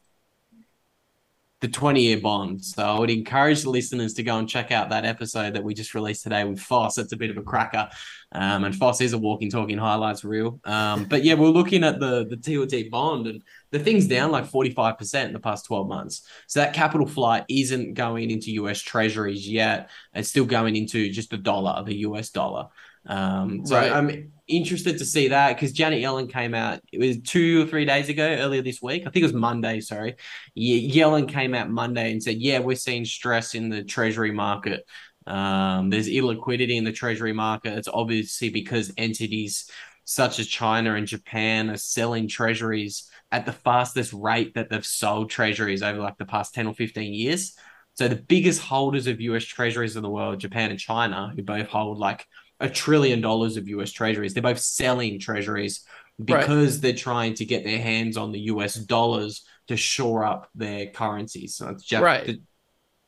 the 1.59 1.67
20 1.67 2.01
year 2.01 2.19
bond. 2.19 2.63
So 2.63 2.83
I 2.83 2.99
would 2.99 3.09
encourage 3.09 3.63
the 3.63 3.71
listeners 3.71 4.13
to 4.15 4.23
go 4.23 4.37
and 4.37 4.47
check 4.47 4.71
out 4.71 4.89
that 4.89 5.05
episode 5.05 5.55
that 5.55 5.63
we 5.63 5.73
just 5.73 5.95
released 5.95 6.23
today 6.23 6.43
with 6.43 6.59
Foss. 6.59 6.99
It's 6.99 7.13
a 7.13 7.17
bit 7.17 7.31
of 7.31 7.37
a 7.37 7.41
cracker. 7.41 7.89
Um, 8.31 8.63
and 8.63 8.75
Foss 8.75 9.01
is 9.01 9.13
a 9.13 9.17
walking, 9.17 9.49
talking 9.49 9.77
highlights 9.77 10.23
reel. 10.23 10.59
Um, 10.65 11.05
but 11.05 11.23
yeah, 11.23 11.33
we're 11.33 11.47
looking 11.47 11.83
at 11.83 11.99
the, 11.99 12.27
the 12.29 12.37
TLT 12.37 12.91
bond 12.91 13.25
and 13.25 13.41
the 13.71 13.79
thing's 13.79 14.07
down 14.07 14.31
like 14.31 14.45
45% 14.45 15.25
in 15.25 15.33
the 15.33 15.39
past 15.39 15.65
12 15.65 15.87
months. 15.87 16.27
So 16.45 16.59
that 16.59 16.73
capital 16.73 17.07
flight 17.07 17.45
isn't 17.49 17.95
going 17.95 18.29
into 18.29 18.51
US 18.51 18.81
treasuries 18.81 19.49
yet. 19.49 19.89
It's 20.13 20.29
still 20.29 20.45
going 20.45 20.75
into 20.75 21.09
just 21.09 21.31
the 21.31 21.37
dollar, 21.37 21.83
the 21.83 21.97
US 21.97 22.29
dollar. 22.29 22.67
Um, 23.07 23.65
so 23.65 23.77
right. 23.77 23.91
I'm 23.91 24.31
interested 24.47 24.97
to 24.97 25.05
see 25.05 25.29
that 25.29 25.55
because 25.55 25.71
Janet 25.71 26.01
Yellen 26.01 26.31
came 26.31 26.53
out, 26.53 26.79
it 26.91 26.99
was 26.99 27.19
two 27.19 27.63
or 27.63 27.67
three 27.67 27.85
days 27.85 28.09
ago, 28.09 28.25
earlier 28.25 28.61
this 28.61 28.81
week. 28.81 29.03
I 29.05 29.09
think 29.09 29.23
it 29.23 29.23
was 29.23 29.33
Monday, 29.33 29.81
sorry. 29.81 30.15
Yellen 30.57 31.27
came 31.27 31.53
out 31.53 31.69
Monday 31.69 32.11
and 32.11 32.21
said, 32.21 32.37
Yeah, 32.37 32.59
we're 32.59 32.75
seeing 32.75 33.05
stress 33.05 33.55
in 33.55 33.69
the 33.69 33.83
treasury 33.83 34.31
market. 34.31 34.85
Um, 35.25 35.89
there's 35.89 36.07
illiquidity 36.07 36.77
in 36.77 36.85
the 36.85 36.91
treasury 36.91 37.33
market. 37.33 37.77
It's 37.77 37.89
obviously 37.91 38.49
because 38.49 38.93
entities 38.97 39.69
such 40.05 40.39
as 40.39 40.47
China 40.47 40.95
and 40.95 41.05
Japan 41.05 41.69
are 41.69 41.77
selling 41.77 42.29
treasuries 42.29 43.09
at 43.29 43.45
the 43.45 43.51
fastest 43.51 44.13
rate 44.13 44.53
that 44.53 44.69
they've 44.69 44.85
sold 44.85 45.29
treasuries 45.29 45.83
over 45.83 45.99
like 45.99 46.17
the 46.17 46.25
past 46.25 46.53
10 46.53 46.67
or 46.67 46.73
15 46.73 47.13
years. 47.13 47.57
So 47.95 48.07
the 48.07 48.15
biggest 48.15 48.61
holders 48.61 49.07
of 49.07 49.19
US 49.19 49.43
treasuries 49.43 49.97
in 49.97 50.03
the 50.03 50.09
world, 50.09 50.39
Japan 50.39 50.71
and 50.71 50.79
China, 50.79 51.33
who 51.35 51.43
both 51.43 51.67
hold 51.67 51.97
like 51.97 52.25
a 52.59 52.69
trillion 52.69 53.21
dollars 53.21 53.57
of 53.57 53.67
US 53.67 53.91
treasuries. 53.91 54.33
They're 54.33 54.43
both 54.43 54.59
selling 54.59 55.19
treasuries 55.19 55.85
because 56.23 56.75
right. 56.75 56.81
they're 56.81 56.93
trying 56.93 57.35
to 57.35 57.45
get 57.45 57.63
their 57.63 57.79
hands 57.79 58.17
on 58.17 58.31
the 58.31 58.39
US 58.41 58.75
dollars 58.75 59.45
to 59.67 59.77
shore 59.77 60.23
up 60.23 60.49
their 60.55 60.87
currencies. 60.87 61.55
So 61.55 61.69
it's 61.69 61.83
just 61.83 62.03
right. 62.03 62.25
The... 62.25 62.41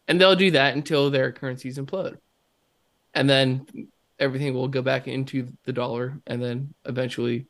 and 0.07 0.19
they'll 0.19 0.35
do 0.35 0.51
that 0.51 0.75
until 0.75 1.09
their 1.09 1.31
currencies 1.31 1.77
implode. 1.77 2.17
And 3.13 3.29
then 3.29 3.65
everything 4.19 4.53
will 4.53 4.67
go 4.67 4.81
back 4.81 5.07
into 5.07 5.47
the 5.65 5.73
dollar 5.73 6.19
and 6.27 6.43
then 6.43 6.73
eventually 6.85 7.47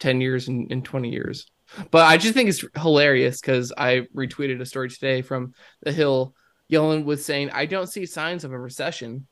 10 0.00 0.20
years 0.20 0.48
and, 0.48 0.70
and 0.70 0.84
20 0.84 1.10
years. 1.10 1.46
But 1.90 2.06
I 2.06 2.18
just 2.18 2.34
think 2.34 2.50
it's 2.50 2.64
hilarious 2.76 3.40
because 3.40 3.72
I 3.76 4.06
retweeted 4.14 4.60
a 4.60 4.66
story 4.66 4.90
today 4.90 5.22
from 5.22 5.54
the 5.82 5.92
Hill. 5.92 6.34
Yellen 6.70 7.04
was 7.04 7.24
saying, 7.24 7.50
I 7.50 7.64
don't 7.64 7.88
see 7.88 8.04
signs 8.04 8.44
of 8.44 8.52
a 8.52 8.58
recession 8.58 9.26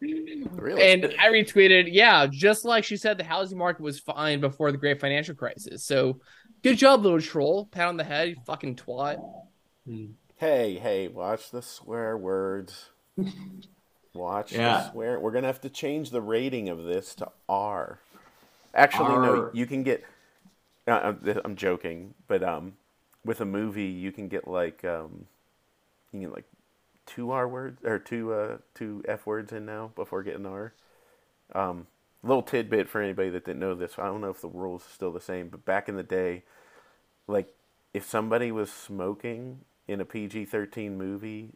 Really? 0.00 0.92
And 0.92 1.14
I 1.18 1.28
retweeted, 1.28 1.88
yeah, 1.90 2.26
just 2.30 2.64
like 2.64 2.84
she 2.84 2.96
said, 2.96 3.18
the 3.18 3.24
housing 3.24 3.58
market 3.58 3.82
was 3.82 3.98
fine 3.98 4.40
before 4.40 4.70
the 4.70 4.78
great 4.78 5.00
financial 5.00 5.34
crisis. 5.34 5.84
So 5.84 6.20
good 6.62 6.76
job, 6.76 7.02
little 7.02 7.20
troll. 7.20 7.66
Pat 7.66 7.88
on 7.88 7.96
the 7.96 8.04
head, 8.04 8.28
you 8.30 8.36
fucking 8.46 8.76
twat. 8.76 9.18
Hey, 10.36 10.78
hey, 10.78 11.08
watch 11.08 11.50
the 11.50 11.62
swear 11.62 12.16
words. 12.16 12.90
Watch 14.12 14.52
yeah. 14.52 14.78
the 14.78 14.90
swear. 14.90 15.20
We're 15.20 15.30
gonna 15.30 15.46
have 15.46 15.60
to 15.62 15.70
change 15.70 16.10
the 16.10 16.20
rating 16.20 16.68
of 16.68 16.84
this 16.84 17.14
to 17.16 17.30
R. 17.48 18.00
Actually, 18.74 19.14
no. 19.14 19.50
You 19.52 19.66
can 19.66 19.82
get. 19.82 20.04
Uh, 20.86 21.14
I'm- 21.24 21.40
I'm 21.44 21.56
joking, 21.56 22.14
but 22.28 22.42
um, 22.42 22.74
with 23.24 23.40
a 23.40 23.44
movie, 23.44 23.84
you 23.84 24.12
can 24.12 24.28
get 24.28 24.46
like 24.46 24.84
um, 24.84 25.26
you 26.06 26.10
can 26.10 26.20
get 26.20 26.32
like 26.32 26.44
two 27.06 27.30
R 27.30 27.48
words 27.48 27.82
or 27.84 27.98
two 27.98 28.32
uh 28.32 28.58
two 28.74 29.02
F 29.06 29.26
words 29.26 29.52
in 29.52 29.66
now 29.66 29.92
before 29.94 30.22
getting 30.22 30.46
R. 30.46 30.74
Um, 31.54 31.86
little 32.22 32.42
tidbit 32.42 32.88
for 32.88 33.00
anybody 33.00 33.30
that 33.30 33.44
didn't 33.44 33.60
know 33.60 33.74
this. 33.74 33.98
I 33.98 34.06
don't 34.06 34.20
know 34.20 34.30
if 34.30 34.40
the 34.40 34.48
rules 34.48 34.82
are 34.82 34.92
still 34.92 35.12
the 35.12 35.20
same, 35.20 35.48
but 35.48 35.64
back 35.64 35.88
in 35.88 35.96
the 35.96 36.02
day, 36.02 36.42
like 37.28 37.54
if 37.94 38.04
somebody 38.04 38.50
was 38.50 38.70
smoking 38.70 39.60
in 39.86 40.00
a 40.00 40.04
PG-13 40.04 40.96
movie, 40.96 41.52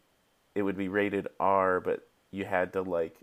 it 0.55 0.61
would 0.61 0.77
be 0.77 0.87
rated 0.87 1.27
R, 1.39 1.81
but 1.81 2.07
you 2.31 2.45
had 2.45 2.71
to 2.73 2.81
like 2.81 3.17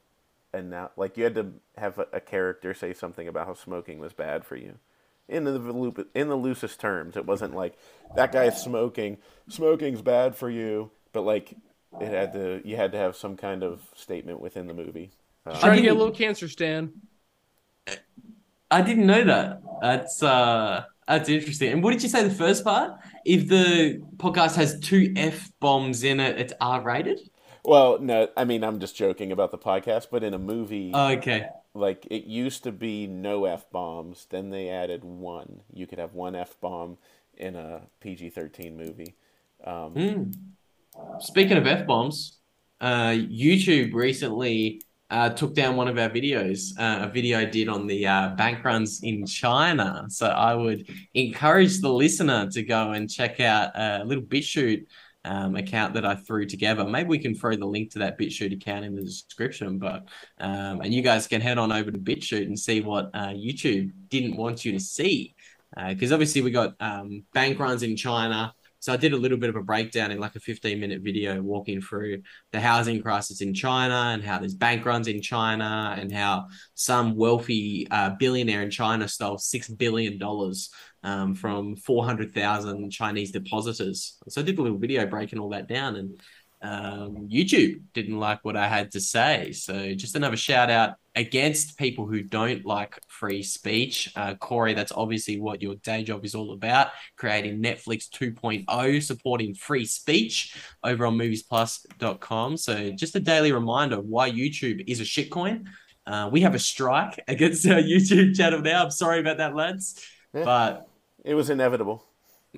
and 0.53 0.71
now 0.71 0.91
like 0.97 1.17
you 1.17 1.25
had 1.25 1.35
to 1.35 1.53
have 1.77 1.99
a, 1.99 2.07
a 2.13 2.21
character 2.21 2.73
say 2.75 2.93
something 2.93 3.27
about 3.29 3.47
how 3.47 3.55
smoking 3.55 3.99
was 3.99 4.13
bad 4.13 4.45
for 4.45 4.57
you 4.57 4.79
in 5.29 5.45
the 5.45 5.59
loop 5.59 6.09
in 6.15 6.29
the 6.29 6.37
loosest 6.37 6.81
terms 6.81 7.17
it 7.17 7.27
wasn't 7.27 7.55
like 7.55 7.75
that 8.17 8.33
guy's 8.33 8.63
smoking 8.63 9.19
smoking's 9.49 10.03
bad 10.03 10.35
for 10.35 10.49
you 10.49 10.91
but 11.13 11.23
like 11.23 11.55
it 12.01 12.09
had 12.09 12.33
to 12.35 12.61
you 12.65 12.77
had 12.77 12.93
to 12.93 12.99
have 12.99 13.17
some 13.17 13.37
kind 13.37 13.63
of 13.63 13.81
statement 13.95 14.41
within 14.41 14.67
the 14.67 14.75
movie 14.75 15.11
Uh, 15.47 15.59
Trying 15.61 15.77
to 15.77 15.83
get 15.83 15.93
a 15.93 15.99
little 15.99 16.13
cancer, 16.15 16.49
Stan. 16.49 16.93
I 18.71 18.83
didn't 18.83 19.07
know 19.07 19.25
that. 19.25 19.63
That's 19.81 20.23
uh 20.23 20.85
that's 21.07 21.29
interesting. 21.29 21.73
And 21.73 21.83
what 21.83 21.93
did 21.93 22.03
you 22.03 22.09
say 22.09 22.23
the 22.23 22.35
first 22.35 22.65
part? 22.65 22.99
If 23.25 23.49
the 23.49 24.03
podcast 24.17 24.57
has 24.57 24.79
two 24.81 25.13
F 25.17 25.51
bombs 25.61 26.05
in 26.05 26.21
it, 26.21 26.39
it's 26.39 26.53
R 26.61 26.81
rated? 26.83 27.21
well 27.65 27.99
no 27.99 28.29
i 28.37 28.45
mean 28.45 28.63
i'm 28.63 28.79
just 28.79 28.95
joking 28.97 29.33
about 29.33 29.51
the 29.51 29.59
podcast 29.59 30.07
but 30.13 30.23
in 30.23 30.33
a 30.33 30.39
movie 30.39 30.93
Okay. 30.95 31.45
like 31.75 32.07
it 32.09 32.23
used 32.25 32.63
to 32.63 32.71
be 32.73 33.07
no 33.09 33.47
f-bombs 33.47 34.27
then 34.31 34.51
they 34.51 34.69
added 34.71 35.03
one 35.05 35.61
you 35.75 35.85
could 35.85 35.99
have 35.99 36.15
one 36.15 36.37
f-bomb 36.37 36.97
in 37.37 37.57
a 37.57 37.83
pg-13 38.01 38.77
movie 38.77 39.13
um, 39.65 39.93
Hmm. 39.93 40.31
Speaking 41.21 41.57
of 41.57 41.67
F 41.67 41.87
bombs, 41.87 42.39
uh, 42.81 43.11
YouTube 43.11 43.93
recently 43.93 44.83
uh, 45.11 45.31
took 45.31 45.55
down 45.55 45.75
one 45.77 45.89
of 45.89 45.99
our 45.99 46.11
videos, 46.11 46.79
uh, 46.79 47.07
a 47.07 47.11
video 47.11 47.39
I 47.39 47.45
did 47.45 47.69
on 47.69 47.87
the 47.87 48.07
uh, 48.07 48.29
bank 48.37 48.65
runs 48.65 49.03
in 49.03 49.27
China. 49.27 50.07
So 50.09 50.27
I 50.27 50.55
would 50.55 50.89
encourage 51.15 51.81
the 51.81 51.93
listener 51.93 52.49
to 52.51 52.63
go 52.63 52.93
and 52.93 53.11
check 53.11 53.41
out 53.41 53.71
a 53.75 54.05
little 54.05 54.23
BitChute 54.25 54.87
um, 55.25 55.57
account 55.57 55.95
that 55.95 56.05
I 56.05 56.15
threw 56.15 56.47
together. 56.47 56.85
Maybe 56.85 57.09
we 57.09 57.19
can 57.19 57.35
throw 57.35 57.57
the 57.57 57.67
link 57.67 57.91
to 57.93 57.99
that 58.01 58.19
BitChute 58.19 58.55
account 58.55 58.85
in 58.85 58.95
the 58.95 59.03
description, 59.03 59.79
but 59.79 60.07
um, 60.39 60.83
and 60.83 60.93
you 60.93 61.03
guys 61.03 61.27
can 61.27 61.41
head 61.41 61.59
on 61.59 61.73
over 61.73 61.91
to 61.91 61.99
BitChute 61.99 62.47
and 62.47 62.59
see 62.59 62.81
what 62.81 63.11
uh, 63.15 63.29
YouTube 63.29 63.91
didn't 64.09 64.37
want 64.37 64.65
you 64.65 64.73
to 64.73 64.81
see. 64.81 65.35
Because 65.87 66.13
obviously 66.13 66.41
we 66.41 66.51
got 66.51 66.75
um, 66.81 67.25
bank 67.35 67.59
runs 67.59 67.83
in 67.83 67.95
China. 67.95 68.55
So 68.81 68.93
I 68.93 68.97
did 68.97 69.13
a 69.13 69.17
little 69.17 69.39
bit 69.39 69.51
of 69.51 69.57
a 69.57 69.63
breakdown 69.63 70.11
in 70.11 70.19
like 70.19 70.37
a 70.37 70.41
15 70.41 70.79
minute 70.79 71.03
video 71.03 71.43
walking 71.43 71.81
through 71.81 72.23
the 72.53 72.61
housing 72.61 73.03
crisis 73.03 73.41
in 73.41 73.55
China 73.55 74.13
and 74.15 74.23
how 74.23 74.39
there's 74.39 74.55
bank 74.55 74.85
runs 74.85 75.09
in 75.09 75.21
China 75.21 75.97
and 75.99 76.13
how 76.13 76.47
some 76.75 77.17
wealthy 77.17 77.87
uh, 77.91 78.11
billionaire 78.19 78.63
in 78.63 78.71
China 78.71 79.09
stole 79.09 79.37
$6 79.37 79.79
billion 79.79 80.21
um, 81.03 81.35
from 81.35 81.77
400,000 81.77 82.91
Chinese 82.91 83.33
depositors. 83.33 84.17
So 84.29 84.41
I 84.41 84.45
did 84.45 84.59
a 84.59 84.63
little 84.63 84.79
video 84.79 85.07
breaking 85.07 85.39
all 85.39 85.51
that 85.51 85.69
down 85.69 85.97
and 85.97 86.21
um, 86.61 87.29
YouTube 87.31 87.83
didn't 87.95 88.19
like 88.19 88.45
what 88.45 88.57
I 88.57 88.67
had 88.69 88.91
to 88.93 89.01
say. 89.01 89.53
So 89.53 89.95
just 89.95 90.17
another 90.17 90.37
shout 90.37 90.71
out 90.71 90.95
against 91.15 91.79
people 91.79 92.07
who 92.07 92.23
don't 92.23 92.65
like 92.65 92.99
free 93.09 93.43
speech. 93.43 94.13
Uh, 94.17 94.35
Cory, 94.35 94.75
that's 94.75 94.93
obviously 94.93 95.41
what 95.41 95.63
your 95.63 95.77
day 95.77 96.03
job 96.05 96.25
is 96.25 96.35
all 96.35 96.53
about 96.53 96.89
creating 97.17 97.63
Netflix 97.63 98.09
2.0, 98.09 99.03
supporting 99.03 99.55
free 99.55 99.85
speech 99.85 100.57
over 100.83 101.07
on 101.07 101.17
moviesplus.com. 101.17 102.57
So 102.57 102.91
just 102.93 103.17
a 103.17 103.21
daily 103.21 103.53
reminder 103.53 104.01
why 104.01 104.31
YouTube 104.31 104.85
is 104.87 105.01
a 105.01 105.05
shitcoin. 105.05 105.67
Uh, 106.07 106.29
we 106.33 106.41
have 106.41 106.55
a 106.55 106.59
strike 106.59 107.21
against 107.29 107.67
our 107.67 107.81
YouTube 107.81 108.35
channel 108.37 108.61
now. 108.61 108.85
I'm 108.85 108.91
sorry 108.91 109.21
about 109.21 109.39
that, 109.39 109.55
lads, 109.55 110.03
Yeah. 110.35 110.45
but 110.45 110.89
it 111.25 111.35
was 111.35 111.51
inevitable 111.51 112.05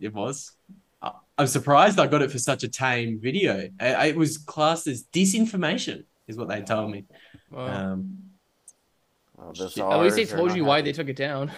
it 0.00 0.14
was. 0.14 0.52
I- 1.40 1.42
I'm 1.42 1.46
surprised 1.48 1.98
I 1.98 2.06
got 2.06 2.22
it 2.22 2.30
for 2.30 2.38
such 2.38 2.62
a 2.64 2.68
tame 2.68 3.18
video. 3.20 3.68
I- 3.80 4.06
It 4.08 4.16
was 4.16 4.36
classed 4.38 4.86
as 4.86 5.04
disinformation, 5.04 6.04
is 6.26 6.36
what 6.36 6.48
they 6.48 6.60
told 6.62 6.90
me. 6.90 7.06
Wow. 7.50 7.66
Um, 7.92 8.18
the 9.54 9.68
Shit. 9.70 9.78
At 9.84 10.00
least 10.00 10.16
they 10.16 10.26
told 10.26 10.54
you 10.54 10.64
why 10.64 10.76
happy. 10.76 10.90
they 10.90 10.92
took 10.92 11.08
it 11.08 11.16
down. 11.16 11.50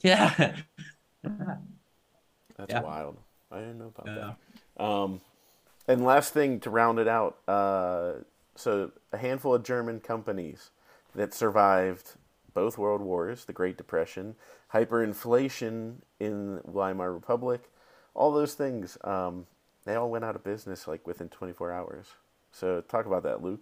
yeah. 0.00 0.56
That's 1.22 2.70
Yeah. 2.70 2.80
wild. 2.80 3.18
I 3.52 3.58
didn't 3.60 3.78
know 3.78 3.92
about 3.96 4.06
Yeah. 4.06 4.34
that. 4.78 4.82
Um, 4.82 5.20
and 5.86 6.04
last 6.04 6.32
thing 6.32 6.58
to 6.60 6.70
round 6.70 6.98
it 6.98 7.06
out, 7.06 7.36
uh, 7.46 8.14
so 8.56 8.92
a 9.12 9.18
handful 9.18 9.54
of 9.54 9.62
German 9.62 10.00
companies 10.00 10.70
that 11.14 11.34
survived 11.34 12.14
both 12.54 12.78
world 12.78 13.02
wars, 13.02 13.44
the 13.44 13.52
Great 13.52 13.76
Depression, 13.76 14.34
hyperinflation 14.72 15.96
in 16.18 16.60
Weimar 16.64 17.12
Republic, 17.12 17.70
all 18.16 18.32
those 18.32 18.54
things, 18.54 18.98
um, 19.04 19.46
they 19.84 19.94
all 19.94 20.10
went 20.10 20.24
out 20.24 20.34
of 20.34 20.42
business 20.42 20.88
like 20.88 21.06
within 21.06 21.28
24 21.28 21.70
hours. 21.70 22.06
So 22.50 22.80
talk 22.80 23.06
about 23.06 23.22
that, 23.24 23.42
Luke. 23.42 23.60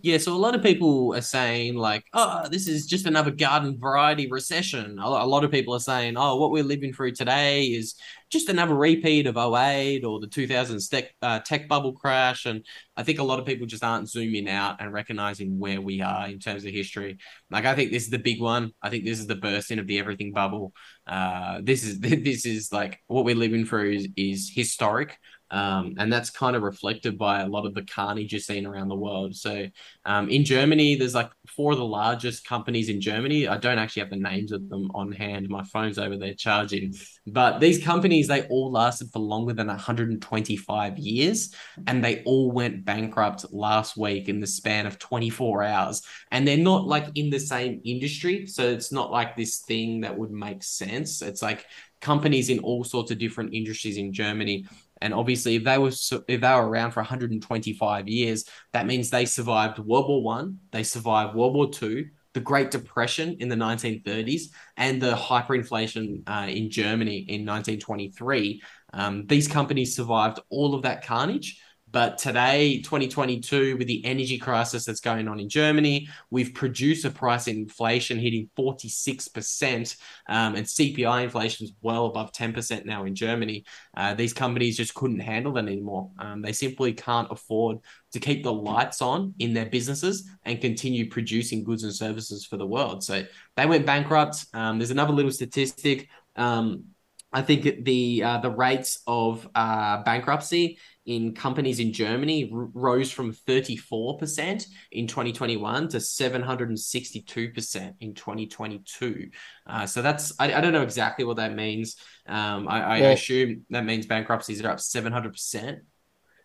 Yeah, 0.00 0.18
so 0.18 0.32
a 0.32 0.38
lot 0.38 0.54
of 0.54 0.62
people 0.62 1.12
are 1.16 1.20
saying 1.20 1.74
like, 1.74 2.04
oh, 2.14 2.46
this 2.48 2.68
is 2.68 2.86
just 2.86 3.06
another 3.06 3.32
garden 3.32 3.76
variety 3.80 4.30
recession. 4.30 4.96
A 5.00 5.08
lot 5.26 5.42
of 5.42 5.50
people 5.50 5.74
are 5.74 5.80
saying, 5.80 6.14
oh, 6.16 6.36
what 6.36 6.52
we're 6.52 6.62
living 6.62 6.92
through 6.92 7.12
today 7.12 7.64
is 7.64 7.96
just 8.30 8.48
another 8.48 8.76
repeat 8.76 9.26
of 9.26 9.36
08 9.36 10.04
or 10.04 10.20
the 10.20 10.28
2000s 10.28 10.88
tech, 10.88 11.10
uh, 11.20 11.40
tech 11.40 11.66
bubble 11.66 11.94
crash. 11.94 12.46
And 12.46 12.64
I 12.96 13.02
think 13.02 13.18
a 13.18 13.24
lot 13.24 13.40
of 13.40 13.46
people 13.46 13.66
just 13.66 13.82
aren't 13.82 14.08
zooming 14.08 14.48
out 14.48 14.76
and 14.80 14.92
recognizing 14.92 15.58
where 15.58 15.80
we 15.80 16.00
are 16.00 16.28
in 16.28 16.38
terms 16.38 16.64
of 16.64 16.70
history. 16.70 17.18
Like, 17.50 17.64
I 17.64 17.74
think 17.74 17.90
this 17.90 18.04
is 18.04 18.10
the 18.10 18.18
big 18.20 18.40
one. 18.40 18.70
I 18.80 18.90
think 18.90 19.04
this 19.04 19.18
is 19.18 19.26
the 19.26 19.34
bursting 19.34 19.80
of 19.80 19.88
the 19.88 19.98
everything 19.98 20.32
bubble. 20.32 20.74
Uh, 21.08 21.60
this 21.60 21.82
is 21.82 21.98
this 22.00 22.46
is 22.46 22.72
like 22.72 23.00
what 23.08 23.24
we're 23.24 23.34
living 23.34 23.64
through 23.66 23.94
is, 23.94 24.08
is 24.16 24.52
historic. 24.54 25.18
Um, 25.50 25.94
and 25.98 26.12
that's 26.12 26.30
kind 26.30 26.56
of 26.56 26.62
reflected 26.62 27.16
by 27.16 27.40
a 27.40 27.46
lot 27.46 27.66
of 27.66 27.74
the 27.74 27.82
carnage 27.82 28.32
you're 28.32 28.40
seeing 28.40 28.66
around 28.66 28.88
the 28.88 28.96
world. 28.96 29.34
So, 29.34 29.66
um, 30.04 30.28
in 30.28 30.44
Germany, 30.44 30.96
there's 30.96 31.14
like 31.14 31.30
four 31.46 31.72
of 31.72 31.78
the 31.78 31.84
largest 31.84 32.46
companies 32.46 32.88
in 32.88 33.00
Germany. 33.00 33.48
I 33.48 33.56
don't 33.56 33.78
actually 33.78 34.00
have 34.00 34.10
the 34.10 34.16
names 34.16 34.52
of 34.52 34.68
them 34.68 34.90
on 34.94 35.12
hand. 35.12 35.48
My 35.48 35.64
phone's 35.64 35.98
over 35.98 36.16
there 36.16 36.34
charging. 36.34 36.94
But 37.26 37.60
these 37.60 37.82
companies, 37.82 38.28
they 38.28 38.42
all 38.48 38.70
lasted 38.70 39.10
for 39.12 39.20
longer 39.20 39.54
than 39.54 39.68
125 39.68 40.98
years, 40.98 41.54
and 41.86 42.04
they 42.04 42.22
all 42.24 42.50
went 42.50 42.84
bankrupt 42.84 43.46
last 43.52 43.96
week 43.96 44.28
in 44.28 44.40
the 44.40 44.46
span 44.46 44.86
of 44.86 44.98
24 44.98 45.62
hours. 45.62 46.02
And 46.30 46.46
they're 46.46 46.58
not 46.58 46.86
like 46.86 47.06
in 47.14 47.30
the 47.30 47.40
same 47.40 47.80
industry, 47.84 48.46
so 48.46 48.68
it's 48.68 48.92
not 48.92 49.10
like 49.10 49.36
this 49.36 49.58
thing 49.60 50.02
that 50.02 50.16
would 50.16 50.30
make 50.30 50.62
sense. 50.62 51.22
It's 51.22 51.42
like 51.42 51.64
companies 52.00 52.48
in 52.48 52.60
all 52.60 52.84
sorts 52.84 53.10
of 53.10 53.18
different 53.18 53.54
industries 53.54 53.96
in 53.96 54.12
Germany. 54.12 54.66
And 55.00 55.14
obviously, 55.14 55.56
if 55.56 55.64
they 55.64 55.78
were 55.78 55.88
if 55.88 56.26
they 56.26 56.38
were 56.38 56.68
around 56.68 56.92
for 56.92 57.00
125 57.00 58.08
years, 58.08 58.44
that 58.72 58.86
means 58.86 59.10
they 59.10 59.24
survived 59.24 59.78
World 59.78 60.08
War 60.08 60.22
One, 60.22 60.58
they 60.72 60.82
survived 60.82 61.34
World 61.34 61.54
War 61.54 61.70
Two, 61.70 62.06
the 62.34 62.40
Great 62.40 62.70
Depression 62.70 63.36
in 63.40 63.48
the 63.48 63.56
1930s, 63.56 64.42
and 64.76 65.00
the 65.00 65.12
hyperinflation 65.12 66.22
uh, 66.26 66.46
in 66.48 66.70
Germany 66.70 67.18
in 67.28 67.46
1923. 67.46 68.62
Um, 68.92 69.26
these 69.26 69.48
companies 69.48 69.96
survived 69.96 70.40
all 70.48 70.74
of 70.74 70.82
that 70.82 71.04
carnage. 71.04 71.60
But 71.90 72.18
today, 72.18 72.80
2022, 72.82 73.76
with 73.76 73.86
the 73.86 74.04
energy 74.04 74.36
crisis 74.38 74.84
that's 74.84 75.00
going 75.00 75.26
on 75.26 75.40
in 75.40 75.48
Germany, 75.48 76.08
we've 76.30 76.52
produced 76.52 77.04
a 77.04 77.10
price 77.10 77.46
inflation 77.46 78.18
hitting 78.18 78.50
46%, 78.58 79.96
um, 80.28 80.54
and 80.54 80.66
CPI 80.66 81.24
inflation 81.24 81.66
is 81.66 81.72
well 81.80 82.06
above 82.06 82.32
10% 82.32 82.84
now 82.84 83.04
in 83.04 83.14
Germany. 83.14 83.64
Uh, 83.96 84.14
these 84.14 84.34
companies 84.34 84.76
just 84.76 84.94
couldn't 84.94 85.20
handle 85.20 85.52
that 85.52 85.66
anymore. 85.66 86.10
Um, 86.18 86.42
they 86.42 86.52
simply 86.52 86.92
can't 86.92 87.28
afford 87.30 87.78
to 88.12 88.20
keep 88.20 88.42
the 88.42 88.52
lights 88.52 89.00
on 89.00 89.34
in 89.38 89.54
their 89.54 89.66
businesses 89.66 90.28
and 90.44 90.60
continue 90.60 91.08
producing 91.08 91.64
goods 91.64 91.84
and 91.84 91.94
services 91.94 92.44
for 92.44 92.56
the 92.56 92.66
world. 92.66 93.02
So 93.02 93.24
they 93.56 93.66
went 93.66 93.86
bankrupt. 93.86 94.46
Um, 94.52 94.78
there's 94.78 94.90
another 94.90 95.12
little 95.12 95.32
statistic. 95.32 96.08
Um, 96.36 96.84
I 97.32 97.42
think 97.42 97.84
the 97.84 98.22
uh, 98.22 98.38
the 98.38 98.50
rates 98.50 99.02
of 99.06 99.46
uh, 99.54 100.02
bankruptcy 100.02 100.78
in 101.08 101.34
companies 101.34 101.80
in 101.80 101.90
Germany 101.90 102.50
r- 102.52 102.68
rose 102.74 103.10
from 103.10 103.32
34% 103.32 104.66
in 104.92 105.06
2021 105.06 105.88
to 105.88 105.96
762% 105.96 107.94
in 108.00 108.14
2022. 108.14 109.30
Uh, 109.66 109.86
so 109.86 110.02
that's 110.02 110.34
I, 110.38 110.52
I 110.52 110.60
don't 110.60 110.74
know 110.74 110.82
exactly 110.82 111.24
what 111.24 111.38
that 111.38 111.54
means. 111.54 111.96
Um, 112.26 112.68
I, 112.68 112.82
I 112.82 113.00
Well- 113.00 113.12
assume 113.14 113.64
that 113.70 113.86
means 113.86 114.04
bankruptcies 114.06 114.62
are 114.62 114.68
up 114.70 114.78
700%. 114.78 115.78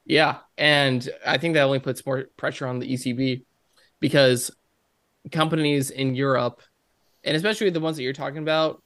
Yeah, 0.06 0.40
and 0.58 1.08
I 1.26 1.38
think 1.38 1.54
that 1.56 1.64
only 1.64 1.80
puts 1.80 2.06
more 2.06 2.26
pressure 2.38 2.68
on 2.68 2.80
the 2.80 2.92
ECB 2.94 3.44
because 4.00 4.50
companies 5.32 5.92
in 5.92 6.16
Europe 6.16 6.62
and 7.26 7.38
especially 7.38 7.70
the 7.70 7.80
ones 7.80 7.96
that 7.96 8.04
you're 8.04 8.12
talking 8.12 8.40
about, 8.40 8.83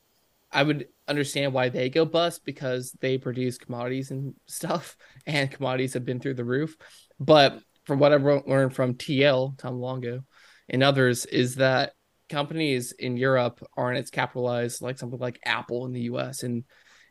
I 0.51 0.63
would 0.63 0.87
understand 1.07 1.53
why 1.53 1.69
they 1.69 1.89
go 1.89 2.05
bust 2.05 2.45
because 2.45 2.91
they 2.99 3.17
produce 3.17 3.57
commodities 3.57 4.11
and 4.11 4.33
stuff, 4.47 4.95
and 5.27 5.51
commodities 5.51 5.93
have 5.93 6.05
been 6.05 6.19
through 6.19 6.35
the 6.35 6.45
roof. 6.45 6.75
But 7.19 7.61
from 7.85 7.99
what 7.99 8.13
I've 8.13 8.23
learned 8.23 8.75
from 8.75 8.95
TL 8.95 9.57
Tom 9.57 9.75
Luongo 9.75 10.23
and 10.69 10.83
others, 10.83 11.25
is 11.25 11.55
that 11.55 11.93
companies 12.29 12.91
in 12.91 13.17
Europe 13.17 13.65
aren't 13.75 13.99
as 13.99 14.09
capitalized 14.09 14.81
like 14.81 14.97
something 14.97 15.19
like 15.19 15.39
Apple 15.45 15.85
in 15.85 15.93
the 15.93 16.01
U.S. 16.01 16.43
and 16.43 16.63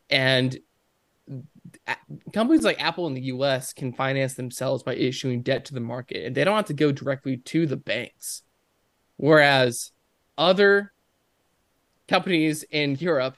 and 0.09 0.57
companies 2.33 2.63
like 2.63 2.81
Apple 2.81 3.07
in 3.07 3.13
the 3.13 3.23
US 3.23 3.73
can 3.73 3.93
finance 3.93 4.35
themselves 4.35 4.83
by 4.83 4.95
issuing 4.95 5.41
debt 5.41 5.65
to 5.65 5.73
the 5.73 5.79
market 5.81 6.25
and 6.25 6.33
they 6.33 6.43
don't 6.43 6.55
have 6.55 6.65
to 6.65 6.73
go 6.73 6.91
directly 6.91 7.37
to 7.37 7.65
the 7.65 7.75
banks. 7.75 8.43
Whereas 9.17 9.91
other 10.37 10.93
companies 12.07 12.63
in 12.63 12.95
Europe 12.95 13.37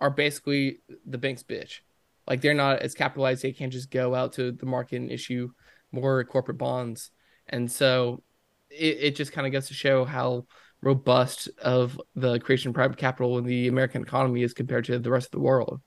are 0.00 0.10
basically 0.10 0.80
the 1.06 1.18
bank's 1.18 1.42
bitch. 1.42 1.80
Like 2.26 2.40
they're 2.40 2.54
not 2.54 2.80
as 2.80 2.94
capitalized, 2.94 3.42
they 3.42 3.52
can't 3.52 3.72
just 3.72 3.90
go 3.90 4.14
out 4.14 4.34
to 4.34 4.52
the 4.52 4.66
market 4.66 4.96
and 4.96 5.10
issue 5.10 5.50
more 5.92 6.24
corporate 6.24 6.58
bonds. 6.58 7.10
And 7.48 7.70
so 7.70 8.22
it, 8.70 8.98
it 9.00 9.16
just 9.16 9.32
kind 9.32 9.46
of 9.46 9.52
gets 9.52 9.68
to 9.68 9.74
show 9.74 10.04
how 10.04 10.46
robust 10.82 11.48
of 11.62 12.00
the 12.14 12.38
creation 12.40 12.68
of 12.68 12.74
private 12.74 12.98
capital 12.98 13.38
in 13.38 13.44
the 13.44 13.68
American 13.68 14.02
economy 14.02 14.42
is 14.42 14.52
compared 14.52 14.84
to 14.86 14.98
the 14.98 15.10
rest 15.10 15.28
of 15.28 15.32
the 15.32 15.40
world. 15.40 15.80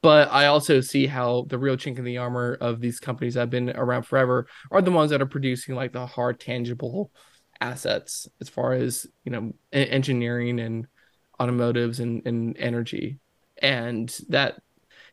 But 0.00 0.30
I 0.30 0.46
also 0.46 0.80
see 0.80 1.06
how 1.06 1.46
the 1.48 1.58
real 1.58 1.76
chink 1.76 1.98
in 1.98 2.04
the 2.04 2.18
armor 2.18 2.56
of 2.60 2.80
these 2.80 2.98
companies 2.98 3.34
that 3.34 3.40
have 3.40 3.50
been 3.50 3.70
around 3.70 4.04
forever 4.04 4.46
are 4.70 4.80
the 4.82 4.90
ones 4.90 5.10
that 5.10 5.20
are 5.20 5.26
producing 5.26 5.74
like 5.74 5.92
the 5.92 6.06
hard, 6.06 6.40
tangible 6.40 7.10
assets 7.60 8.26
as 8.40 8.48
far 8.48 8.72
as 8.72 9.06
you 9.24 9.30
know 9.30 9.52
engineering 9.72 10.58
and 10.58 10.86
automotives 11.42 12.00
and, 12.00 12.26
and 12.26 12.56
energy. 12.58 13.18
And 13.60 14.14
that 14.28 14.60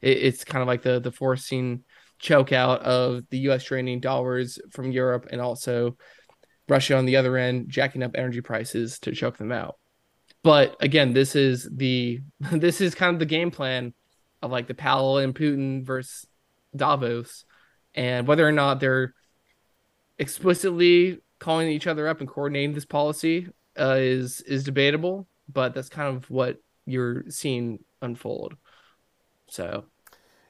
it, 0.01 0.17
it's 0.17 0.43
kind 0.43 0.61
of 0.61 0.67
like 0.67 0.81
the 0.81 0.99
the 0.99 1.11
forcing 1.11 1.83
choke 2.19 2.51
out 2.51 2.81
of 2.81 3.23
the 3.29 3.39
us 3.39 3.63
draining 3.63 4.01
dollars 4.01 4.59
from 4.71 4.91
europe 4.91 5.27
and 5.31 5.39
also 5.39 5.95
russia 6.67 6.97
on 6.97 7.05
the 7.05 7.15
other 7.15 7.37
end 7.37 7.69
jacking 7.69 8.03
up 8.03 8.11
energy 8.15 8.41
prices 8.41 8.99
to 8.99 9.13
choke 9.13 9.37
them 9.37 9.51
out. 9.51 9.77
But 10.43 10.75
again 10.79 11.13
this 11.13 11.35
is 11.35 11.67
the 11.71 12.21
this 12.51 12.81
is 12.81 12.95
kind 12.95 13.13
of 13.13 13.19
the 13.19 13.25
game 13.25 13.51
plan 13.51 13.93
of 14.41 14.51
like 14.51 14.67
the 14.67 14.73
Powell 14.73 15.17
and 15.17 15.35
Putin 15.35 15.85
versus 15.85 16.25
Davos, 16.75 17.45
and 17.93 18.27
whether 18.27 18.47
or 18.47 18.51
not 18.51 18.79
they're 18.79 19.13
explicitly 20.17 21.19
calling 21.39 21.69
each 21.69 21.87
other 21.87 22.07
up 22.07 22.19
and 22.19 22.29
coordinating 22.29 22.73
this 22.73 22.85
policy 22.85 23.47
uh, 23.79 23.95
is 23.97 24.41
is 24.41 24.63
debatable. 24.63 25.27
But 25.51 25.73
that's 25.73 25.89
kind 25.89 26.15
of 26.15 26.29
what 26.29 26.61
you're 26.85 27.23
seeing 27.29 27.83
unfold. 28.01 28.55
So, 29.47 29.85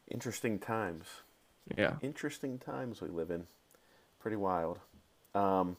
interesting 0.09 0.59
times. 0.59 1.05
Yeah, 1.77 1.95
interesting 2.01 2.57
times 2.57 3.01
we 3.01 3.09
live 3.09 3.31
in. 3.31 3.47
Pretty 4.19 4.37
wild. 4.37 4.79
Um, 5.33 5.77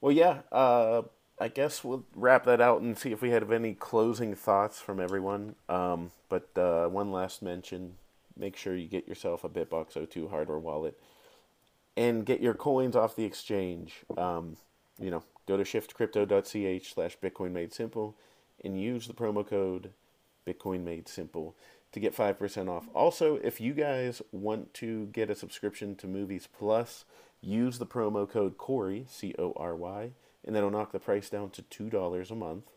well, 0.00 0.12
yeah. 0.12 0.40
Uh, 0.50 1.02
I 1.38 1.48
guess 1.48 1.84
we'll 1.84 2.04
wrap 2.14 2.44
that 2.44 2.62
out 2.62 2.80
and 2.80 2.96
see 2.96 3.12
if 3.12 3.20
we 3.20 3.30
have 3.30 3.52
any 3.52 3.74
closing 3.74 4.34
thoughts 4.34 4.80
from 4.80 5.00
everyone. 5.00 5.56
Um, 5.68 6.12
but 6.30 6.48
uh, 6.56 6.86
one 6.88 7.12
last 7.12 7.42
mention 7.42 7.96
make 8.38 8.56
sure 8.56 8.76
you 8.76 8.86
get 8.86 9.08
yourself 9.08 9.44
a 9.44 9.48
BitBox02 9.48 10.30
hardware 10.30 10.58
wallet 10.58 10.98
and 11.96 12.26
get 12.26 12.40
your 12.40 12.54
coins 12.54 12.94
off 12.94 13.16
the 13.16 13.24
exchange. 13.24 14.02
Um, 14.16 14.56
you 14.98 15.10
know, 15.10 15.24
go 15.46 15.56
to 15.56 15.62
shiftcrypto.ch 15.62 16.92
slash 16.92 17.16
Bitcoin 17.18 17.52
Made 17.52 17.72
Simple 17.72 18.16
and 18.64 18.80
use 18.80 19.06
the 19.06 19.14
promo 19.14 19.46
code 19.46 19.90
Bitcoin 20.46 20.84
Made 20.84 21.08
Simple 21.08 21.56
to 21.92 22.00
get 22.00 22.16
5% 22.16 22.68
off. 22.68 22.88
Also, 22.94 23.36
if 23.36 23.60
you 23.60 23.72
guys 23.72 24.22
want 24.32 24.74
to 24.74 25.06
get 25.06 25.30
a 25.30 25.34
subscription 25.34 25.94
to 25.96 26.06
Movies 26.06 26.48
Plus, 26.58 27.04
use 27.40 27.78
the 27.78 27.86
promo 27.86 28.28
code 28.28 28.58
Cory, 28.58 29.06
C 29.08 29.34
O 29.38 29.52
R 29.56 29.74
Y 29.74 30.12
and 30.46 30.54
that'll 30.54 30.70
knock 30.70 30.92
the 30.92 31.00
price 31.00 31.28
down 31.28 31.50
to 31.50 31.62
two 31.62 31.90
dollars 31.90 32.30
a 32.30 32.36
month. 32.36 32.70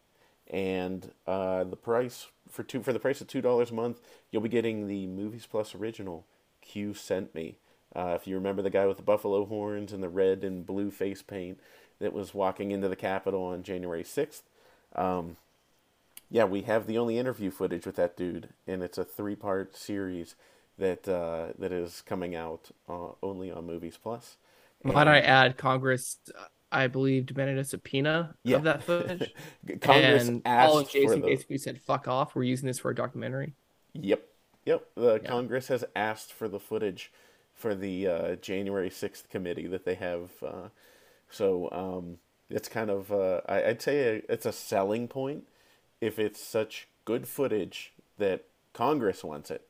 And 0.51 1.11
uh, 1.27 1.63
the 1.63 1.75
price 1.75 2.27
for 2.49 2.63
two 2.63 2.82
for 2.82 2.91
the 2.91 2.99
price 2.99 3.21
of 3.21 3.27
two 3.27 3.41
dollars 3.41 3.69
a 3.69 3.75
month, 3.75 4.01
you'll 4.32 4.41
be 4.41 4.49
getting 4.49 4.88
the 4.88 5.05
Movies 5.05 5.47
Plus 5.49 5.75
original. 5.75 6.25
Q 6.61 6.93
sent 6.93 7.34
me. 7.36 7.57
Uh, 7.95 8.13
if 8.15 8.27
you 8.27 8.36
remember 8.36 8.61
the 8.61 8.69
guy 8.69 8.86
with 8.86 8.97
the 8.97 9.03
buffalo 9.03 9.45
horns 9.45 9.93
and 9.93 10.03
the 10.03 10.09
red 10.09 10.43
and 10.43 10.65
blue 10.65 10.91
face 10.91 11.21
paint 11.21 11.59
that 11.99 12.13
was 12.13 12.34
walking 12.34 12.71
into 12.71 12.88
the 12.88 12.95
Capitol 12.95 13.43
on 13.43 13.63
January 13.63 14.03
sixth, 14.03 14.43
um, 14.95 15.38
yeah, 16.30 16.45
we 16.45 16.61
have 16.63 16.88
the 16.88 16.97
only 16.97 17.17
interview 17.17 17.51
footage 17.51 17.86
with 17.86 17.95
that 17.95 18.17
dude, 18.17 18.49
and 18.67 18.84
it's 18.84 18.97
a 18.97 19.03
three-part 19.03 19.75
series 19.75 20.36
that 20.77 21.07
uh, 21.07 21.47
that 21.57 21.71
is 21.71 22.01
coming 22.05 22.36
out 22.36 22.71
uh, 22.88 23.09
only 23.21 23.51
on 23.51 23.65
Movies 23.65 23.97
Plus. 24.01 24.38
Might 24.84 25.07
I 25.07 25.19
add, 25.19 25.57
Congress 25.57 26.17
I 26.71 26.88
believe, 26.88 27.25
demanded 27.25 27.57
a 27.57 27.63
subpoena 27.63 28.36
yeah. 28.43 28.57
of 28.57 28.63
that 28.63 28.84
footage. 28.84 29.34
Congress 29.82 30.27
and 30.27 30.41
asked 30.45 30.69
Paul 30.69 30.80
and 30.80 30.89
Jason 30.89 31.21
basically 31.21 31.57
said, 31.57 31.82
"Fuck 31.82 32.07
off! 32.07 32.36
We're 32.36 32.43
using 32.43 32.67
this 32.67 32.80
for 32.80 32.91
a 32.91 32.95
documentary." 32.95 33.53
Yep, 33.93 34.23
yep. 34.65 34.86
The 34.95 35.19
yeah. 35.21 35.30
Congress 35.30 35.67
has 35.69 35.84
asked 35.95 36.32
for 36.32 36.47
the 36.47 36.59
footage 36.59 37.11
for 37.53 37.73
the 37.73 38.07
uh, 38.07 38.36
January 38.36 38.89
sixth 38.89 39.30
committee 39.30 39.67
that 39.67 39.86
they 39.86 39.95
have. 39.95 40.30
Uh, 40.45 40.69
so 41.30 41.69
um, 41.71 42.17
it's 42.49 42.69
kind 42.69 42.89
of 42.89 43.11
uh, 43.11 43.41
I, 43.47 43.63
would 43.63 43.82
say 43.82 44.23
it's 44.30 44.45
a 44.45 44.51
selling 44.51 45.07
point 45.07 45.47
if 46.02 46.20
it's 46.20 46.41
such 46.41 46.88
good 47.06 47.28
footage 47.28 47.93
that 48.18 48.45
Congress 48.74 49.24
wants 49.24 49.52
it. 49.52 49.66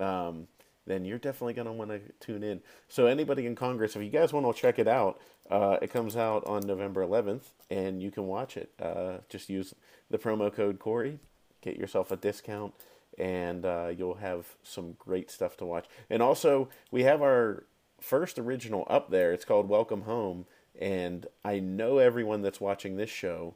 Um, 0.00 0.48
then 0.86 1.04
you're 1.04 1.18
definitely 1.18 1.54
going 1.54 1.66
to 1.66 1.72
want 1.72 1.90
to 1.90 2.00
tune 2.20 2.42
in. 2.42 2.60
So 2.88 3.06
anybody 3.06 3.46
in 3.46 3.54
Congress, 3.54 3.94
if 3.94 4.02
you 4.02 4.10
guys 4.10 4.32
want 4.32 4.44
to 4.44 4.60
check 4.60 4.78
it 4.78 4.88
out, 4.88 5.20
uh, 5.50 5.76
it 5.80 5.92
comes 5.92 6.16
out 6.16 6.44
on 6.44 6.66
November 6.66 7.06
11th, 7.06 7.50
and 7.70 8.02
you 8.02 8.10
can 8.10 8.26
watch 8.26 8.56
it. 8.56 8.70
Uh, 8.80 9.18
just 9.28 9.48
use 9.48 9.74
the 10.10 10.18
promo 10.18 10.52
code 10.52 10.78
Cory, 10.78 11.20
get 11.60 11.76
yourself 11.76 12.10
a 12.10 12.16
discount, 12.16 12.74
and 13.18 13.64
uh, 13.64 13.92
you'll 13.96 14.14
have 14.14 14.56
some 14.62 14.96
great 14.98 15.30
stuff 15.30 15.56
to 15.58 15.64
watch. 15.64 15.86
And 16.10 16.22
also, 16.22 16.68
we 16.90 17.04
have 17.04 17.22
our 17.22 17.64
first 18.00 18.38
original 18.38 18.86
up 18.90 19.10
there. 19.10 19.32
It's 19.32 19.44
called 19.44 19.68
Welcome 19.68 20.02
Home, 20.02 20.46
and 20.78 21.26
I 21.44 21.60
know 21.60 21.98
everyone 21.98 22.42
that's 22.42 22.60
watching 22.60 22.96
this 22.96 23.10
show 23.10 23.54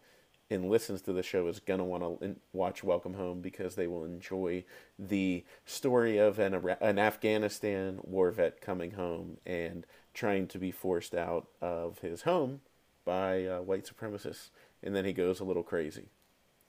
and 0.51 0.71
listens 0.71 1.03
to 1.03 1.13
the 1.13 1.23
show 1.23 1.49
is 1.49 1.59
going 1.61 1.79
to 1.79 1.85
want 1.85 2.21
to 2.21 2.37
watch 2.53 2.85
Welcome 2.85 3.15
Home 3.15 3.41
because 3.41 3.75
they 3.75 3.87
will 3.87 4.05
enjoy 4.05 4.65
the 4.99 5.45
story 5.65 6.19
of 6.19 6.39
an, 6.39 6.55
an 6.81 6.99
Afghanistan 6.99 7.99
war 8.03 8.31
vet 8.31 8.61
coming 8.61 8.93
home 8.93 9.39
and 9.45 9.85
trying 10.15 10.47
to 10.49 10.59
be 10.59 10.71
forced 10.71 11.15
out 11.15 11.47
of 11.61 11.99
his 11.99 12.23
home 12.23 12.61
by 13.05 13.45
uh, 13.45 13.61
white 13.61 13.91
supremacists. 13.91 14.51
And 14.83 14.95
then 14.95 15.05
he 15.05 15.13
goes 15.13 15.41
a 15.41 15.45
little 15.45 15.63
crazy. 15.65 16.07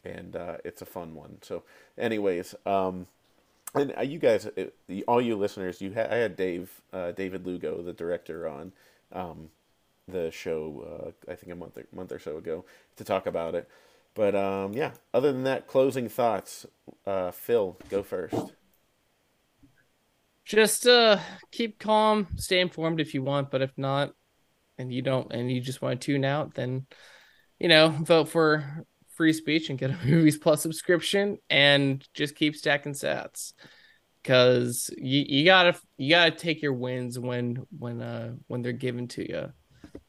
And 0.04 0.36
uh, 0.36 0.58
it's 0.64 0.82
a 0.82 0.86
fun 0.86 1.14
one. 1.14 1.38
So, 1.42 1.64
anyways, 1.98 2.56
um, 2.66 3.08
and 3.76 3.94
uh, 3.98 4.02
you 4.02 4.20
guys, 4.20 4.48
uh, 4.48 4.66
all 5.08 5.22
you 5.22 5.36
listeners, 5.36 5.82
you 5.82 5.94
ha- 5.94 6.08
I 6.10 6.16
had 6.16 6.36
Dave, 6.36 6.82
uh, 6.94 7.12
David 7.12 7.46
Lugo, 7.46 7.82
the 7.82 7.94
director, 7.94 8.48
on. 8.48 8.72
Um, 9.12 9.50
the 10.08 10.32
show, 10.32 11.14
uh, 11.28 11.32
I 11.32 11.36
think 11.36 11.52
a 11.52 11.56
month 11.56 11.78
or, 11.78 11.86
month 11.94 12.12
or 12.12 12.20
so 12.20 12.38
ago, 12.38 12.66
to 12.96 13.04
talk 13.04 13.28
about 13.28 13.56
it. 13.56 13.70
But 14.14 14.36
um, 14.36 14.74
yeah, 14.74 14.92
other 15.14 15.32
than 15.32 15.44
that, 15.44 15.68
closing 15.68 16.10
thoughts. 16.10 16.66
Uh, 17.06 17.32
Phil, 17.32 17.78
go 17.90 18.04
first. 18.04 18.36
Just 20.44 20.88
uh, 20.88 21.20
keep 21.52 21.78
calm, 21.78 22.28
stay 22.38 22.62
informed 22.62 23.02
if 23.02 23.14
you 23.14 23.22
want, 23.22 23.52
but 23.52 23.62
if 23.62 23.72
not, 23.78 24.14
and 24.78 24.92
you 24.94 25.02
don't, 25.02 25.32
and 25.32 25.52
you 25.52 25.60
just 25.60 25.82
want 25.82 26.00
to 26.00 26.06
tune 26.06 26.24
out, 26.24 26.56
then 26.56 26.88
you 27.60 27.68
know, 27.68 27.90
vote 27.90 28.30
for 28.30 28.86
free 29.10 29.34
speech 29.34 29.70
and 29.70 29.78
get 29.78 29.92
a 29.92 29.98
Movies 30.06 30.38
Plus 30.38 30.62
subscription, 30.62 31.38
and 31.50 32.08
just 32.14 32.36
keep 32.36 32.56
stacking 32.56 32.94
sats 32.94 33.54
because 34.24 34.90
you, 34.98 35.26
you 35.28 35.46
gotta 35.46 35.80
you 35.98 36.10
gotta 36.10 36.32
take 36.32 36.62
your 36.62 36.74
wins 36.74 37.20
when 37.20 37.66
when 37.78 38.02
uh 38.02 38.34
when 38.48 38.62
they're 38.62 38.72
given 38.74 39.08
to 39.08 39.30
you 39.30 39.52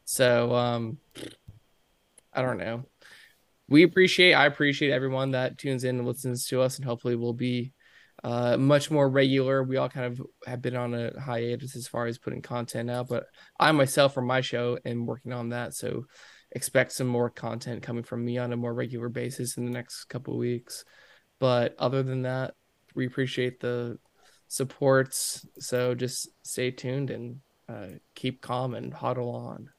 so 0.09 0.55
um 0.55 0.97
I 2.33 2.41
don't 2.41 2.57
know. 2.57 2.83
We 3.67 3.83
appreciate 3.83 4.33
I 4.33 4.47
appreciate 4.47 4.91
everyone 4.91 5.31
that 5.31 5.59
tunes 5.59 5.83
in 5.83 5.97
and 5.97 6.07
listens 6.07 6.47
to 6.47 6.61
us 6.61 6.77
and 6.77 6.85
hopefully 6.85 7.15
we'll 7.15 7.33
be 7.33 7.73
uh 8.23 8.57
much 8.57 8.89
more 8.89 9.07
regular. 9.07 9.61
We 9.61 9.77
all 9.77 9.87
kind 9.87 10.07
of 10.07 10.25
have 10.47 10.63
been 10.63 10.75
on 10.75 10.95
a 10.95 11.19
hiatus 11.19 11.75
as 11.75 11.87
far 11.87 12.07
as 12.07 12.17
putting 12.17 12.41
content 12.41 12.89
out, 12.89 13.07
but 13.07 13.25
I 13.59 13.71
myself 13.71 14.15
from 14.15 14.25
my 14.25 14.41
show 14.41 14.79
am 14.83 15.05
working 15.05 15.31
on 15.31 15.49
that. 15.49 15.75
So 15.75 16.05
expect 16.53 16.93
some 16.93 17.07
more 17.07 17.29
content 17.29 17.83
coming 17.83 18.03
from 18.03 18.25
me 18.25 18.39
on 18.39 18.51
a 18.51 18.57
more 18.57 18.73
regular 18.73 19.09
basis 19.09 19.57
in 19.57 19.65
the 19.65 19.71
next 19.71 20.05
couple 20.05 20.35
weeks. 20.39 20.85
But 21.37 21.75
other 21.77 22.01
than 22.01 22.23
that, 22.23 22.55
we 22.95 23.05
appreciate 23.05 23.59
the 23.59 23.99
supports. 24.47 25.45
So 25.59 25.93
just 25.93 26.29
stay 26.41 26.71
tuned 26.71 27.11
and 27.11 27.41
uh, 27.69 27.99
keep 28.15 28.41
calm 28.41 28.73
and 28.73 28.91
huddle 28.91 29.35
on. 29.35 29.69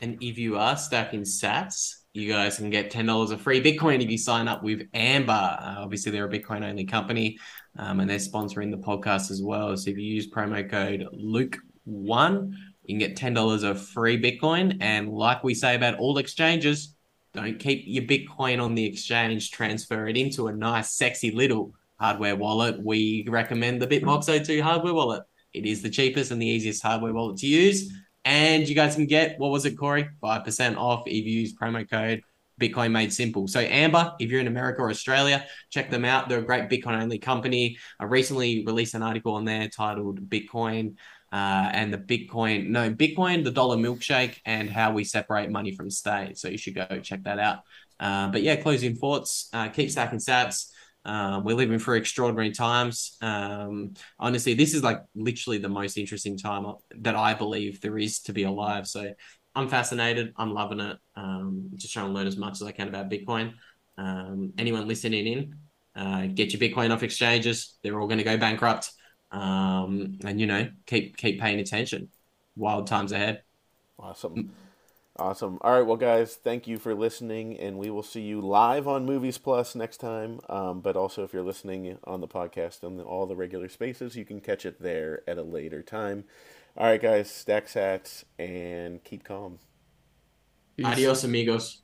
And 0.00 0.22
if 0.22 0.38
you 0.38 0.56
are 0.56 0.76
stacking 0.76 1.22
sats, 1.22 1.94
you 2.12 2.32
guys 2.32 2.56
can 2.56 2.70
get 2.70 2.90
$10 2.90 3.30
of 3.30 3.40
free 3.40 3.62
Bitcoin 3.62 4.02
if 4.02 4.10
you 4.10 4.18
sign 4.18 4.48
up 4.48 4.62
with 4.62 4.82
Amber. 4.94 5.32
Uh, 5.32 5.76
obviously, 5.78 6.12
they're 6.12 6.26
a 6.26 6.30
Bitcoin 6.30 6.64
only 6.64 6.84
company 6.84 7.38
um, 7.78 8.00
and 8.00 8.08
they're 8.08 8.18
sponsoring 8.18 8.70
the 8.70 8.78
podcast 8.78 9.30
as 9.30 9.42
well. 9.42 9.76
So 9.76 9.90
if 9.90 9.96
you 9.96 10.04
use 10.04 10.30
promo 10.30 10.68
code 10.68 11.06
Luke1, 11.14 12.52
you 12.84 12.98
can 12.98 12.98
get 12.98 13.16
$10 13.16 13.64
of 13.64 13.80
free 13.88 14.20
Bitcoin. 14.20 14.78
And 14.80 15.10
like 15.10 15.44
we 15.44 15.54
say 15.54 15.74
about 15.74 15.98
all 15.98 16.18
exchanges, 16.18 16.94
don't 17.34 17.58
keep 17.58 17.84
your 17.86 18.04
Bitcoin 18.04 18.62
on 18.62 18.74
the 18.74 18.84
exchange, 18.84 19.50
transfer 19.50 20.08
it 20.08 20.16
into 20.16 20.48
a 20.48 20.52
nice, 20.52 20.92
sexy 20.92 21.30
little 21.30 21.72
hardware 22.00 22.36
wallet. 22.36 22.82
We 22.82 23.26
recommend 23.28 23.82
the 23.82 23.86
BitBox02 23.86 24.60
hardware 24.60 24.94
wallet. 24.94 25.22
It 25.52 25.66
is 25.66 25.82
the 25.82 25.90
cheapest 25.90 26.30
and 26.30 26.40
the 26.40 26.46
easiest 26.46 26.82
hardware 26.82 27.12
wallet 27.12 27.38
to 27.38 27.46
use. 27.46 27.92
And 28.24 28.68
you 28.68 28.74
guys 28.74 28.94
can 28.94 29.06
get, 29.06 29.38
what 29.38 29.50
was 29.50 29.64
it, 29.64 29.76
Cory? 29.76 30.08
5% 30.22 30.76
off 30.76 31.04
if 31.06 31.24
you 31.24 31.40
use 31.40 31.54
promo 31.54 31.88
code 31.88 32.22
Bitcoin 32.60 32.90
Made 32.90 33.12
Simple. 33.12 33.48
So, 33.48 33.60
Amber, 33.60 34.12
if 34.18 34.30
you're 34.30 34.40
in 34.40 34.46
America 34.46 34.82
or 34.82 34.90
Australia, 34.90 35.46
check 35.70 35.90
them 35.90 36.04
out. 36.04 36.28
They're 36.28 36.40
a 36.40 36.44
great 36.44 36.68
Bitcoin 36.68 37.00
only 37.00 37.18
company. 37.18 37.78
I 38.00 38.04
recently 38.04 38.64
released 38.66 38.94
an 38.94 39.02
article 39.02 39.34
on 39.34 39.44
there 39.44 39.68
titled 39.68 40.28
Bitcoin 40.28 40.96
uh, 41.32 41.70
and 41.72 41.92
the 41.92 41.98
Bitcoin, 41.98 42.68
no, 42.68 42.90
Bitcoin, 42.90 43.44
the 43.44 43.50
dollar 43.50 43.76
milkshake, 43.76 44.38
and 44.44 44.68
how 44.68 44.92
we 44.92 45.04
separate 45.04 45.50
money 45.50 45.74
from 45.74 45.90
state. 45.90 46.38
So, 46.38 46.48
you 46.48 46.58
should 46.58 46.74
go 46.74 47.00
check 47.00 47.22
that 47.24 47.38
out. 47.38 47.60
Uh, 48.00 48.28
but 48.28 48.42
yeah, 48.42 48.56
closing 48.56 48.94
thoughts, 48.94 49.48
uh, 49.52 49.68
keep 49.68 49.90
stacking 49.90 50.18
sats. 50.18 50.70
Um, 51.08 51.42
we're 51.42 51.56
living 51.56 51.78
through 51.78 51.96
extraordinary 51.96 52.52
times. 52.52 53.16
Um, 53.22 53.94
honestly, 54.18 54.52
this 54.52 54.74
is 54.74 54.82
like 54.82 55.02
literally 55.14 55.56
the 55.56 55.68
most 55.68 55.96
interesting 55.96 56.36
time 56.36 56.70
that 56.98 57.16
I 57.16 57.32
believe 57.32 57.80
there 57.80 57.96
is 57.96 58.20
to 58.20 58.34
be 58.34 58.42
alive. 58.42 58.86
So 58.86 59.14
I'm 59.54 59.68
fascinated. 59.70 60.34
I'm 60.36 60.52
loving 60.52 60.80
it. 60.80 60.98
Um, 61.16 61.70
just 61.76 61.94
trying 61.94 62.08
to 62.08 62.12
learn 62.12 62.26
as 62.26 62.36
much 62.36 62.60
as 62.60 62.62
I 62.62 62.72
can 62.72 62.88
about 62.88 63.08
Bitcoin. 63.08 63.54
Um, 63.96 64.52
anyone 64.58 64.86
listening 64.86 65.26
in, 65.26 65.56
uh, 65.96 66.26
get 66.26 66.52
your 66.52 66.60
Bitcoin 66.60 66.92
off 66.92 67.02
exchanges. 67.02 67.78
They're 67.82 67.98
all 67.98 68.06
going 68.06 68.18
to 68.18 68.24
go 68.24 68.36
bankrupt. 68.36 68.90
Um, 69.30 70.18
and 70.24 70.38
you 70.38 70.46
know, 70.46 70.68
keep 70.84 71.16
keep 71.16 71.40
paying 71.40 71.58
attention. 71.58 72.10
Wild 72.54 72.86
times 72.86 73.12
ahead. 73.12 73.42
Awesome. 73.98 74.50
Awesome. 75.20 75.58
All 75.62 75.72
right, 75.72 75.84
well, 75.84 75.96
guys, 75.96 76.36
thank 76.36 76.68
you 76.68 76.78
for 76.78 76.94
listening, 76.94 77.58
and 77.58 77.76
we 77.76 77.90
will 77.90 78.04
see 78.04 78.20
you 78.20 78.40
live 78.40 78.86
on 78.86 79.04
Movies 79.04 79.36
Plus 79.36 79.74
next 79.74 79.96
time. 79.96 80.38
Um, 80.48 80.80
but 80.80 80.96
also, 80.96 81.24
if 81.24 81.32
you're 81.32 81.42
listening 81.42 81.98
on 82.04 82.20
the 82.20 82.28
podcast 82.28 82.84
on 82.84 82.98
the, 82.98 83.02
all 83.02 83.26
the 83.26 83.34
regular 83.34 83.68
spaces, 83.68 84.14
you 84.14 84.24
can 84.24 84.40
catch 84.40 84.64
it 84.64 84.80
there 84.80 85.22
at 85.26 85.36
a 85.36 85.42
later 85.42 85.82
time. 85.82 86.22
All 86.76 86.86
right, 86.86 87.02
guys, 87.02 87.28
stack 87.28 87.66
sats 87.66 88.22
and 88.38 89.02
keep 89.02 89.24
calm. 89.24 89.58
Peace. 90.76 90.86
Adios, 90.86 91.24
amigos. 91.24 91.82